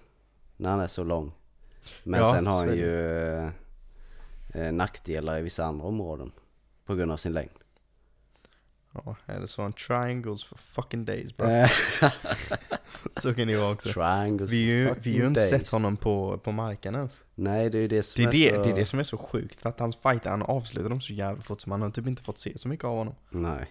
när 0.57 0.71
han 0.71 0.81
är 0.81 0.87
så 0.87 1.05
lång. 1.05 1.33
Men 2.05 2.21
Ja, 2.21 2.35
sen 2.35 2.47
har 2.47 2.57
han 2.57 2.77
ju 2.77 3.23
eh, 3.37 3.51
eh, 4.55 4.73
nackdelar 4.73 5.39
i 5.39 5.43
vissa 5.43 5.65
andra 5.65 5.87
områden 5.87 6.33
på 6.85 6.95
grund 6.95 7.13
av 7.13 7.17
sin 7.17 7.33
längd. 7.33 7.60
Ja, 8.93 9.17
eller 9.27 9.47
så 9.47 9.63
han 9.63 9.73
triangles 9.73 10.45
for 10.45 10.57
fucking 10.57 11.05
days 11.05 11.37
bro. 11.37 11.47
Eh, 11.47 11.71
Så 13.17 13.35
kan 13.35 13.47
det 13.47 13.53
ju 13.53 13.59
vara 13.59 13.73
också. 13.73 13.89
Triangles 13.93 14.51
Vi 14.51 14.57
ju, 14.57 14.89
for 14.89 15.01
vi 15.01 15.13
har 15.13 15.19
ju 15.21 15.27
inte 15.27 15.41
days. 15.41 15.51
sett 15.51 15.71
honom 15.71 15.97
på, 15.97 16.39
på 16.39 16.53
marken 16.53 16.95
ens. 16.95 17.25
Nej, 17.35 17.71
det 17.71 17.79
är 17.79 17.83
ju 17.83 17.89
det 17.89 18.03
som 18.03 18.25
Det 18.25 18.49
är 18.49 18.53
är, 18.53 18.53
det, 18.53 18.57
så... 18.57 18.63
det 18.65 18.71
är 18.71 18.77
det 18.77 18.87
som 18.87 18.99
är 18.99 19.03
så 19.03 19.17
sjukt, 19.19 19.61
för 19.61 19.69
att 19.69 19.81
hans 19.81 19.97
fighter, 19.97 20.31
han 20.31 20.43
avslutar 20.43 20.89
dem 20.89 21.01
så 21.01 21.13
jävla 21.13 21.43
fort 21.43 21.61
så 21.61 21.69
man 21.69 21.83
har 21.83 21.91
typ 21.91 22.07
inte 22.07 22.23
fått 22.23 22.39
se 22.39 22.59
så 22.59 22.69
mycket 22.69 22.85
av 22.85 22.97
honom. 22.97 23.15
Nej. 23.31 23.71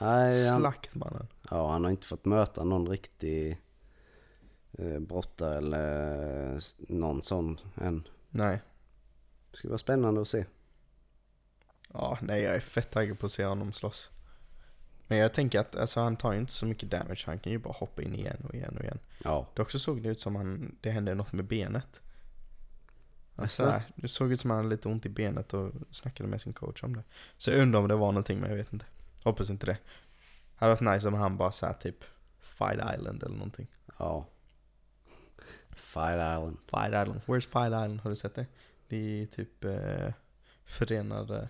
Nej, 0.00 0.48
han, 0.48 0.60
Slakt 0.60 0.94
mannen. 0.94 1.26
ja, 1.50 1.72
han 1.72 1.84
har 1.84 1.90
inte 1.90 2.06
fått 2.06 2.24
möta 2.24 2.64
någon 2.64 2.88
riktig 2.88 3.58
eh, 4.78 4.98
brottare 4.98 5.56
eller 5.56 6.60
någon 6.92 7.22
sån 7.22 7.58
än. 7.80 8.08
Nej. 8.30 8.62
Det 9.50 9.56
ska 9.56 9.68
vara 9.68 9.78
spännande 9.78 10.20
att 10.20 10.28
se. 10.28 10.44
Ja, 11.92 12.18
nej 12.22 12.42
jag 12.42 12.54
är 12.54 12.60
fett 12.60 12.90
taggad 12.90 13.18
på 13.18 13.26
att 13.26 13.32
se 13.32 13.44
honom 13.44 13.72
slåss. 13.72 14.10
Men 15.06 15.18
jag 15.18 15.32
tänker 15.32 15.60
att 15.60 15.76
alltså, 15.76 16.00
han 16.00 16.16
tar 16.16 16.32
ju 16.32 16.38
inte 16.38 16.52
så 16.52 16.66
mycket 16.66 16.90
damage, 16.90 17.22
han 17.26 17.38
kan 17.38 17.52
ju 17.52 17.58
bara 17.58 17.72
hoppa 17.72 18.02
in 18.02 18.14
igen 18.14 18.44
och 18.48 18.54
igen 18.54 18.76
och 18.76 18.82
igen. 18.82 18.98
Ja. 19.24 19.48
Det 19.54 19.62
också 19.62 19.78
såg 19.78 20.02
det 20.02 20.08
ut 20.08 20.20
som 20.20 20.36
han, 20.36 20.76
det 20.80 20.90
hände 20.90 21.14
något 21.14 21.32
med 21.32 21.44
benet. 21.44 22.00
Alltså, 23.36 23.82
det 23.94 24.08
såg 24.08 24.32
ut 24.32 24.40
som 24.40 24.50
han 24.50 24.56
hade 24.56 24.68
lite 24.68 24.88
ont 24.88 25.06
i 25.06 25.08
benet 25.08 25.54
och 25.54 25.72
snackade 25.90 26.28
med 26.28 26.40
sin 26.40 26.52
coach 26.52 26.82
om 26.82 26.96
det. 26.96 27.02
Så 27.36 27.50
jag 27.50 27.60
undrar 27.60 27.80
om 27.80 27.88
det 27.88 27.94
var 27.94 28.12
någonting 28.12 28.40
men 28.40 28.50
jag 28.50 28.56
vet 28.56 28.72
inte. 28.72 28.86
Hoppas 29.24 29.50
inte 29.50 29.66
det. 29.66 29.78
Hade 30.54 30.74
varit 30.74 30.94
nice 30.94 31.08
om 31.08 31.14
han 31.14 31.36
bara 31.36 31.52
sa 31.52 31.72
typ 31.72 32.04
Fight 32.40 32.80
Island 32.94 33.22
eller 33.22 33.36
någonting. 33.36 33.66
Ja. 33.98 34.26
Fight 35.68 36.14
Island. 36.14 36.56
Fight 36.70 36.88
Island, 36.88 37.20
where's 37.20 37.40
Fight 37.40 37.66
Island? 37.66 38.00
Har 38.00 38.10
du 38.10 38.16
sett 38.16 38.34
det? 38.34 38.46
Det 38.88 39.22
är 39.22 39.26
typ 39.26 39.64
eh, 39.64 40.12
Förenade 40.64 41.48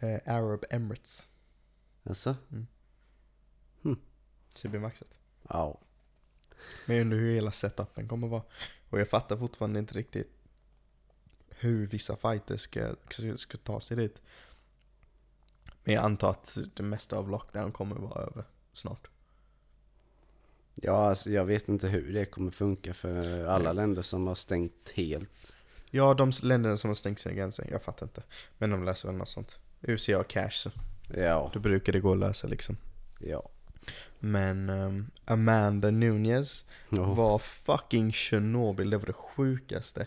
eh, 0.00 0.34
Arab 0.34 0.64
Emirates. 0.70 1.28
Alltså? 2.04 2.36
CB 4.54 4.78
Maxet. 4.78 5.14
Ja. 5.48 5.78
Men 6.86 6.96
jag 6.96 7.04
undrar 7.04 7.18
hur 7.18 7.34
hela 7.34 7.50
setupen 7.50 8.08
kommer 8.08 8.28
vara. 8.28 8.42
Och 8.90 9.00
jag 9.00 9.08
fattar 9.08 9.36
fortfarande 9.36 9.78
inte 9.78 9.94
riktigt 9.94 10.30
hur 11.48 11.86
vissa 11.86 12.16
fighters 12.16 12.60
ska, 12.60 12.94
ska, 13.10 13.36
ska 13.36 13.58
ta 13.58 13.80
sig 13.80 13.96
dit. 13.96 14.22
Men 15.84 15.94
jag 15.94 16.04
antar 16.04 16.30
att 16.30 16.58
det 16.74 16.82
mesta 16.82 17.16
av 17.16 17.30
lockdown 17.30 17.72
kommer 17.72 17.96
vara 17.96 18.22
över 18.22 18.44
snart. 18.72 19.08
Ja, 20.74 21.08
alltså 21.08 21.30
jag 21.30 21.44
vet 21.44 21.68
inte 21.68 21.88
hur 21.88 22.12
det 22.14 22.26
kommer 22.26 22.50
funka 22.50 22.94
för 22.94 23.44
alla 23.44 23.72
länder 23.72 24.02
som 24.02 24.26
har 24.26 24.34
stängt 24.34 24.90
helt. 24.94 25.54
Ja, 25.90 26.14
de 26.14 26.32
länderna 26.42 26.76
som 26.76 26.90
har 26.90 26.94
stängt 26.94 27.18
sina 27.18 27.34
gränser, 27.34 27.68
jag 27.70 27.82
fattar 27.82 28.06
inte. 28.06 28.22
Men 28.58 28.70
de 28.70 28.84
löser 28.84 29.08
väl 29.08 29.16
något 29.16 29.28
sånt. 29.28 29.58
UFC 29.82 30.08
har 30.08 30.24
cash, 30.24 30.50
så 30.50 30.70
Ja. 31.08 31.50
då 31.54 31.60
brukar 31.60 31.92
det 31.92 32.00
gå 32.00 32.12
att 32.12 32.18
lösa 32.18 32.46
liksom. 32.48 32.76
Ja. 33.18 33.48
Men 34.18 34.68
ehm, 34.68 35.10
Amanda 35.24 35.90
Nunez 35.90 36.64
Oh. 36.90 37.14
var 37.16 37.38
fucking 37.38 38.12
Chernobyl, 38.12 38.90
det 38.90 38.98
var 38.98 39.06
det 39.06 39.12
sjukaste. 39.12 40.06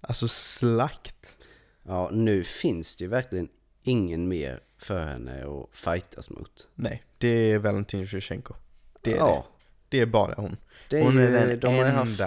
Alltså 0.00 0.28
slakt. 0.28 1.36
Ja, 1.82 2.10
nu 2.12 2.44
finns 2.44 2.96
det 2.96 3.04
ju 3.04 3.08
verkligen 3.10 3.48
ingen 3.82 4.28
mer 4.28 4.60
för 4.78 5.06
henne 5.06 5.44
att 5.46 5.76
fightas 5.78 6.30
mot. 6.30 6.68
Nej, 6.74 7.02
det 7.18 7.28
är 7.28 7.58
Valentin 7.58 8.06
Shevchenko. 8.06 8.54
Det 9.00 9.12
är 9.12 9.16
ja. 9.16 9.46
Det 9.88 10.00
är 10.00 10.06
bara 10.06 10.34
hon. 10.36 10.56
Det 10.90 10.98
är 10.98 11.02
Hon 11.04 11.18
är 11.18 11.22
ju, 11.22 11.30
den 11.32 11.60
de 11.60 11.66
enda, 11.68 11.90
haft, 11.90 12.20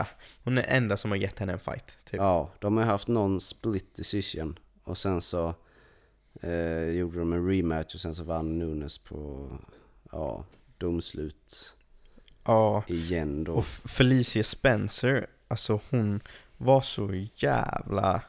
hon 0.43 0.57
är 0.57 0.61
den 0.61 0.71
enda 0.71 0.97
som 0.97 1.11
har 1.11 1.17
gett 1.17 1.39
henne 1.39 1.53
en 1.53 1.59
fight. 1.59 1.85
Typ. 2.05 2.17
ja, 2.19 2.51
de 2.59 2.77
har 2.77 2.83
haft 2.83 3.07
någon 3.07 3.41
split 3.41 3.95
decision 3.95 4.59
och 4.83 4.97
sen 4.97 5.21
så 5.21 5.55
eh, 6.43 6.89
gjorde 6.89 7.19
de 7.19 7.33
en 7.33 7.47
rematch 7.47 7.95
och 7.95 8.01
sen 8.01 8.15
så 8.15 8.23
vann 8.23 8.59
Nunes 8.59 8.97
på, 8.97 9.49
ja, 10.11 10.45
domslut 10.77 11.75
Ja. 12.45 12.83
igen 12.87 13.43
då. 13.43 13.53
Och 13.53 13.65
Felicia 13.65 14.43
Spencer, 14.43 15.27
alltså 15.47 15.79
hon 15.89 16.19
var 16.57 16.81
så 16.81 17.13
jävla, 17.35 18.21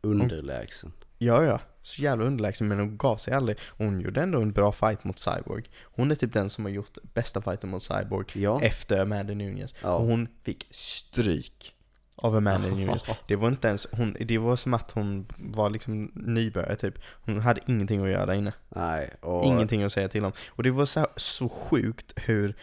Underlägsen. 0.00 0.92
ja 1.18 1.44
ja, 1.44 1.60
så 1.82 2.02
jävla 2.02 2.24
underlägsen 2.24 2.68
men 2.68 2.78
hon 2.78 2.96
gav 2.96 3.16
sig 3.16 3.34
aldrig. 3.34 3.58
Hon 3.68 4.00
gjorde 4.00 4.22
ändå 4.22 4.40
en 4.40 4.52
bra 4.52 4.72
fight 4.72 5.04
mot 5.04 5.18
Cyborg. 5.18 5.64
Hon 5.82 6.10
är 6.10 6.14
typ 6.14 6.32
den 6.32 6.50
som 6.50 6.64
har 6.64 6.72
gjort 6.72 6.98
bästa 7.14 7.40
fighten 7.42 7.70
mot 7.70 7.82
Cyborg 7.82 8.26
Ja. 8.34 8.60
efter 8.62 8.98
Amanda 9.00 9.34
Nunes. 9.34 9.74
Ja. 9.82 9.94
Och 9.94 10.06
hon 10.06 10.28
fick 10.42 10.66
stryk 10.70 11.73
av 12.16 12.36
Amanda 12.36 12.68
Nunes. 12.68 13.02
Det 13.26 13.36
var 13.36 13.48
inte 13.48 13.68
ens, 13.68 13.86
hon, 13.92 14.16
det 14.20 14.38
var 14.38 14.56
som 14.56 14.74
att 14.74 14.90
hon 14.90 15.26
var 15.36 15.70
liksom 15.70 16.10
nybörjare 16.14 16.76
typ. 16.76 16.94
Hon 17.24 17.40
hade 17.40 17.60
ingenting 17.66 18.02
att 18.04 18.10
göra 18.10 18.26
där 18.26 18.34
inne. 18.34 18.52
Nej, 18.68 19.10
och 19.20 19.44
Ingenting 19.44 19.82
att 19.82 19.92
säga 19.92 20.08
till 20.08 20.24
om. 20.24 20.32
Och 20.48 20.62
det 20.62 20.70
var 20.70 20.86
så, 20.86 21.06
så 21.16 21.48
sjukt 21.48 22.12
hur 22.16 22.54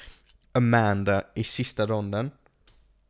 Amanda 0.51 1.23
i 1.35 1.43
sista 1.43 1.85
ronden 1.87 2.31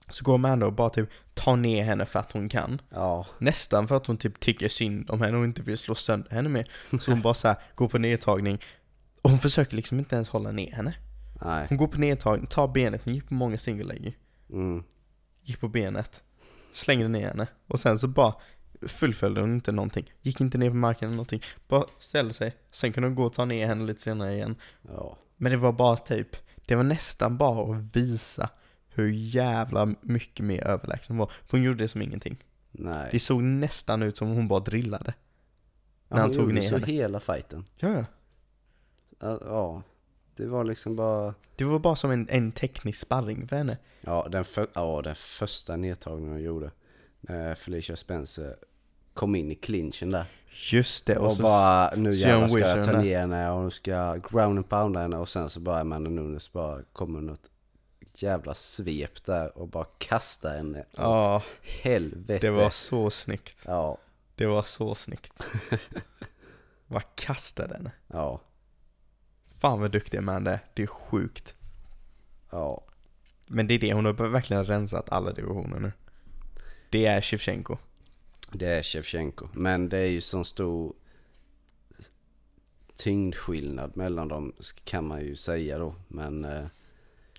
så 0.09 0.23
går 0.23 0.35
Amanda 0.35 0.65
och 0.65 0.73
bara 0.73 0.89
typ 0.89 1.09
tar 1.33 1.55
ner 1.55 1.83
henne 1.83 2.05
för 2.05 2.19
att 2.19 2.31
hon 2.31 2.49
kan. 2.49 2.81
ja, 2.89 3.25
Nästan 3.37 3.87
för 3.87 3.97
att 3.97 4.07
hon 4.07 4.17
typ 4.17 4.39
tycker 4.39 4.69
synd 4.69 5.09
om 5.09 5.21
henne 5.21 5.37
och 5.37 5.43
inte 5.45 5.61
vill 5.61 5.77
slå 5.77 5.95
sönder 5.95 6.31
henne 6.31 6.49
mer. 6.49 6.71
Så 6.99 7.11
hon 7.11 7.21
bara 7.21 7.33
så 7.33 7.47
här 7.47 7.57
går 7.75 7.87
på 7.87 7.97
nedtagning 7.97 8.59
och 9.21 9.29
hon 9.29 9.39
försöker 9.39 9.75
liksom 9.75 9.99
inte 9.99 10.15
ens 10.15 10.29
hålla 10.29 10.51
ner 10.51 10.71
henne. 10.71 10.93
nej. 11.45 11.65
Hon 11.69 11.77
går 11.77 11.87
på 11.87 11.99
nedtagning, 11.99 12.47
tar 12.47 12.67
benet, 12.67 13.01
hon 13.03 13.15
gick 13.15 13.27
på 13.27 13.33
många 13.33 13.57
single 13.57 13.85
leg. 13.93 14.17
Mm. 14.49 14.83
Gick 15.43 15.59
på 15.59 15.67
benet, 15.67 16.23
slängde 16.73 17.07
ner 17.07 17.27
henne 17.27 17.47
och 17.67 17.79
sen 17.79 17.99
så 17.99 18.07
bara 18.07 18.33
fullföljde 18.87 19.41
hon 19.41 19.53
inte 19.53 19.71
någonting. 19.71 20.13
Gick 20.21 20.41
inte 20.41 20.57
ner 20.57 20.69
på 20.69 20.75
marken 20.75 21.05
eller 21.07 21.15
någonting. 21.15 21.41
Bara 21.67 21.85
ställde 21.99 22.33
sig, 22.33 22.55
sen 22.71 22.93
kunde 22.93 23.09
hon 23.09 23.15
gå 23.15 23.23
och 23.23 23.33
ta 23.33 23.45
ner 23.45 23.67
henne 23.67 23.85
lite 23.85 24.01
senare 24.01 24.33
igen. 24.35 24.55
Ja, 24.81 25.17
Men 25.37 25.51
det 25.51 25.57
var 25.57 25.71
bara 25.71 25.97
typ, 25.97 26.35
det 26.65 26.75
var 26.75 26.83
nästan 26.83 27.37
bara 27.37 27.75
att 27.75 27.95
visa 27.95 28.49
hur 28.93 29.09
jävla 29.11 29.95
mycket 30.01 30.45
mer 30.45 30.63
överlägsen 30.63 31.15
hon 31.15 31.17
var. 31.17 31.31
För 31.47 31.57
hon 31.57 31.63
gjorde 31.63 31.77
det 31.83 31.87
som 31.87 32.01
ingenting. 32.01 32.37
nej. 32.71 33.09
Det 33.11 33.19
såg 33.19 33.43
nästan 33.43 34.01
ut 34.03 34.17
som 34.17 34.27
hon 34.27 34.47
bara 34.47 34.59
drillade. 34.59 35.13
Ja, 36.07 36.15
när 36.15 36.21
han 36.21 36.29
hon 36.29 36.33
tog 36.33 36.41
gjorde 36.43 36.53
ner 36.53 36.69
så 36.69 36.75
henne. 36.75 36.87
hela 36.87 37.19
fighten. 37.19 37.65
Ja, 37.77 37.89
ja. 37.89 38.05
Ja, 39.19 39.39
Ja, 39.45 39.83
det 40.35 40.45
var 40.45 40.63
liksom 40.63 40.95
bara... 40.95 41.33
Det 41.55 41.63
var 41.63 41.79
bara 41.79 41.95
som 41.95 42.11
en, 42.11 42.27
en 42.29 42.51
teknisk 42.51 42.99
sparring 42.99 43.47
för 43.47 43.55
henne. 43.55 43.77
Ja, 44.01 44.27
den, 44.31 44.45
för, 44.45 44.67
ja, 44.73 45.01
den 45.03 45.15
första 45.15 45.75
nedtagningen 45.75 46.31
hon 46.33 46.41
gjorde. 46.41 46.71
När 47.21 47.55
Felicia 47.55 47.95
Spencer 47.95 48.55
kom 49.13 49.35
in 49.35 49.51
i 49.51 49.55
clinchen 49.55 50.11
där. 50.11 50.25
Just 50.71 51.05
det, 51.05 51.17
och, 51.17 51.25
Och, 51.25 51.31
så... 51.33 51.43
bara, 51.43 51.95
nu 51.95 52.09
jävlar 52.11 52.47
ska 52.47 52.59
jag 52.59 52.85
ta 52.85 53.01
ner 53.01 53.19
henne 53.19 53.51
och 53.51 53.57
hon 53.57 53.71
ska 53.71 54.15
ground 54.15 54.57
and 54.57 54.69
pounda 54.69 54.99
henne 54.99 55.17
och 55.17 55.29
sen 55.29 55.49
så 55.49 55.59
bara 55.59 55.79
Amanda 55.79 56.09
Nunes 56.09 56.51
bara 56.53 56.81
kommer 56.93 57.21
något 57.21 57.49
jävla 58.13 58.53
svep 58.55 59.25
där 59.25 59.57
och 59.57 59.67
bara 59.67 59.85
kastar 59.97 60.57
henne 60.57 60.79
åt 60.79 60.85
Ja, 60.97 61.43
helvete. 61.83 62.47
det 62.47 62.51
var 62.51 62.69
så 62.69 63.09
snyggt. 63.09 63.57
Ja, 63.65 63.97
Det 64.35 64.45
var 64.45 64.63
så 64.63 64.95
snyggt. 64.95 65.33
Vad 66.87 67.03
kastade 67.15 67.73
henne? 67.73 67.91
ja, 68.07 68.41
Fan 69.61 69.79
vad 69.79 69.91
duktig 69.91 70.17
Amanda 70.17 70.51
är. 70.51 70.59
Det 70.73 70.83
är 70.83 70.87
sjukt. 70.87 71.55
ja. 72.51 72.83
Men 73.47 73.67
det 73.67 73.73
är 73.73 73.79
det, 73.79 73.93
hon 73.93 74.05
har 74.05 74.13
verkligen 74.13 74.63
rensat 74.63 75.09
alla 75.09 75.31
divisioner 75.33 75.79
nu. 75.79 75.91
Det 76.89 77.05
är 77.05 77.21
Shevchenko. 77.21 77.77
Det 78.51 78.65
är 78.65 78.83
Shevchenko. 78.83 79.47
Men 79.53 79.89
det 79.89 79.97
är 79.97 80.05
ju 80.05 80.21
sån 80.21 80.45
stor 80.45 80.93
tyngdskillnad 82.95 83.97
mellan 83.97 84.27
dem 84.27 84.53
kan 84.83 85.07
man 85.07 85.21
ju 85.21 85.35
säga 85.35 85.77
då. 85.77 85.95
Men, 86.07 86.45
eh, 86.45 86.65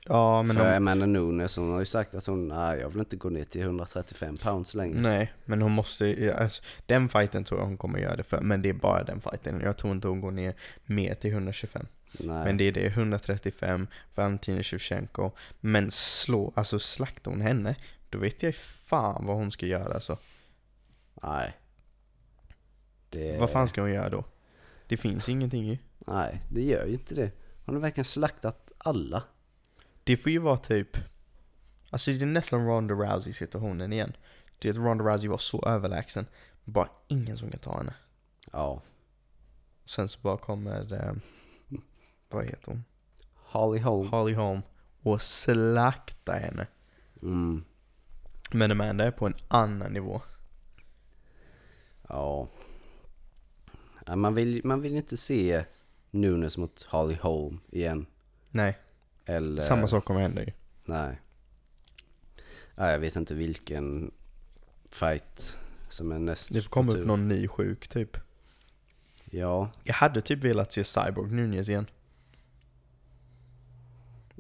Ja, 0.09 0.43
men 0.43 0.57
för 0.57 0.65
hon, 0.65 0.75
Amanda 0.75 1.07
Nunes 1.07 1.57
hon 1.57 1.73
har 1.73 1.79
ju 1.79 1.85
sagt 1.85 2.15
att 2.15 2.27
hon, 2.27 2.49
nej 2.49 2.79
jag 2.81 2.89
vill 2.89 2.99
inte 2.99 3.17
gå 3.17 3.31
ner 3.31 3.45
till 3.45 3.61
135 3.61 4.37
pounds 4.37 4.75
längre. 4.75 5.01
nej, 5.01 5.33
men 5.45 5.63
hon 5.63 5.73
måste 5.73 6.35
alltså, 6.39 6.63
Den 6.87 7.09
fighten 7.09 7.45
tror 7.45 7.61
jag 7.61 7.67
hon 7.67 7.77
kommer 7.77 7.99
göra 7.99 8.17
det 8.17 8.23
för, 8.23 8.41
men 8.41 8.63
det 8.63 8.69
är 8.69 8.73
bara 8.73 9.05
den 9.05 9.21
fighten. 9.21 9.61
Jag 9.61 9.77
tror 9.77 9.93
inte 9.93 10.09
hon 10.09 10.21
går 10.21 10.31
ner 10.31 10.55
mer 10.85 11.15
till 11.15 11.31
125. 11.31 11.87
Nej. 12.21 12.45
Men 12.45 12.57
det 12.57 12.65
är 12.65 12.73
det, 12.73 12.87
135, 12.87 13.87
Valentina 14.15 14.63
Shevchenko. 14.63 15.31
Men 15.61 15.91
slå, 15.91 16.53
alltså 16.57 16.79
slaktar 16.79 17.31
hon 17.31 17.41
henne, 17.41 17.77
då 18.11 18.19
vet 18.19 18.43
jag 18.43 18.55
fan 18.55 19.27
vad 19.27 19.37
hon 19.37 19.51
ska 19.51 19.67
göra 19.67 19.95
alltså. 19.95 20.19
nej. 21.23 21.57
Det, 23.11 23.41
Vad 23.41 23.51
fan 23.51 23.69
ska 23.69 23.81
hon 23.81 23.93
göra 23.93 24.09
då? 24.09 24.25
Det 24.87 24.97
finns 24.97 25.29
ingenting 25.29 25.65
ju. 25.67 25.79
Nej, 25.99 26.43
det 26.51 26.63
gör 26.63 26.87
ju 26.87 26.93
inte 26.93 27.15
det. 27.15 27.31
Hon 27.65 27.75
har 27.75 27.83
verkligen 27.83 28.05
slaktat 28.05 28.73
alla. 28.79 29.23
Det 30.05 30.17
får 30.17 30.33
ju 30.33 30.39
vara 30.39 30.57
typ, 30.57 30.97
alltså 31.91 32.11
det 32.11 32.23
är 32.23 32.27
nästan 32.27 32.67
Ronda 32.67 32.95
Rousey 32.95 33.33
situationen 33.33 33.93
igen. 33.93 34.13
Det 34.59 34.69
är 34.69 34.71
att 34.71 34.77
Ronda 34.79 35.05
Rousey 35.05 35.29
var 35.29 35.39
så 35.39 35.63
överlägsen, 35.67 36.27
bara 36.65 36.89
ingen 37.09 37.37
som 37.37 37.51
kan 37.51 37.61
ta 37.61 37.77
henne. 37.77 37.95
Ja. 38.53 38.83
Sen 39.85 40.09
så 40.09 40.19
bara 40.23 40.37
kommer, 40.37 40.93
eh, 40.93 41.13
vad 42.37 42.45
heter 42.45 42.67
hon? 42.67 42.85
Holly 43.35 43.81
Holm. 43.81 44.09
Holly 44.09 44.35
Holm 44.35 44.63
och 45.03 45.23
slakta 45.23 46.33
henne. 46.33 46.67
Mm. 47.23 47.65
Men 48.53 48.71
Amanda 48.71 49.05
är 49.05 49.11
på 49.11 49.27
en 49.27 49.35
annan 49.49 49.93
nivå. 49.93 50.21
Ja. 52.09 52.49
man, 54.17 54.35
vill, 54.35 54.61
man 54.65 54.81
vill 54.81 54.97
inte 54.97 55.17
se 55.17 55.65
Nunes 56.11 56.59
mot 56.59 56.83
Holly 56.83 57.15
Holm 57.15 57.61
igen. 57.71 58.07
Nej, 58.51 58.79
Eller... 59.25 59.61
samma 59.61 59.89
sak 59.89 60.05
kommer 60.05 60.21
hända 60.21 60.43
ju. 60.43 60.53
Nej. 60.85 61.21
Ja, 62.75 62.91
jag 62.91 62.99
vet 62.99 63.17
inte 63.17 63.35
vilken 63.35 64.11
fight 64.91 65.57
som 65.89 66.13
är 66.13 66.19
näst 66.19 66.53
Det 66.53 66.71
kommer 66.71 66.97
upp 66.97 67.07
någon 67.07 67.29
ny 67.29 67.49
sjuk 67.49 67.89
typ. 67.89 68.17
Ja. 69.25 69.71
Jag 69.85 69.95
hade 69.95 70.21
typ 70.21 70.45
velat 70.45 70.73
se 70.73 70.85
Cyborg 70.85 71.31
Nunez 71.31 71.69
igen. 71.69 71.87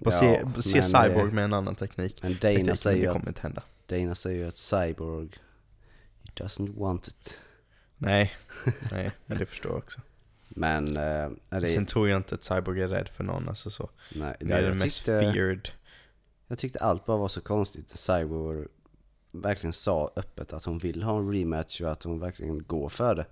Bara 0.04 0.14
ja, 0.14 0.52
se, 0.54 0.62
se 0.62 0.78
men, 0.78 0.82
Cyborg 0.82 1.28
eh, 1.28 1.34
med 1.34 1.44
en 1.44 1.52
annan 1.52 1.74
teknik. 1.74 2.22
Men 2.22 2.36
Dana 2.40 2.76
säger, 2.76 3.12
det 3.14 3.20
ju 3.22 3.30
att, 3.30 3.38
hända. 3.38 3.62
Dana 3.86 4.14
säger 4.14 4.48
att 4.48 4.56
Cyborg, 4.56 5.28
he 6.22 6.44
doesn't 6.44 6.78
want 6.78 7.08
it. 7.08 7.40
Nej, 7.96 8.32
nej, 8.92 9.10
men 9.26 9.38
det 9.38 9.46
förstår 9.46 9.72
jag 9.72 9.78
också. 9.78 10.00
Men, 10.48 10.96
är 10.96 11.60
det, 11.60 11.66
Sen 11.66 11.86
tror 11.86 12.08
jag 12.08 12.16
inte 12.16 12.34
att 12.34 12.42
Cyborg 12.44 12.82
är 12.82 12.88
rädd 12.88 13.08
för 13.08 13.24
någon, 13.24 13.48
alltså 13.48 13.70
så. 13.70 13.90
nej, 14.14 14.36
Det 14.40 14.54
är 14.54 14.62
den 14.62 14.78
mest 14.78 14.96
tyckte, 14.96 15.20
feared. 15.20 15.68
jag 16.46 16.58
tyckte 16.58 16.78
allt 16.78 17.06
bara 17.06 17.16
var 17.16 17.28
så 17.28 17.40
konstigt. 17.40 17.90
Cyborg 17.90 18.66
verkligen 19.32 19.72
sa 19.72 20.12
öppet 20.16 20.52
att 20.52 20.64
hon 20.64 20.78
vill 20.78 21.02
ha 21.02 21.18
en 21.18 21.32
rematch 21.32 21.80
och 21.80 21.92
att 21.92 22.02
hon 22.02 22.20
verkligen 22.20 22.62
går 22.62 22.88
för 22.88 23.14
det. 23.14 23.26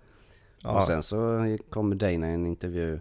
Ja, 0.63 0.77
Och 0.77 0.85
sen 0.85 1.03
så 1.03 1.57
kommer 1.71 1.97
Dana 1.97 2.31
i 2.31 2.35
en 2.35 2.47
intervju. 2.47 3.01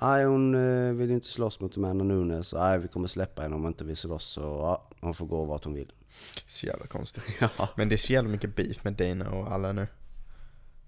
Nej 0.00 0.24
hon 0.24 0.54
eh, 0.54 0.92
vill 0.94 1.10
inte 1.10 1.26
slåss 1.26 1.60
mot 1.60 1.76
Amanda 1.76 2.04
Nunes. 2.04 2.54
Nej 2.54 2.78
vi 2.78 2.88
kommer 2.88 3.06
släppa 3.08 3.42
henne 3.42 3.54
om 3.54 3.62
hon 3.62 3.70
inte 3.72 3.84
vill 3.84 3.96
slåss. 3.96 4.24
Så 4.24 4.40
ja, 4.40 4.82
hon 5.00 5.14
får 5.14 5.26
gå 5.26 5.44
vart 5.44 5.64
hon 5.64 5.74
vill. 5.74 5.92
så 6.46 6.66
jävla 6.66 6.86
konstigt. 6.86 7.24
Ja, 7.58 7.68
Men 7.76 7.88
det 7.88 7.94
är 7.94 7.96
så 7.96 8.12
jävla 8.12 8.30
mycket 8.30 8.56
beef 8.56 8.84
med 8.84 8.92
Dana 8.92 9.30
och 9.30 9.52
alla 9.52 9.72
nu. 9.72 9.86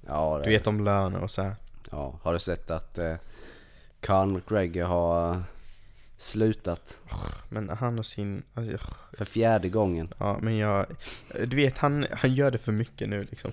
ja, 0.07 0.39
det, 0.39 0.45
Du 0.45 0.51
vet 0.51 0.67
om 0.67 0.85
löner 0.85 1.21
och 1.23 1.31
så 1.31 1.43
här. 1.43 1.57
ja. 1.91 2.19
Har 2.23 2.33
du 2.33 2.39
sett 2.39 2.71
att 2.71 2.99
eh, 2.99 3.15
Conor 4.01 4.35
McGregor 4.35 4.85
har 4.85 5.43
slutat 6.21 7.01
Men 7.49 7.69
han 7.69 7.99
och 7.99 8.07
sin, 8.07 8.43
alltså, 8.55 8.79
för 9.13 9.25
fjärde 9.25 9.69
gången? 9.69 10.15
ja 10.19 10.39
men 10.43 10.57
jag, 10.57 10.87
du 11.47 11.57
vet 11.57 11.79
han, 11.79 12.07
han 12.11 12.35
gör 12.35 12.51
det 12.51 12.59
för 12.59 12.73
mycket 12.73 13.09
nu 13.09 13.27
liksom. 13.31 13.53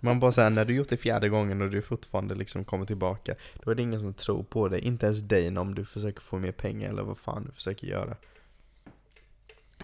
Man 0.00 0.20
bara 0.20 0.32
säger 0.32 0.50
när 0.50 0.64
du 0.64 0.74
gjort 0.74 0.88
det 0.88 0.96
fjärde 0.96 1.28
gången 1.28 1.62
och 1.62 1.70
du 1.70 1.82
fortfarande 1.82 2.34
liksom 2.34 2.64
kommer 2.64 2.86
tillbaka, 2.86 3.34
då 3.64 3.70
är 3.70 3.74
det 3.74 3.82
ingen 3.82 4.00
som 4.00 4.14
tror 4.14 4.42
på 4.42 4.68
dig. 4.68 4.80
Inte 4.80 5.06
ens 5.06 5.20
Dana 5.20 5.60
om 5.60 5.74
du 5.74 5.84
försöker 5.84 6.20
få 6.20 6.38
mer 6.38 6.52
pengar 6.52 6.88
eller 6.88 7.02
vad 7.02 7.18
fan 7.18 7.44
du 7.44 7.52
försöker 7.52 7.86
göra. 7.86 8.16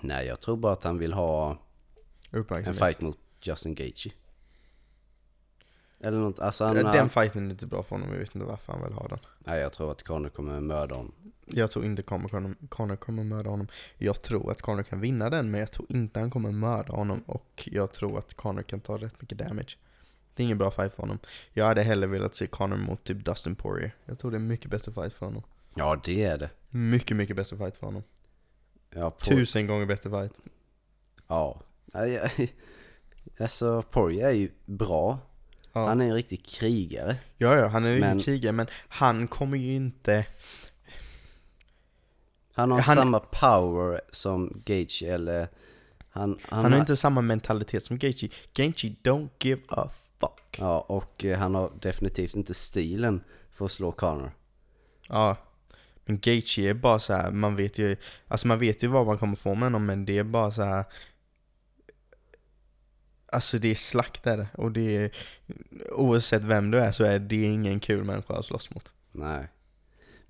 Nej 0.01 0.27
jag 0.27 0.41
tror 0.41 0.57
bara 0.57 0.73
att 0.73 0.85
han 0.85 0.99
vill 0.99 1.13
ha 1.13 1.59
en 2.33 2.75
fight 2.75 3.01
mot 3.01 3.19
Justin 3.41 3.75
Gaethje. 3.75 4.13
Eller 6.01 6.19
något, 6.19 6.39
alltså 6.41 6.65
han, 6.65 6.75
Den 6.75 7.09
fighten 7.09 7.47
är 7.47 7.51
inte 7.51 7.67
bra 7.67 7.83
för 7.83 7.97
honom, 7.97 8.13
jag 8.13 8.19
vet 8.19 8.35
inte 8.35 8.47
varför 8.47 8.73
han 8.73 8.83
vill 8.83 8.93
ha 8.93 9.09
den. 9.09 9.19
Nej 9.39 9.61
jag 9.61 9.73
tror 9.73 9.91
att 9.93 10.03
Conor 10.03 10.29
kommer 10.29 10.61
mörda 10.61 10.95
honom. 10.95 11.15
Jag 11.47 11.71
tror 11.71 11.85
inte 11.85 12.03
Conor 12.03 12.29
kommer, 12.29 12.55
Conor 12.69 12.97
kommer 12.97 13.25
mörda 13.25 13.51
honom. 13.51 13.69
Jag 13.99 14.23
tror 14.23 14.51
att 14.51 14.63
Conor 14.63 14.83
kan 14.83 15.01
vinna 15.01 15.31
den, 15.31 15.51
men 15.51 15.61
jag 15.61 15.71
tror 15.73 15.87
inte 15.93 16.21
han 16.21 16.31
kommer 16.31 16.51
mörda 16.53 16.93
honom. 16.93 17.23
Och 17.27 17.69
jag 17.73 17.93
tror 17.93 18.19
att 18.19 18.35
Conor 18.35 18.63
kan 18.63 18.81
ta 18.81 18.97
rätt 18.99 19.21
mycket 19.21 19.39
damage. 19.39 19.77
Det 20.35 20.43
är 20.43 20.45
ingen 20.45 20.59
bra 20.59 20.71
fight 20.71 20.95
för 20.95 21.03
honom. 21.03 21.19
Jag 21.53 21.65
hade 21.65 21.83
hellre 21.83 22.07
velat 22.07 22.35
se 22.35 22.47
Conor 22.47 22.77
mot 22.77 23.05
typ 23.05 23.25
Dustin 23.25 23.55
Poirier. 23.55 23.95
Jag 24.05 24.19
tror 24.19 24.31
det 24.31 24.37
är 24.37 24.41
mycket 24.41 24.71
bättre 24.71 24.93
fight 24.93 25.13
för 25.13 25.27
honom. 25.27 25.43
Ja 25.75 26.01
det 26.05 26.25
är 26.25 26.39
det. 26.39 26.51
Mycket, 26.71 27.17
mycket 27.17 27.37
bättre 27.37 27.57
fight 27.57 27.77
för 27.77 27.87
honom. 27.87 28.03
Ja, 28.91 29.11
Por- 29.11 29.25
Tusen 29.25 29.67
gånger 29.67 29.87
bättre 29.87 30.11
fight. 30.11 30.33
Ja. 31.29 31.61
Alltså 33.41 33.83
Poirier 33.91 34.27
är 34.27 34.33
ju 34.33 34.51
bra. 34.67 35.19
Ja. 35.79 35.89
Han 35.89 36.01
är 36.01 36.05
en 36.05 36.15
riktig 36.15 36.47
krigare. 36.47 37.17
Ja, 37.37 37.57
ja, 37.57 37.67
han 37.67 37.85
är 37.85 37.91
ju 37.91 38.01
Men- 38.01 38.21
krigare, 38.21 38.53
men 38.53 38.67
han 38.89 39.29
kommer 39.29 39.59
ju 39.59 39.75
inte... 39.75 40.27
Han 42.55 42.71
har 42.71 42.81
Han- 42.81 42.97
samma 42.97 43.21
power 43.21 44.01
som 44.13 44.63
Gaethje 44.65 45.15
eller... 45.15 45.49
Han, 46.11 46.39
han, 46.43 46.63
Han, 46.65 46.73
har 46.73 46.81
inte 46.81 46.97
samma 46.97 47.21
mentalitet 47.21 47.85
som 47.85 47.99
Gaethje. 47.99 48.29
Gaethje 48.55 48.95
don't 49.03 49.29
give 49.41 49.63
a 49.69 49.89
fuck. 50.21 50.57
Ja, 50.59 50.81
och 50.81 51.25
eh, 51.25 51.39
han 51.39 51.55
har 51.55 51.73
definitivt 51.81 52.35
inte 52.35 52.55
stilen 52.55 53.21
för 53.51 53.65
att 53.65 53.73
slå 53.73 53.93
Connor. 53.93 54.31
Ja. 55.09 55.37
Men 56.05 56.19
Gaethje 56.19 56.71
är 56.71 56.75
bara 56.75 56.99
så 56.99 57.13
här, 57.13 57.31
man 57.31 57.57
vet 57.57 57.79
ju, 57.79 57.97
alltså 58.29 58.47
man 58.49 58.59
vet 58.59 58.83
ju 58.85 58.87
vad 58.87 59.07
man 59.07 59.19
kommer 59.19 59.37
få 59.37 59.55
med 59.55 59.63
honom, 59.67 59.87
men 59.87 60.05
det 60.05 60.19
är 60.19 60.25
bara 60.25 60.51
så 60.51 60.63
här. 60.63 60.85
Alltså 63.33 63.59
det 63.59 63.69
är 63.69 63.75
slakt 63.75 64.23
där 64.23 64.47
och 64.55 64.73
det 64.73 64.97
är, 64.97 65.11
oavsett 65.93 66.45
vem 66.45 66.71
du 66.71 66.79
är 66.79 66.93
så 66.93 67.05
är 67.05 67.19
det 67.19 67.37
ingen 67.43 67.81
kul 67.81 68.05
människa 68.05 68.35
att 68.35 68.45
slåss 68.45 68.75
mot. 68.75 68.93
Nej. 69.13 69.49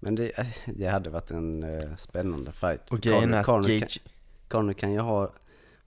Men 0.00 0.14
det, 0.14 0.38
eh, 0.38 0.46
det 0.66 0.86
hade 0.86 1.10
varit 1.10 1.30
en 1.30 1.62
eh, 1.62 1.96
spännande 1.96 2.52
fight. 2.52 2.90
Och 2.90 3.00
grejen 3.00 3.34
är 3.34 3.40
att 3.40 3.46
Conor, 3.46 3.62
kan, 3.68 3.78
Gaethje, 3.78 4.02
Conor 4.48 4.72
kan 4.72 4.92
ju 4.92 4.98
ha, 4.98 5.32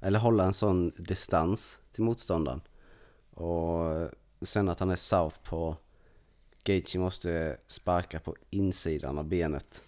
eller 0.02 0.20
hålla 0.20 0.44
en 0.44 0.54
sån 0.54 0.92
distans 0.98 1.80
till 1.92 2.04
motståndaren. 2.04 2.62
Och 3.32 4.10
sen 4.42 4.70
att 4.70 4.80
han 4.80 4.90
är 4.90 4.96
south 4.96 5.38
på 5.44 5.78
Gaethje 6.64 7.00
måste 7.00 7.58
sparka 7.68 8.20
på 8.20 8.36
insidan 8.50 9.18
av 9.18 9.26
benet. 9.26 9.84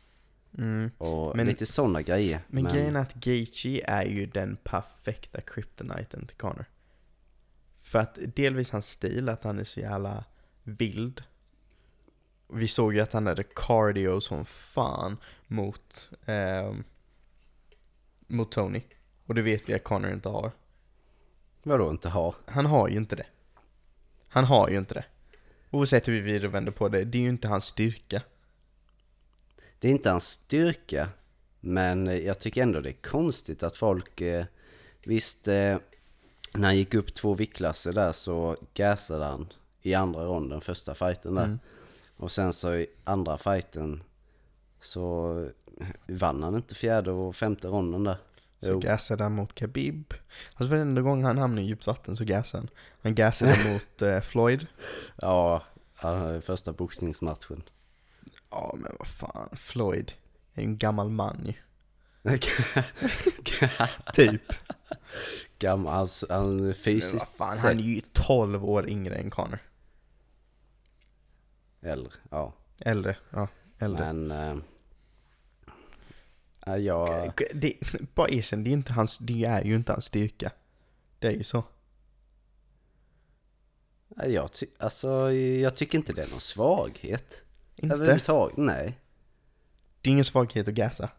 mm. 0.57 0.91
Och 0.97 1.35
Men- 1.35 1.47
lite 1.47 1.65
sådana 1.65 2.01
grejer. 2.01 2.39
Men, 2.47 2.63
grejen 2.63 2.95
är 2.95 2.99
att 2.99 3.13
Gaethje 3.13 3.85
är 3.87 4.05
ju 4.05 4.25
den 4.25 4.57
perfekta 4.63 5.41
kryptoniten 5.41 6.27
till 6.27 6.37
Connor. 6.37 6.65
För 7.93 7.99
att 7.99 8.17
delvis 8.35 8.71
hans 8.71 8.89
stil, 8.89 9.29
att 9.29 9.43
han 9.43 9.59
är 9.59 9.63
så 9.63 9.79
jävla 9.79 10.23
vild. 10.63 11.23
Vi 12.47 12.67
såg 12.67 12.93
ju 12.93 12.99
att 12.99 13.13
han 13.13 13.27
hade 13.27 13.43
cardio 13.43 14.19
som 14.19 14.45
fan 14.45 15.17
mot, 15.47 16.09
ehm, 16.25 16.83
mot 18.27 18.51
Tony. 18.51 18.81
Och 19.25 19.35
det 19.35 19.41
vet 19.41 19.69
vi 19.69 19.73
att 19.73 19.83
Connor 19.83 20.11
inte 20.11 20.29
har. 20.29 20.51
Vadå 21.63 21.89
inte 21.89 22.09
ha? 22.09 22.35
Han 22.45 22.65
har 22.65 22.89
ju 22.89 22.97
inte 22.97 23.15
det. 23.15 23.25
Han 24.27 24.43
har 24.43 24.69
ju 24.69 24.77
inte 24.77 24.93
det. 24.93 25.05
Oavsett 25.71 26.07
hur 26.07 26.13
vi 26.13 26.21
vrider 26.21 26.47
och 26.47 26.53
vänder 26.53 26.71
på 26.71 26.89
det, 26.89 27.03
det 27.03 27.17
är 27.17 27.21
ju 27.21 27.29
inte 27.29 27.47
hans 27.47 27.65
styrka. 27.65 28.21
Det 29.79 29.87
är 29.87 29.91
inte 29.91 30.09
hans 30.09 30.27
styrka, 30.27 31.09
men 31.59 32.07
eh, 32.07 32.17
jag 32.17 32.39
tycker 32.39 32.63
ändå 32.63 32.81
det 32.81 32.89
är 32.89 33.01
konstigt 33.01 33.63
att 33.63 33.77
folk... 33.77 34.21
Eh, 34.21 34.45
visst, 35.05 35.47
eh, 35.47 35.77
när 36.53 36.67
han 36.67 36.77
gick 36.77 36.93
upp 36.93 37.13
två 37.13 37.33
viktklasser 37.33 37.93
där 37.93 38.11
så 38.11 38.57
gasade 38.73 39.25
han 39.25 39.47
i 39.81 39.93
andra 39.93 40.25
ronden, 40.25 40.61
första 40.61 40.95
fighten 40.95 41.35
där. 41.35 41.43
Mm. 41.45 41.59
Och 42.17 42.31
sen 42.31 42.53
så 42.53 42.75
i 42.75 42.87
andra 43.03 43.37
fighten 43.37 44.03
så 44.81 45.49
vann 46.07 46.43
han 46.43 46.55
inte 46.55 46.75
fjärde 46.75 47.11
och 47.11 47.35
femte 47.35 47.67
ronden 47.67 48.03
där. 48.03 48.17
Så 48.59 48.69
Jo. 48.69 48.79
gasade 48.79 49.23
han 49.23 49.35
mot 49.35 49.55
Khabib. 49.55 50.13
Alltså 50.53 50.75
varenda 50.75 51.01
gång 51.01 51.23
han 51.23 51.37
hamnade 51.37 51.61
i 51.61 51.65
djupt 51.65 51.87
vatten 51.87 52.15
så 52.15 52.23
gasade 52.23 52.61
han. 52.61 52.69
Han 53.01 53.15
gasade 53.15 53.57
mot 53.73 54.01
eh, 54.01 54.19
Floyd. 54.19 54.67
Ja, 55.15 55.63
han 55.95 56.21
hade 56.21 56.41
första 56.41 56.73
boxningsmatchen. 56.73 57.63
Ja 58.49 58.75
men 58.77 58.91
vad 58.99 59.07
fan, 59.07 59.49
Floyd 59.55 60.13
är 60.53 60.61
ju 60.61 60.67
en 60.67 60.77
gammal 60.77 61.09
man 61.09 61.41
ju. 61.45 61.53
Typ. 64.13 64.41
Gammal, 65.59 65.93
han, 65.95 66.07
han 66.29 66.73
fysiskt 66.73 67.37
fan, 67.37 67.57
han 67.57 67.79
är 67.79 67.83
ju 67.83 68.01
12 68.13 68.65
år 68.65 68.89
yngre 68.89 69.15
än 69.15 69.29
Connor. 69.29 69.59
äldre. 71.81 72.11
Ja, 72.31 72.53
Äldre, 72.79 73.17
ja. 73.29 73.47
Äldre. 73.79 74.13
men... 74.13 74.31
Eh, 74.31 74.57
ja, 76.65 76.77
jag... 76.77 77.33
Det, 77.53 77.73
bara 78.15 78.29
erkänn, 78.29 78.63
det 78.63 78.69
är, 78.69 78.73
inte 78.73 78.93
hans, 78.93 79.17
det 79.17 79.45
är 79.45 79.63
ju 79.63 79.75
inte 79.75 79.91
hans 79.91 80.05
styrka. 80.05 80.51
Det 81.19 81.27
är 81.27 81.31
ju 81.31 81.43
så. 81.43 81.63
Ja, 84.15 84.25
Jag, 84.25 84.53
ty- 84.53 84.67
alltså, 84.77 85.31
jag 85.33 85.75
tycker 85.75 85.97
inte 85.97 86.13
det 86.13 86.23
är 86.23 86.27
någon 86.27 86.41
svaghet. 86.41 87.41
Inte? 87.75 87.95
Överhuvudtaget, 87.95 88.57
nej. 88.57 88.99
Det 90.01 90.09
är 90.09 90.11
ingen 90.11 90.25
svaghet 90.25 90.67
att 90.67 90.73
gasa. 90.73 91.09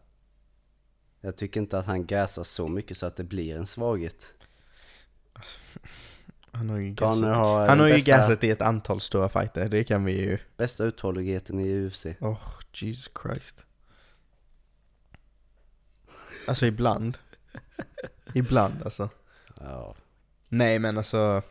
Jag 1.25 1.35
tycker 1.35 1.59
inte 1.59 1.79
att 1.79 1.85
han 1.85 2.05
gasar 2.05 2.43
så 2.43 2.67
mycket 2.67 2.97
så 2.97 3.05
att 3.05 3.15
det 3.15 3.23
blir 3.23 3.57
en 3.57 3.65
svaghet. 3.65 4.33
Han 6.51 6.69
har 6.69 6.77
ju 6.77 6.91
gasat. 6.91 7.35
har, 7.35 7.67
Han 7.67 7.79
har 7.79 7.87
ju 7.87 7.93
bästa, 7.93 8.11
gasat 8.11 8.43
i 8.43 8.49
ett 8.49 8.61
antal 8.61 9.01
stora 9.01 9.29
fighter, 9.29 9.69
det 9.69 9.83
kan 9.83 10.05
vi 10.05 10.21
ju... 10.21 10.37
bästa 10.57 10.83
uthålligheten 10.83 11.59
i 11.59 11.85
UFC. 11.85 12.05
Oh, 12.19 12.39
Jesus 12.73 13.11
Christ. 13.21 13.65
Alltså 16.47 16.65
ibland. 16.65 17.17
ibland 18.33 18.83
alltså. 18.83 19.09
Ja. 19.59 19.95
Nej 20.49 20.79
men 20.79 20.97
alltså. 20.97 21.41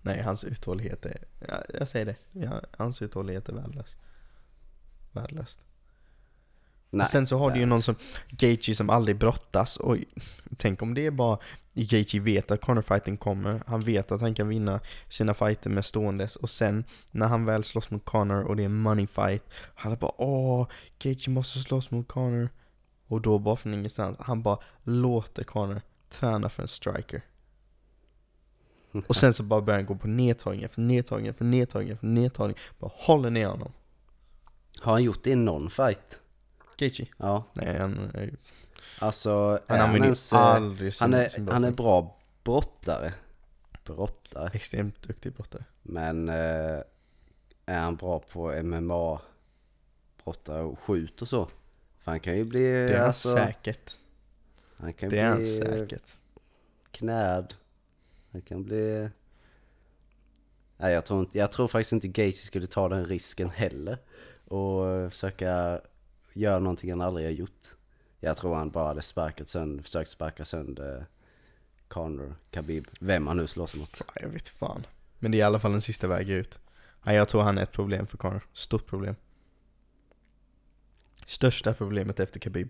Nej, 0.00 0.22
hans 0.22 0.44
uthållighet 0.44 1.06
är, 1.06 1.24
ja, 1.48 1.62
jag 1.78 1.88
säger 1.88 2.06
det. 2.06 2.16
Ja, 2.32 2.60
hans 2.70 3.02
uthållighet 3.02 3.48
är 3.48 3.52
värdelös. 3.52 3.96
Värdelöst. 5.12 5.66
Nej, 6.92 7.04
Och 7.04 7.10
sen 7.10 7.26
så 7.26 7.38
har 7.38 7.50
du 7.50 7.60
ju 7.60 7.66
någon 7.66 7.82
som 7.82 7.94
Gaethje 8.28 8.74
som 8.74 8.90
aldrig 8.90 9.16
brottas 9.18 9.76
och 9.76 9.96
tänk 10.56 10.82
om 10.82 10.94
det 10.94 11.06
är 11.06 11.10
bara 11.10 11.38
Gaethje 11.74 12.20
vet 12.20 12.50
att 12.50 12.60
Conor 12.60 12.82
fighten 12.82 13.16
kommer, 13.16 13.62
han 13.66 13.80
vet 13.80 14.12
att 14.12 14.20
han 14.20 14.34
kan 14.34 14.48
vinna 14.48 14.80
sina 15.08 15.34
fighter 15.34 15.70
med 15.70 15.84
ståendes 15.84 16.36
och 16.36 16.50
sen 16.50 16.84
när 17.10 17.26
han 17.26 17.44
väl 17.44 17.64
slåss 17.64 17.90
mot 17.90 18.04
Conor 18.04 18.42
och 18.42 18.56
det 18.56 18.64
är 18.64 18.68
money 18.68 19.06
fight 19.06 19.44
Han 19.74 19.96
bara 19.96 20.12
åh, 20.16 20.66
Gaethje 20.98 21.32
måste 21.32 21.58
slåss 21.58 21.90
mot 21.90 22.08
Conor 22.08 22.48
och 23.06 23.20
då 23.20 23.38
bara 23.38 23.56
från 23.56 23.74
ingenstans, 23.74 24.18
han 24.20 24.42
bara 24.42 24.58
låter 24.82 25.44
Conor 25.44 25.80
träna 26.08 26.48
för 26.48 26.62
en 26.62 26.68
striker. 26.68 27.22
Och 29.06 29.16
sen 29.16 29.34
så 29.34 29.42
bara 29.42 29.60
börjar 29.60 29.78
han 29.78 29.86
gå 29.86 29.94
på 29.94 30.08
nedtagning 30.08 30.62
efter 30.62 30.80
nedtagning 30.80 31.28
efter 31.28 31.44
nedtagning 31.44 31.92
efter 31.92 32.06
nedtagning 32.06 32.56
Bara 32.78 32.90
håller 32.94 33.30
ner 33.30 33.46
honom. 33.46 33.72
Har 34.80 34.92
han 34.92 35.02
gjort 35.02 35.22
det 35.22 35.30
i 35.30 35.34
någon 35.34 35.70
fight? 35.70 36.21
Gaethje? 36.76 37.06
Ja, 37.16 37.44
Nej 37.54 37.78
han, 37.78 38.10
är- 38.14 38.36
alltså 38.98 39.30
han 39.68 39.76
är 39.76 39.80
han, 39.80 39.80
använder 39.80 40.06
ens, 40.06 40.32
ju 40.32 40.36
aldrig 40.36 40.94
sin, 40.94 41.12
han, 41.14 41.30
sin 41.30 41.48
är, 41.48 41.52
han 41.52 41.64
är 41.64 41.70
bra 41.70 42.18
brottare. 42.44 43.14
Brottare. 43.84 44.50
Extremt 44.54 45.02
duktig 45.02 45.32
brottare. 45.32 45.64
Men 45.82 46.28
eh, 46.28 46.80
är 47.66 47.78
han 47.80 47.96
bra 47.96 48.18
på 48.18 48.62
MMA 48.62 49.20
brottare 50.24 50.62
och 50.62 50.78
skjut 50.78 51.22
och 51.22 51.28
så? 51.28 51.48
För 51.98 52.10
han 52.10 52.20
kan 52.20 52.36
ju 52.36 52.44
bli... 52.44 52.60
Det 52.62 52.94
är 52.94 52.98
han 52.98 53.06
alltså, 53.06 53.32
säkert. 53.32 53.98
Han 54.76 54.92
kan 54.92 55.08
Det 55.08 55.18
är 55.18 55.26
han 55.26 55.36
bli 55.36 55.44
säkert. 55.58 56.16
knäd. 56.90 57.54
Han 58.32 58.40
kan 58.42 58.64
bli... 58.64 59.08
Nej, 60.76 60.92
jag 60.92 61.04
tror, 61.06 61.20
inte, 61.20 61.38
jag 61.38 61.52
tror 61.52 61.68
faktiskt 61.68 61.92
inte 61.92 62.08
Gacy 62.08 62.32
skulle 62.32 62.66
ta 62.66 62.88
den 62.88 63.04
risken 63.04 63.50
heller. 63.50 63.98
Och 64.44 65.12
försöka 65.12 65.80
göra 66.32 66.58
någonting 66.58 66.90
han 66.90 67.00
aldrig 67.00 67.26
har 67.26 67.32
gjort. 67.32 67.66
Jag 68.20 68.36
tror 68.36 68.54
han 68.54 68.70
bara 68.70 68.86
hade 68.86 69.02
sparkat 69.02 69.48
sönder, 69.48 69.82
försökt 69.82 70.10
sparka 70.10 70.44
sönder 70.44 71.06
Conor, 71.88 72.34
Khabib, 72.50 72.88
vem 73.00 73.26
han 73.26 73.36
nu 73.36 73.46
slåss 73.46 73.74
mot. 73.74 74.02
Jag 74.20 74.28
vet 74.28 74.48
fan. 74.48 74.86
Men 75.18 75.30
det 75.30 75.36
är 75.36 75.38
i 75.38 75.42
alla 75.42 75.60
fall 75.60 75.74
en 75.74 75.80
sista 75.80 76.06
väg 76.06 76.30
ut. 76.30 76.58
Jag 77.04 77.28
tror 77.28 77.42
han 77.42 77.58
är 77.58 77.62
ett 77.62 77.72
problem 77.72 78.06
för 78.06 78.18
Conor. 78.18 78.40
Stort 78.52 78.86
problem. 78.86 79.14
Största 81.26 81.74
problemet 81.74 82.20
efter 82.20 82.40
Khabib. 82.40 82.68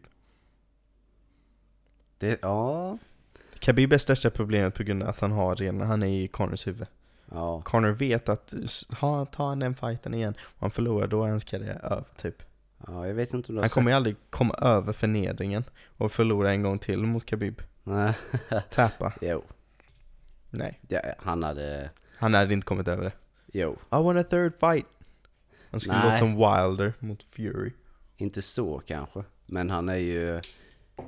Det, 2.19 2.39
ja, 2.43 2.99
Khabib 3.59 3.93
är 3.93 3.99
största 3.99 4.31
problemet 4.31 4.75
på 4.75 4.83
grund 4.83 5.03
av 5.03 5.09
att 5.09 5.21
han 5.21 5.33
har 5.33 5.57
redan, 5.57 5.81
han 5.81 6.03
är 6.03 6.23
i 6.23 6.29
Conors 6.29 6.67
huvud. 6.67 6.87
ja, 7.31 7.63
Conor 7.63 7.91
vet 7.91 8.29
att 8.29 8.55
ha, 9.01 9.27
tar 9.27 9.49
han 9.49 9.59
den 9.59 9.75
fighten 9.75 10.15
igen 10.15 10.35
och 10.41 10.61
han 10.61 10.71
förlorar, 10.71 11.07
då 11.07 11.25
är 11.25 11.31
hans 11.31 11.45
karriär 11.45 11.81
över 11.83 12.05
typ. 12.17 12.43
Ja, 12.87 13.07
jag 13.07 13.15
vet 13.15 13.35
inte 13.35 13.49
om 13.49 13.55
du 13.55 13.59
har 13.59 13.63
Han 13.63 13.69
sett. 13.69 13.75
kommer 13.75 13.91
ju 13.91 13.97
aldrig 13.97 14.17
komma 14.31 14.55
över 14.55 14.93
förnedringen 14.93 15.65
och 15.97 16.13
förlora 16.13 16.51
en 16.53 16.63
gång 16.63 16.79
till 16.79 16.99
mot 16.99 17.27
Khabib. 17.27 17.63
Nej, 17.85 18.15
Tappa. 18.71 19.13
jo, 19.21 19.43
Nej. 20.51 20.79
det, 20.83 21.15
han 21.19 21.43
hade, 21.43 21.91
Han 22.17 22.35
hade 22.35 22.55
inte 22.55 22.67
kommit 22.67 22.89
över 22.89 23.05
det. 23.05 23.13
jo, 23.53 23.73
I 23.73 23.77
want 23.95 24.19
a 24.19 24.23
third 24.31 24.53
fight. 24.61 24.87
Han 25.71 25.81
skulle 25.81 25.99
Nej. 25.99 26.19
som 26.19 26.35
Wilder 26.37 26.93
mot 26.99 27.23
Fury. 27.23 27.73
inte 28.17 28.43
så 28.43 28.83
kanske. 28.87 29.25
Men 29.47 29.71
han 29.71 29.89
är 29.89 29.95
ju 29.97 30.37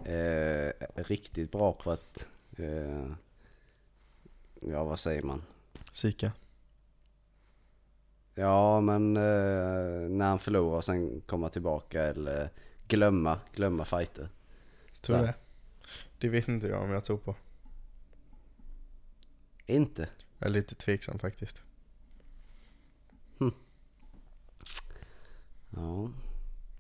eh, 0.05 0.73
riktigt 0.95 1.53
bra 1.53 1.73
på 1.73 1.91
att, 1.91 2.29
eh, 2.57 3.07
ja 4.61 4.85
vad 4.85 5.01
säger 5.01 5.23
man? 5.23 5.43
Psyka. 5.93 6.33
Ja, 8.35 8.81
men 8.81 9.17
eh, 9.17 10.09
när 10.11 10.29
han 10.29 10.39
förlorar 10.39 10.77
och 10.77 10.85
sen 10.85 11.21
komma 11.27 11.49
tillbaka 11.49 12.03
eller 12.03 12.51
glömma, 12.89 13.41
glömma 13.55 13.85
fighter. 13.85 14.29
Tror 15.01 15.17
du 15.17 15.23
det? 15.23 15.35
Det 16.19 16.29
vet 16.29 16.49
inte 16.49 16.67
jag 16.67 16.83
om 16.83 16.91
jag 16.91 17.05
tror 17.05 17.19
på. 17.19 17.37
Inte? 19.67 20.09
Jag 20.39 20.47
är 20.49 20.53
lite 20.53 20.75
tveksam 20.75 21.19
faktiskt. 21.19 21.63
Ja. 25.77 26.11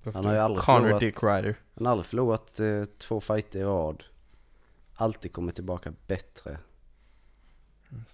Varför 0.02 0.18
Han 0.18 0.24
har 0.24 0.32
ju 0.32 0.38
aldrig 0.38 0.64
Conor 0.64 0.80
förlorat- 0.88 1.00
Dick 1.00 1.22
Ryder. 1.22 1.60
Han 1.74 1.86
har 1.86 1.92
aldrig 1.92 2.06
förlorat 2.06 2.60
eh, 2.60 2.84
två 2.84 3.20
fighter 3.20 3.58
i 3.58 3.62
rad. 3.64 4.04
Alltid 4.94 5.32
kommer 5.32 5.52
tillbaka 5.52 5.92
bättre. 6.06 6.58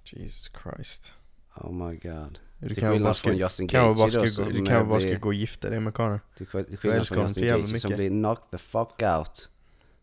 Jesus 0.04 0.50
Christ. 0.62 1.14
Oh 1.56 1.72
my 1.72 1.96
god. 1.96 2.38
Du 2.60 2.68
Till 2.68 2.76
kan 2.76 2.90
väl 2.92 3.02
bara 3.02 3.14
skillnad 3.14 3.16
från 3.16 3.36
Justin 3.36 3.66
Gaethje 3.66 4.10
då 4.10 4.18
gå- 4.18 4.22
du 4.22 4.30
som 4.30 4.44
kan 4.44 4.64
väl 4.64 4.82
eh, 4.82 4.88
bara 4.88 5.00
ska 5.00 5.14
gå 5.14 5.28
och 5.28 5.34
gifta 5.34 5.70
dig 5.70 5.80
med 5.80 5.94
Conor. 5.94 6.20
till 6.36 6.46
skillnad 6.46 6.78
från 7.08 7.22
Justin 7.22 7.46
Gaethje 7.46 7.80
som 7.80 7.92
blir 7.92 8.10
knocked 8.10 8.50
the 8.50 8.58
fuck 8.58 9.02
out 9.02 9.48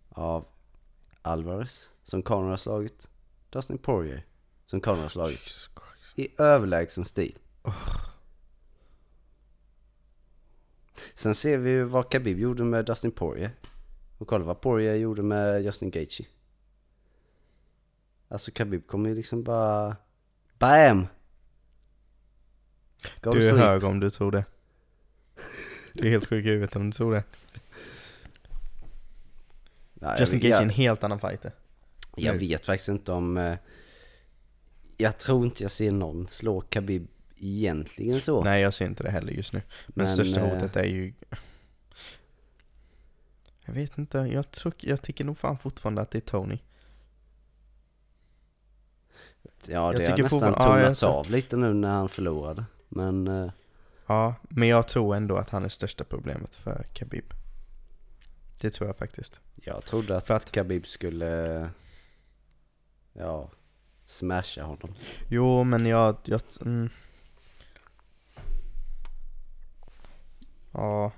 av 0.10 0.46
Alvarez 1.22 1.92
som 2.04 2.22
Conor 2.22 2.50
har 2.50 2.58
slagit. 2.58 3.10
Dustin 3.50 3.78
Poirier 3.78 4.26
som 4.66 4.82
Conor 4.82 5.02
har 5.02 5.10
slagit. 5.10 5.40
I 6.16 6.28
överlägsen 6.38 7.06
stil. 7.06 7.38
Sen 11.14 11.36
ser 11.36 11.58
vi 11.58 11.70
ju 11.70 11.84
vad 11.84 12.12
Khabib 12.12 12.40
gjorde 12.40 12.64
med 12.64 12.86
Dustin 12.86 13.12
Poirier. 13.12 13.52
Och 14.18 14.28
kolla 14.28 14.46
vad 14.46 14.62
Poirier 14.62 14.96
gjorde 14.96 15.24
med 15.24 15.64
Justin 15.64 15.92
Gaethje. 15.92 16.26
Alltså 18.28 18.52
Khabib 18.52 18.88
kommer 18.88 19.10
ju 19.10 19.16
liksom 19.16 19.44
bara... 19.44 19.96
BAM! 20.60 21.08
Go 23.22 23.32
Du 23.32 23.48
är 23.48 23.52
sleep. 23.52 23.66
hög 23.66 23.84
om 23.84 24.00
du 24.00 24.10
tror 24.10 24.32
det. 24.32 24.46
Du 25.94 26.06
är 26.08 26.10
helt 26.12 26.26
sjuk 26.26 26.46
i 26.46 26.50
huvudet 26.50 26.76
om 26.76 26.90
du 26.90 26.96
tror 26.98 27.14
det. 27.14 27.24
Ja, 30.00 30.08
jag- 30.12 30.20
Justin 30.20 30.40
Gaethje 30.40 30.58
är 30.58 30.62
en 30.62 30.68
jag, 30.70 30.76
helt 30.76 31.04
annan 31.04 31.20
fighter. 31.20 31.52
jag 32.16 32.34
nu. 32.34 32.40
vet 32.40 32.66
faktiskt 32.66 32.90
inte 32.90 33.12
om... 33.12 33.38
eh, 33.38 33.58
Jag 34.98 35.18
tror 35.18 35.46
inte 35.46 35.64
jag 35.64 35.72
ser 35.72 35.92
någon 35.92 36.28
slå 36.28 36.62
Khabib 36.62 37.08
egentligen 37.38 38.22
så. 38.22 38.44
Nej 38.44 38.62
jag 38.62 38.74
ser 38.74 38.86
inte 38.86 39.04
det 39.04 39.12
heller 39.12 39.34
just 39.34 39.54
nu. 39.54 39.62
Men, 39.88 39.94
Men, 40.06 40.08
största 40.08 40.40
eh, 40.40 40.54
hotet 40.54 40.76
är 40.76 40.84
ju... 40.84 41.14
Jag 43.66 43.74
vet 43.74 43.98
inte, 43.98 44.18
jag, 44.18 44.52
tror, 44.52 44.74
jag 44.80 45.02
tycker 45.02 45.24
nog 45.26 45.38
fan 45.38 45.58
fortfarande 45.58 46.02
att 46.02 46.12
det 46.12 46.18
är 46.18 46.22
Tony. 46.22 46.60
Ja, 49.44 49.50
jag 49.68 49.96
det 49.96 50.06
har 50.10 50.12
tycker 50.18 50.24
nästan 50.24 50.40
ja, 50.58 50.78
jag 50.78 50.82
tonats 50.84 51.00
tror- 51.00 51.10
av 51.10 51.30
lite 51.30 51.58
nu 51.58 51.74
när 51.74 51.90
han 51.90 52.10
förlorade. 52.10 52.66
Men... 52.90 53.28
eh, 53.28 53.52
Ja, 54.10 54.36
men 54.42 54.68
jag 54.68 54.88
tror 54.88 55.16
ändå 55.16 55.38
att 55.38 55.50
han 55.50 55.66
är 55.66 55.70
största 55.70 56.04
problemet 56.04 56.56
för 56.56 56.84
Khabib. 56.94 57.34
Det 58.62 58.70
tror 58.70 58.88
jag 58.90 58.98
faktiskt. 58.98 59.40
Jag 59.56 59.86
trodde 59.86 60.18
att, 60.18 60.28
För 60.28 60.34
att- 60.34 60.52
Khabib 60.52 60.88
skulle, 60.88 61.70
ja, 63.14 63.50
smasha 64.06 64.64
honom. 64.64 64.94
Jo, 65.30 65.64
men 65.64 65.86
jag... 65.86 66.16
jag 66.24 66.42
mm. 66.66 66.90
Ja. 70.72 71.12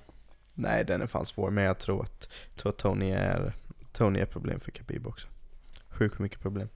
Nej, 0.54 0.86
den 0.86 1.02
är 1.02 1.08
fan 1.08 1.26
svår. 1.26 1.50
Men 1.52 1.64
jag 1.64 1.80
tror 1.80 2.02
att, 2.02 2.30
tror 2.56 2.70
att 2.70 2.78
Tony 2.78 3.10
är 3.12 3.54
Tony 3.92 4.20
är 4.20 4.26
problem 4.26 4.60
för 4.60 4.72
Khabib 4.72 5.08
också. 5.08 5.28
Sjukt 5.90 6.20
mycket 6.20 6.40
problem. 6.40 6.70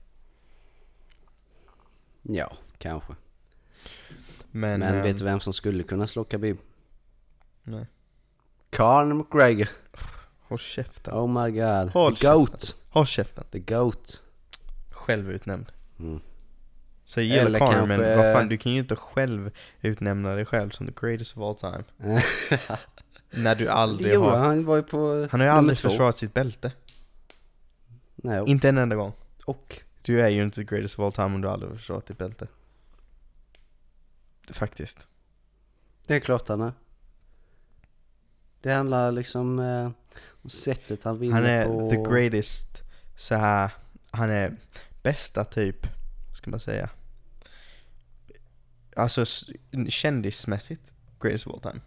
Ja, 2.22 2.56
kanske. 2.78 3.14
Men, 4.56 4.80
Men, 4.80 4.94
ehm, 4.94 5.02
vet 5.02 5.18
du 5.18 5.24
vem 5.24 5.40
som 5.40 5.52
skulle 5.52 5.82
kunna 5.82 6.06
slå 6.06 6.24
Khabib? 6.24 6.58
Nej. 7.62 7.86
Conor 8.70 9.14
McGregor. 9.14 9.68
Håll 10.48 10.58
käften. 10.58 11.14
Oh 11.14 11.44
my 11.44 11.50
god. 11.50 11.90
Håll 11.90 12.16
The 12.16 12.26
GOAT. 12.26 12.76
Håll 12.90 13.06
käften. 13.06 13.44
The 13.50 13.58
GOAT. 13.58 14.22
Självutnämnd. 14.90 15.72
Mm. 15.98 16.20
Så 17.04 17.20
jag 17.20 17.26
gillar 17.26 17.58
Conor 17.58 17.86
men 17.86 18.00
vad 18.00 18.32
fan 18.32 18.48
du 18.48 18.56
kan 18.56 18.72
ju 18.72 18.78
inte 18.78 18.96
själv 18.96 19.50
utnämna 19.80 20.34
dig 20.34 20.44
själv 20.44 20.70
som 20.70 20.86
the 20.86 20.92
greatest 21.00 21.36
of 21.36 21.42
all 21.42 21.72
time. 21.72 21.84
När 23.30 23.54
du 23.54 23.68
aldrig 23.68 24.14
gjorde 24.14 24.28
har... 24.28 24.36
han. 24.36 24.64
Var 24.64 24.76
ju 24.76 24.82
på 24.82 25.28
Han 25.30 25.40
har 25.40 25.46
ju 25.46 25.52
aldrig 25.52 25.78
två. 25.78 25.88
försvarat 25.88 26.16
sitt 26.16 26.34
bälte. 26.34 26.72
Nej, 28.16 28.42
Inte 28.46 28.68
en 28.68 28.78
enda 28.78 28.96
gång. 28.96 29.12
och. 29.44 29.80
Du 30.02 30.20
är 30.20 30.28
ju 30.28 30.42
inte 30.44 30.56
the 30.56 30.64
greatest 30.64 30.98
of 30.98 31.04
all 31.04 31.12
time 31.12 31.34
om 31.34 31.40
du 31.40 31.48
aldrig 31.48 31.70
har 31.70 31.76
försvarat 31.76 32.06
ditt 32.06 32.18
bälte. 32.18 32.46
Faktiskt. 34.50 35.06
Det 36.06 36.14
är 36.14 36.20
klart 36.20 36.48
han 36.48 36.60
är. 36.60 36.72
Det 38.60 38.72
handlar 38.72 39.12
liksom 39.12 39.58
eh, 39.58 39.90
om 40.42 40.50
sättet 40.50 41.04
han 41.04 41.18
vinner 41.18 41.34
Han 41.34 41.44
är 41.44 41.64
på. 41.64 41.90
the 41.90 41.96
greatest 41.96 42.82
så 43.16 43.34
här. 43.34 43.70
Han 44.10 44.30
är 44.30 44.56
bästa 45.02 45.44
typ, 45.44 45.86
vad 46.28 46.36
ska 46.36 46.50
man 46.50 46.60
säga? 46.60 46.90
Alltså 48.96 49.24
kändismässigt, 49.88 50.92
greatest 51.20 51.46
of 51.46 51.54
all 51.54 51.60
time. 51.72 51.80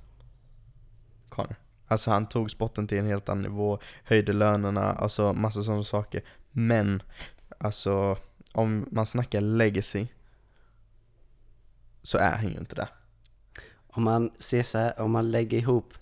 Connor. 1.29 1.55
Alltså 1.87 2.11
han 2.11 2.29
tog 2.29 2.51
sporten 2.51 2.87
till 2.87 2.97
en 2.97 3.07
helt 3.07 3.29
annan 3.29 3.41
nivå, 3.41 3.79
höjde 4.03 4.33
lönerna, 4.33 4.93
alltså 4.93 5.33
massa 5.33 5.63
sådana 5.63 5.83
saker. 5.83 6.23
Men, 6.51 7.03
alltså 7.57 8.17
om 8.53 8.83
man 8.91 9.05
snackar 9.05 9.41
legacy 9.41 10.07
så 12.03 12.17
är 12.17 12.31
han 12.31 12.47
ju 12.47 12.57
inte 12.59 12.75
det. 12.75 12.87
Om 13.87 14.03
man 14.03 14.31
ser 14.39 14.63
så 14.63 14.77
här, 14.77 14.99
om 14.99 15.11
man 15.11 15.31
lägger 15.31 15.57
ihop 15.57 15.93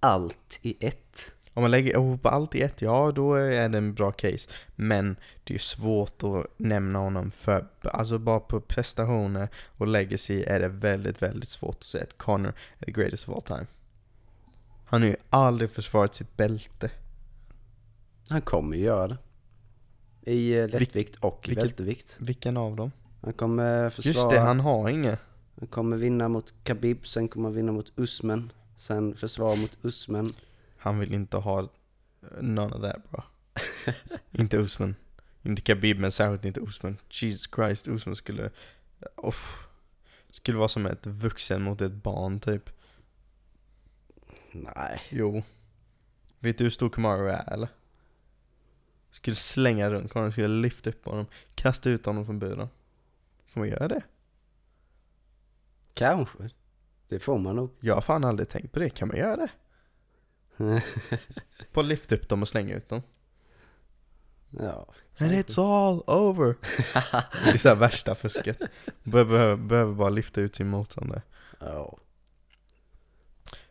allt 0.00 0.58
i 0.62 0.76
ett. 0.86 1.34
Om 1.54 1.62
man 1.62 1.70
lägger 1.70 1.90
ihop 1.92 2.26
allt 2.26 2.54
i 2.54 2.62
ett, 2.62 2.82
ja 2.82 3.12
då 3.12 3.34
är 3.34 3.68
det 3.68 3.78
en 3.78 3.94
bra 3.94 4.12
case. 4.12 4.50
Men 4.76 5.16
det 5.44 5.50
är 5.50 5.54
ju 5.54 5.58
svårt 5.58 6.22
att 6.22 6.46
nämna 6.56 6.98
honom 6.98 7.30
för, 7.30 7.66
alltså 7.82 8.18
bara 8.18 8.40
på 8.40 8.60
prestationer 8.60 9.48
och 9.66 9.86
legacy 9.86 10.42
är 10.42 10.60
det 10.60 10.68
väldigt, 10.68 11.22
väldigt 11.22 11.48
svårt 11.48 11.76
att 11.76 11.84
säga 11.84 12.04
att 12.04 12.18
Connor 12.18 12.52
är 12.78 12.84
the 12.86 12.92
greatest 12.92 13.28
of 13.28 13.34
all 13.34 13.42
time. 13.42 13.66
Han 14.86 15.02
har 15.02 15.08
ju 15.08 15.16
aldrig 15.30 15.70
försvarat 15.70 16.14
sitt 16.14 16.36
bälte. 16.36 16.90
Han 18.28 18.40
kommer 18.40 18.76
ju 18.76 18.82
göra 18.82 19.08
det. 19.08 19.18
I 20.32 20.58
eh, 20.58 20.68
lättvikt 20.68 21.16
och 21.16 21.44
vilket- 21.48 21.64
bältevikt. 21.64 22.16
Vilken 22.20 22.56
av 22.56 22.76
dem? 22.76 22.92
Han 23.22 23.32
kommer 23.32 23.90
försvara, 23.90 24.14
Just 24.14 24.30
det, 24.30 24.38
han 24.38 24.60
har 24.60 24.88
inget. 24.88 25.20
Han 25.58 25.68
kommer 25.68 25.96
vinna 25.96 26.28
mot 26.28 26.54
Khabib, 26.64 27.06
sen 27.06 27.28
kommer 27.28 27.48
han 27.48 27.56
vinna 27.56 27.72
mot 27.72 27.92
Usman. 27.96 28.52
Sen 28.76 29.16
försvara 29.16 29.56
mot 29.56 29.78
Usman. 29.82 30.32
Han 30.76 30.98
vill 30.98 31.14
inte 31.14 31.36
ha 31.36 31.60
eh, 31.60 31.68
none 32.40 32.74
of 32.74 32.82
that 32.82 33.10
bro. 33.10 33.22
inte 34.42 34.56
Usman. 34.56 34.94
Inte 35.42 35.62
Khabib 35.62 35.98
men 35.98 36.12
särskilt 36.12 36.44
inte 36.44 36.60
Usman. 36.60 36.96
Jesus 37.10 37.50
Christ, 37.54 37.88
Usman 37.88 38.16
skulle... 38.16 38.50
Uff. 39.16 39.68
Skulle 40.30 40.58
vara 40.58 40.68
som 40.68 40.86
ett 40.86 41.06
vuxen 41.06 41.62
mot 41.62 41.80
ett 41.80 41.92
barn 41.92 42.40
typ. 42.40 42.70
Nej. 44.52 45.02
Jo. 45.10 45.42
Vet 46.38 46.58
du 46.58 46.64
hur 46.64 46.70
stor 46.70 46.90
Kamaru 46.90 47.28
är 47.28 47.52
eller? 47.52 47.68
Skulle 49.10 49.36
slänga 49.36 49.90
runt 49.90 50.12
honom, 50.12 50.32
skulle 50.32 50.48
lyfta 50.48 50.90
upp 50.90 51.04
honom, 51.04 51.26
kasta 51.54 51.90
ut 51.90 52.06
honom 52.06 52.26
från 52.26 52.38
buren. 52.38 52.68
Får 53.46 53.60
man 53.60 53.68
göra 53.68 53.88
det? 53.88 54.02
Kanske. 55.98 56.50
Det 57.08 57.18
får 57.18 57.38
man 57.38 57.56
nog. 57.56 57.70
Jag 57.80 57.94
har 57.94 58.00
fan 58.00 58.24
aldrig 58.24 58.48
tänkt 58.48 58.72
på 58.72 58.78
det, 58.78 58.90
kan 58.90 59.08
man 59.08 59.16
göra 59.16 59.36
det? 59.36 59.50
På 61.72 61.82
lyfta 61.82 62.14
upp 62.14 62.28
dem 62.28 62.42
och 62.42 62.48
slänga 62.48 62.74
ut 62.74 62.88
dem. 62.88 63.02
ja. 64.50 64.86
And 65.20 65.32
it's 65.32 65.60
all 65.60 66.02
over! 66.06 66.54
det 67.44 67.50
är 67.50 67.56
så 67.56 67.74
värsta 67.74 68.14
fusket. 68.14 68.58
Behöver, 69.02 69.56
behöver, 69.56 69.94
bara 69.94 70.10
lyfta 70.10 70.40
ut 70.40 70.54
sin 70.54 70.68
motståndare. 70.68 71.22
Ja. 71.58 71.98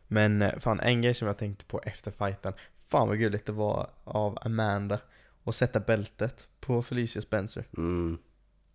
Men 0.07 0.41
eh, 0.41 0.59
fan 0.59 0.79
en 0.79 1.01
grej 1.01 1.13
som 1.13 1.27
jag 1.27 1.37
tänkte 1.37 1.65
på 1.65 1.81
efter 1.83 2.11
fighten. 2.11 2.53
Fan 2.77 3.07
vad 3.07 3.19
gulligt 3.19 3.45
det 3.45 3.51
var 3.51 3.89
av 4.03 4.37
Amanda 4.41 4.99
att 5.43 5.55
sätta 5.55 5.79
bältet 5.79 6.47
på 6.59 6.83
Felicia 6.83 7.21
Spencer. 7.21 7.65
Mm. 7.77 8.17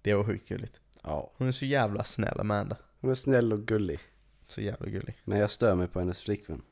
Det 0.03 0.15
var 0.15 0.25
sjukt 0.25 0.49
gulligt. 0.49 0.81
Ja. 1.03 1.33
Hon 1.37 1.49
är 1.49 1.53
så 1.53 1.67
jävla 1.67 2.05
snäll 2.05 2.41
Amanda. 2.41 2.77
Hon 3.03 3.11
är 3.11 3.15
snäll 3.15 3.53
och 3.53 3.67
gullig. 3.67 4.01
Så 4.47 4.61
jävla 4.61 4.87
gullig. 4.87 5.17
Men 5.25 5.39
jag 5.39 5.51
stör 5.51 5.75
mig 5.75 5.89
på 5.89 5.99
hennes 5.99 6.23
flickvän. 6.23 6.63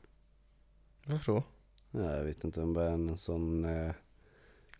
Varför 1.05 1.31
då? 1.31 1.43
Ja, 1.91 2.15
jag 2.15 2.23
vet 2.23 2.43
inte, 2.43 2.59
hon 2.59 2.73
bara 2.73 2.85
är 2.85 2.93
en 2.93 3.17
sån 3.17 3.65
eh, 3.65 3.91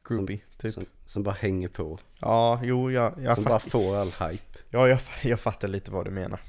Groupie, 0.04 0.42
typ. 0.58 0.74
som, 0.74 0.86
som 1.06 1.24
bara 1.24 1.36
hänger 1.36 1.68
på. 1.68 2.00
Ja, 2.20 2.60
jo, 2.64 2.92
jag, 2.92 3.14
jag, 3.24 3.36
som 3.36 3.44
bara 3.44 3.60
får 3.60 3.96
all 3.96 4.12
hype. 4.12 4.60
ja, 4.70 4.88
jag, 4.88 5.00
jag 5.24 5.40
fattar 5.40 5.68
lite 5.68 5.92
vad 5.92 6.06
du 6.06 6.12
menar. 6.12 6.42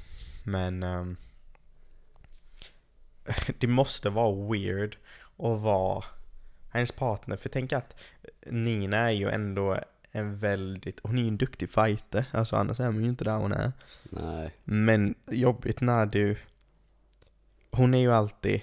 Men... 0.43 0.83
ehm, 0.83 1.17
det 3.59 3.67
måste 3.67 4.09
vara 4.09 4.51
weird 4.51 4.97
att 5.37 5.61
vara 5.61 6.03
hennes 6.69 6.91
partner. 6.91 7.37
För 7.37 7.49
tänk 7.49 7.73
att 7.73 7.95
Nina 8.45 8.97
är 8.97 9.11
ju 9.11 9.29
ändå 9.29 9.79
en 10.15 10.37
väldigt... 10.37 10.99
Hon 11.03 11.17
är 11.17 11.21
ju 11.21 11.27
en 11.27 11.37
duktig 11.37 11.69
fighter. 11.69 12.25
Alltså 12.31 12.55
annars 12.55 12.79
är 12.79 12.85
hon 12.85 13.03
ju 13.03 13.09
inte 13.09 13.23
där 13.23 13.37
hon 13.37 13.51
är. 13.51 13.71
Nej. 14.03 14.55
Men 14.63 15.15
jobbigt 15.27 15.81
när 15.81 16.05
du... 16.05 16.37
Hon 17.71 17.93
är 17.93 17.97
ju 17.99 18.11
alltid 18.13 18.61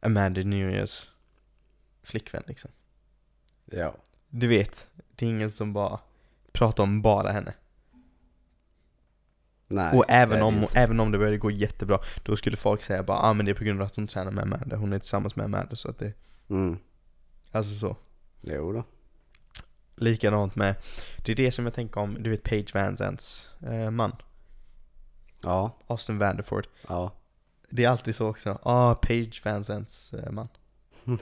Amanda 0.00 0.40
Nunez 0.40 1.10
flickvän 2.02 2.42
liksom. 2.46 2.70
Ja. 3.64 3.94
Du 4.28 4.46
vet, 4.46 4.86
det 5.14 5.26
är 5.26 5.30
ingen 5.30 5.50
som 5.50 5.72
bara 5.72 6.00
pratar 6.52 6.82
om 6.82 7.02
bara 7.02 7.32
henne. 7.32 7.54
Nej. 9.68 9.96
och 9.98 10.04
även 10.08 10.42
om, 10.42 10.54
inte. 10.62 10.78
även 10.80 11.00
om 11.00 11.10
det 11.12 11.18
började 11.18 11.38
gå 11.38 11.50
jättebra, 11.50 11.98
då 12.22 12.36
skulle 12.36 12.56
folk 12.56 12.82
säga 12.82 13.02
bara 13.02 13.18
ah 13.18 13.32
men 13.32 13.46
det 13.46 13.52
är 13.52 13.54
på 13.54 13.64
grund 13.64 13.80
av 13.80 13.86
att 13.86 13.96
hon 13.96 14.06
tränar 14.06 14.30
med 14.30 14.42
Amanda, 14.42 14.76
hon 14.76 14.92
är 14.92 14.98
tillsammans 14.98 15.36
med 15.36 15.44
Amanda 15.44 15.76
så 15.76 15.90
att 15.90 15.98
det, 15.98 16.12
Mm. 16.48 16.78
alltså 17.50 17.74
så. 17.74 17.96
Jo 18.40 18.72
då. 18.72 18.84
Likadant 20.00 20.56
med, 20.56 20.74
det 21.24 21.32
är 21.32 21.36
det 21.36 21.52
som 21.52 21.64
jag 21.64 21.74
tänker 21.74 22.00
om, 22.00 22.22
du 22.22 22.30
vet 22.30 22.42
Paige 22.42 22.74
Van 22.74 22.96
Zants 22.96 23.50
eh, 23.62 23.90
man, 23.90 24.12
Ja. 25.42 25.78
Austin 25.86 26.18
Vanderford. 26.18 26.66
Ja. 26.88 27.12
Det 27.70 27.84
är 27.84 27.88
alltid 27.88 28.14
så 28.14 28.28
också, 28.28 28.58
ah 28.62 28.94
Paige 28.94 29.40
Van 29.44 29.64
Zants 29.64 30.12
eh, 30.12 30.30
man. 30.32 30.48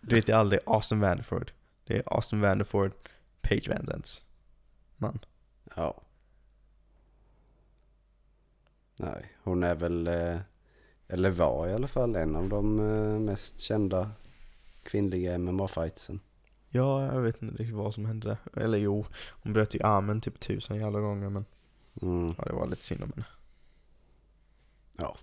Du 0.00 0.16
vet 0.16 0.26
det 0.26 0.32
är 0.32 0.36
aldrig 0.36 0.60
Austin 0.66 1.00
Vanderford, 1.00 1.52
det 1.84 1.96
är 1.96 2.02
Austin 2.06 2.40
Vanderford, 2.40 2.92
Paige 3.40 3.68
Van 3.68 3.86
Zants 3.86 4.24
man. 4.96 5.18
ja. 5.74 6.02
Nej, 8.98 9.36
hon 9.42 9.62
är 9.62 9.74
väl, 9.74 10.06
eh, 10.06 10.38
eller 11.08 11.30
var 11.30 11.68
i 11.68 11.72
alla 11.72 11.86
fall 11.88 12.16
en 12.16 12.36
av 12.36 12.48
de 12.48 12.78
eh, 12.80 13.18
mest 13.20 13.60
kända 13.60 14.10
kvinnliga 14.82 15.38
MMA-fightsen. 15.38 16.20
Ja, 16.76 17.14
jag 17.14 17.20
vet 17.20 17.42
inte 17.42 17.54
riktigt 17.62 17.76
vad 17.76 17.94
som 17.94 18.04
hände. 18.06 18.38
Eller 18.56 18.78
jo, 18.78 19.06
hon 19.30 19.52
bröt 19.52 19.74
ju 19.74 19.82
armen 19.82 20.20
typ 20.20 20.40
tusen 20.40 20.76
jävla 20.76 21.00
gånger 21.00 21.28
men 21.30 21.44
Mm. 22.02 22.34
ja, 22.38 22.44
det 22.44 22.52
var 22.52 22.66
lite 22.66 22.84
synd 22.84 23.02
om 23.02 23.12
henne. 23.14 23.26
Ja. 24.96 25.16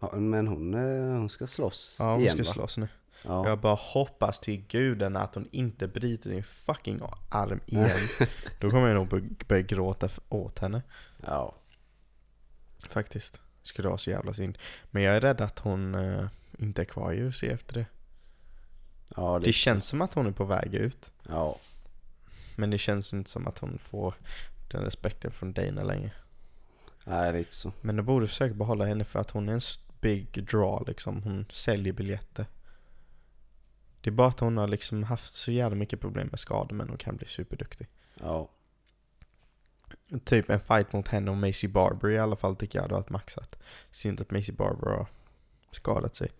ja. 0.00 0.12
Men 0.16 0.48
hon, 0.48 0.74
eh, 0.74 1.12
hon 1.18 1.28
ska 1.30 1.46
slåss 1.46 1.96
Ja, 2.00 2.12
hon 2.12 2.20
igen 2.20 2.32
ska 2.32 2.42
va? 2.42 2.44
slåss 2.52 2.78
nu. 2.78 2.88
Ja. 3.24 3.48
Jag 3.48 3.58
bara 3.60 3.74
hoppas 3.74 4.40
till 4.40 4.66
gudarna 4.66 5.20
att 5.20 5.34
hon 5.34 5.48
inte 5.52 5.88
bryter 5.88 6.30
din 6.30 6.44
fucking 6.44 7.00
arm 7.28 7.60
igen. 7.66 7.98
Då 8.60 8.70
kommer 8.70 8.86
jag 8.88 8.94
nog 8.94 9.08
bör- 9.08 9.44
börja 9.48 9.62
gråta 9.62 10.08
åt 10.28 10.58
henne. 10.58 10.82
ja. 11.26 11.54
Faktiskt. 12.88 13.40
Skulle 13.62 13.88
vara 13.88 13.98
så 13.98 14.10
jävla 14.10 14.34
synd. 14.34 14.58
Men 14.90 15.02
jag 15.02 15.16
är 15.16 15.20
rädd 15.20 15.40
att 15.40 15.58
hon 15.58 15.94
eh, 15.94 16.26
inte 16.58 16.82
är 16.82 16.84
kvar 16.84 17.12
i 17.12 17.22
UFC 17.28 17.42
efter 17.42 17.74
det. 17.74 17.86
Ja, 19.16 19.40
Det 19.44 19.52
känns 19.52 19.86
som 19.86 20.02
att 20.02 20.14
hon 20.14 20.26
är 20.26 20.30
på 20.32 20.44
väg 20.44 20.74
ut. 20.74 21.12
Ja. 21.28 21.58
Men 22.56 22.70
det 22.70 22.78
känns 22.78 23.12
inte 23.12 23.30
som 23.30 23.46
att 23.46 23.58
hon 23.58 23.78
får 23.78 24.14
den 24.70 24.84
respekten 24.84 25.30
från 25.30 25.52
Dana 25.52 25.82
längre. 25.82 26.12
Nej, 27.04 27.32
lite 27.32 27.54
så. 27.54 27.72
Men 27.80 27.96
de 27.96 28.02
borde 28.02 28.26
försöka 28.26 28.54
behålla 28.54 28.84
henne 28.84 29.04
för 29.04 29.18
att 29.18 29.30
hon 29.30 29.48
är 29.48 29.52
en 29.52 29.60
big 30.00 30.46
draw 30.46 30.84
liksom. 30.88 31.22
Hon 31.22 31.46
säljer 31.50 31.92
biljetter. 31.92 32.46
Det 34.00 34.10
är 34.10 34.14
bara 34.14 34.28
att 34.28 34.40
hon 34.40 34.56
har 34.56 34.68
liksom 34.68 35.02
haft 35.02 35.34
så 35.34 35.52
jävla 35.52 35.76
mycket 35.76 36.00
problem 36.00 36.28
med 36.28 36.40
skador 36.40 36.74
men 36.76 36.88
hon 36.88 36.98
kan 36.98 37.16
bli 37.16 37.26
superduktig. 37.26 37.88
Ja. 38.14 38.48
Typ 40.24 40.50
en 40.50 40.60
fight 40.60 40.92
mot 40.92 41.08
henne 41.08 41.30
och 41.30 41.36
Macy 41.36 41.68
Barber 41.68 42.08
i 42.08 42.18
alla 42.18 42.36
fall 42.36 42.56
tycker 42.56 42.78
jag 42.78 42.82
hade 42.82 42.94
varit 42.94 43.10
maxat. 43.10 43.56
Synd 43.90 44.20
att 44.20 44.30
Macy 44.30 44.52
Barber 44.52 44.86
har 44.86 45.06
skadat 45.70 46.16
sig. 46.16 46.30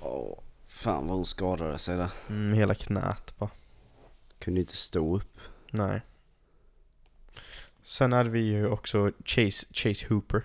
Åh, 0.00 0.38
fan 0.76 1.06
vad 1.06 1.16
hon 1.16 1.26
skadade 1.26 1.78
sig 1.78 1.96
där. 1.96 2.12
Mm, 2.28 2.52
hela 2.52 2.74
knät 2.74 3.34
bara. 3.38 3.50
Kunde 4.38 4.60
inte 4.60 4.76
stå 4.76 5.16
upp. 5.16 5.38
Nej. 5.70 6.00
Sen 7.82 8.12
hade 8.12 8.30
vi 8.30 8.40
ju 8.40 8.66
också 8.68 9.12
Chase, 9.24 9.66
Chase 9.72 10.06
Hooper. 10.08 10.42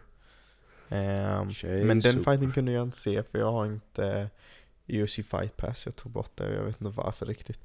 Ehm, 0.89 1.49
Chase 1.49 1.84
men 1.84 1.99
den 1.99 2.15
Hooper. 2.15 2.32
fighten 2.32 2.51
kunde 2.51 2.71
jag 2.71 2.84
inte 2.84 2.97
se 2.97 3.23
för 3.23 3.39
jag 3.39 3.51
har 3.51 3.65
inte 3.65 4.29
UFC 4.88 5.15
Fight 5.15 5.57
Pass. 5.57 5.86
Jag 5.86 5.95
tog 5.95 6.11
bort 6.11 6.32
det 6.36 6.47
och 6.47 6.53
jag 6.53 6.63
vet 6.63 6.82
inte 6.82 6.97
varför 6.97 7.25
riktigt. 7.25 7.59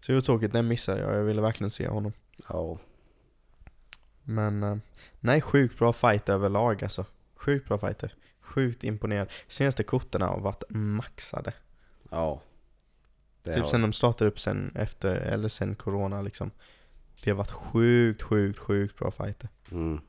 Så 0.00 0.12
det 0.12 0.14
var 0.14 0.20
tråkigt, 0.20 0.52
den 0.52 0.68
missade 0.68 1.00
jag. 1.00 1.14
Jag 1.14 1.24
ville 1.24 1.42
verkligen 1.42 1.70
se 1.70 1.88
honom. 1.88 2.12
Ja. 2.48 2.78
Men 4.22 4.62
eh, 4.62 4.76
nej, 5.20 5.40
sjukt 5.40 5.78
bra 5.78 5.92
fight 5.92 6.28
överlag 6.28 6.82
alltså. 6.82 7.04
Sjukt 7.34 7.68
bra 7.68 7.78
fighter. 7.78 8.14
Sjukt 8.40 8.84
imponerad. 8.84 9.28
Senaste 9.48 9.82
korten 9.84 10.22
har 10.22 10.40
varit 10.40 10.62
maxade. 10.68 11.52
Ja. 12.12 12.40
Det 13.42 13.54
typ 13.54 13.62
har- 13.62 13.70
sen 13.70 13.82
de 13.82 13.92
startade 13.92 14.28
upp 14.30 14.40
sen 14.40 14.72
efter, 14.76 15.14
eller 15.14 15.48
sen 15.48 15.74
corona 15.74 16.22
liksom. 16.22 16.50
Det 17.22 17.30
har 17.30 17.36
varit 17.36 17.50
sjukt, 17.50 18.22
sjukt, 18.22 18.58
sjukt 18.58 18.98
bra 18.98 19.10
fighter. 19.10 19.48
Mm. 19.70 20.00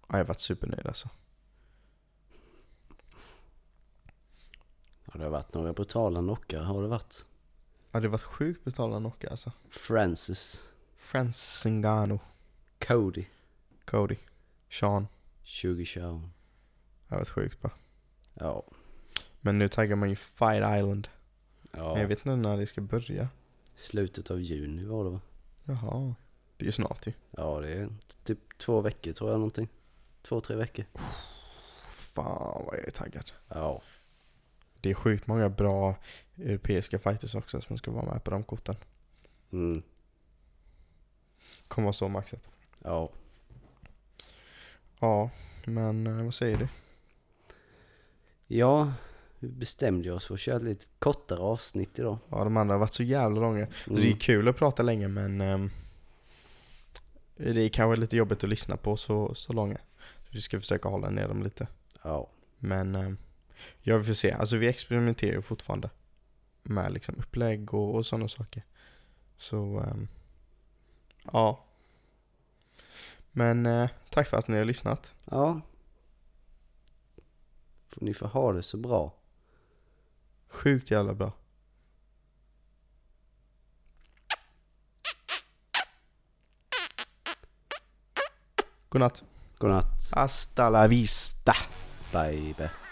Ja, 0.00 0.06
jag 0.08 0.18
har 0.18 0.24
varit 0.24 0.40
supernöjd 0.40 0.86
alltså. 0.86 1.08
Ja, 5.04 5.12
det 5.18 5.22
har 5.24 5.30
varit 5.30 5.54
några 5.54 5.72
brutala 5.72 6.20
knockar 6.20 6.62
har 6.62 6.82
det 6.82 6.88
varit. 6.88 7.26
Ja, 7.90 8.00
det 8.00 8.06
har 8.06 8.12
varit 8.12 8.22
sjukt 8.22 8.64
brutala 8.64 8.98
knockar 8.98 9.30
alltså. 9.30 9.52
Francis. 9.70 10.68
Francis 10.96 11.64
Ngannou, 11.66 12.18
Cody. 12.86 13.24
Cody, 13.84 14.16
Sean. 14.70 15.06
20 15.42 15.84
show. 15.84 16.28
Det 17.08 17.14
har 17.14 17.16
varit 17.18 17.28
sjukt 17.28 17.60
bra. 17.62 17.70
Ja. 18.34 18.62
Men 19.46 19.58
nu 19.58 19.68
taggar 19.68 19.96
man 19.96 20.08
ju 20.10 20.16
Fight 20.16 20.56
Island. 20.78 21.08
Men 21.72 21.84
jag 21.84 21.98
Ja. 22.02 22.06
vet 22.06 22.18
inte 22.18 22.36
när 22.36 22.56
det 22.56 22.66
ska 22.66 22.80
börja. 22.80 23.28
Slutet 23.74 24.30
av 24.30 24.40
juni 24.40 24.84
var 24.84 25.04
det 25.04 25.10
va? 25.10 25.20
Jaha. 25.64 26.14
Det 26.56 26.64
är 26.64 26.66
ju 26.66 26.72
snart 26.72 27.06
ju. 27.06 27.12
Ja, 27.30 27.60
det 27.60 27.72
är 27.72 27.88
typ 28.24 28.58
två 28.58 28.80
veckor 28.80 29.12
tror 29.12 29.30
jag 29.30 29.38
någonting. 29.38 29.68
Två, 30.22 30.40
tre 30.40 30.56
veckor. 30.56 30.84
Fan 31.88 32.64
vad 32.66 32.74
jag 32.78 32.86
är 32.86 32.90
taggad. 32.90 33.30
Ja. 33.48 33.82
Det 34.80 34.90
är 34.90 34.94
sjukt 34.94 35.26
många 35.26 35.48
bra 35.48 35.96
europeiska 36.36 36.98
fighters 36.98 37.34
också 37.34 37.60
som 37.60 37.78
ska 37.78 37.90
vara 37.90 38.12
med 38.12 38.24
på 38.24 38.30
de 38.30 38.44
korten. 38.44 38.76
Mm. 39.52 39.82
Kommer 41.68 41.84
vara 41.86 41.92
så 41.92 42.08
maxat. 42.08 42.48
Ja. 42.82 43.10
Ja, 45.00 45.30
men 45.64 46.06
eh, 46.06 46.24
vad 46.24 46.34
säger 46.34 46.56
du? 46.56 46.68
Ja, 48.46 48.92
vi 49.44 49.50
bestämde 49.52 50.12
oss 50.12 50.26
för 50.26 50.34
att 50.34 50.40
köra 50.40 50.56
ett 50.56 50.62
lite 50.62 50.86
kortare 50.98 51.38
avsnitt 51.40 51.98
idag. 51.98 52.18
Ja, 52.30 52.44
de 52.44 52.56
andra 52.56 52.74
har 52.74 52.78
varit 52.80 52.94
så 52.94 53.02
jävla 53.02 53.40
långa. 53.40 53.66
Så 53.84 53.90
det 53.90 54.00
är 54.02 54.06
Mm. 54.06 54.18
kul 54.18 54.48
att 54.48 54.56
prata 54.56 54.82
länge 54.82 55.08
men 55.08 55.40
ehm, 55.40 55.70
det 57.36 57.60
är 57.60 57.68
kanske 57.68 58.00
lite 58.00 58.16
jobbigt 58.16 58.44
att 58.44 58.50
lyssna 58.50 58.76
på 58.76 58.96
så, 58.96 59.34
så 59.34 59.52
långa. 59.52 59.78
Så 59.98 60.28
vi 60.30 60.40
ska 60.40 60.60
försöka 60.60 60.88
hålla 60.88 61.10
ner 61.10 61.28
dem 61.28 61.42
lite. 61.42 61.66
Ja. 62.02 62.28
Men 62.58 62.94
ehm, 62.94 63.16
ja, 63.82 63.96
vi 63.98 64.04
får 64.04 64.12
se. 64.14 64.32
Alltså 64.32 64.56
vi 64.56 64.68
experimenterar 64.68 65.40
fortfarande 65.40 65.90
med 66.62 66.92
liksom 66.92 67.14
upplägg 67.18 67.74
och, 67.74 67.94
och 67.94 68.06
sådana 68.06 68.28
saker. 68.28 68.62
Så 69.36 69.78
ehm, 69.80 70.08
ja. 71.32 71.64
Men 73.32 73.66
eh, 73.66 73.88
tack 74.10 74.28
för 74.28 74.36
att 74.36 74.48
ni 74.48 74.58
har 74.58 74.64
lyssnat. 74.64 75.14
Ja. 75.30 75.60
Får 77.88 78.04
ni 78.04 78.14
får 78.14 78.26
ha 78.26 78.52
det 78.52 78.62
så 78.62 78.76
bra. 78.76 79.12
Sjukt 80.54 80.90
jävla 80.90 81.14
bra. 81.14 81.32
Godnatt. 88.88 89.24
Godnatt. 89.58 90.10
Hasta 90.12 90.70
la 90.70 90.86
vista. 90.88 91.54
Baby. 92.12 92.83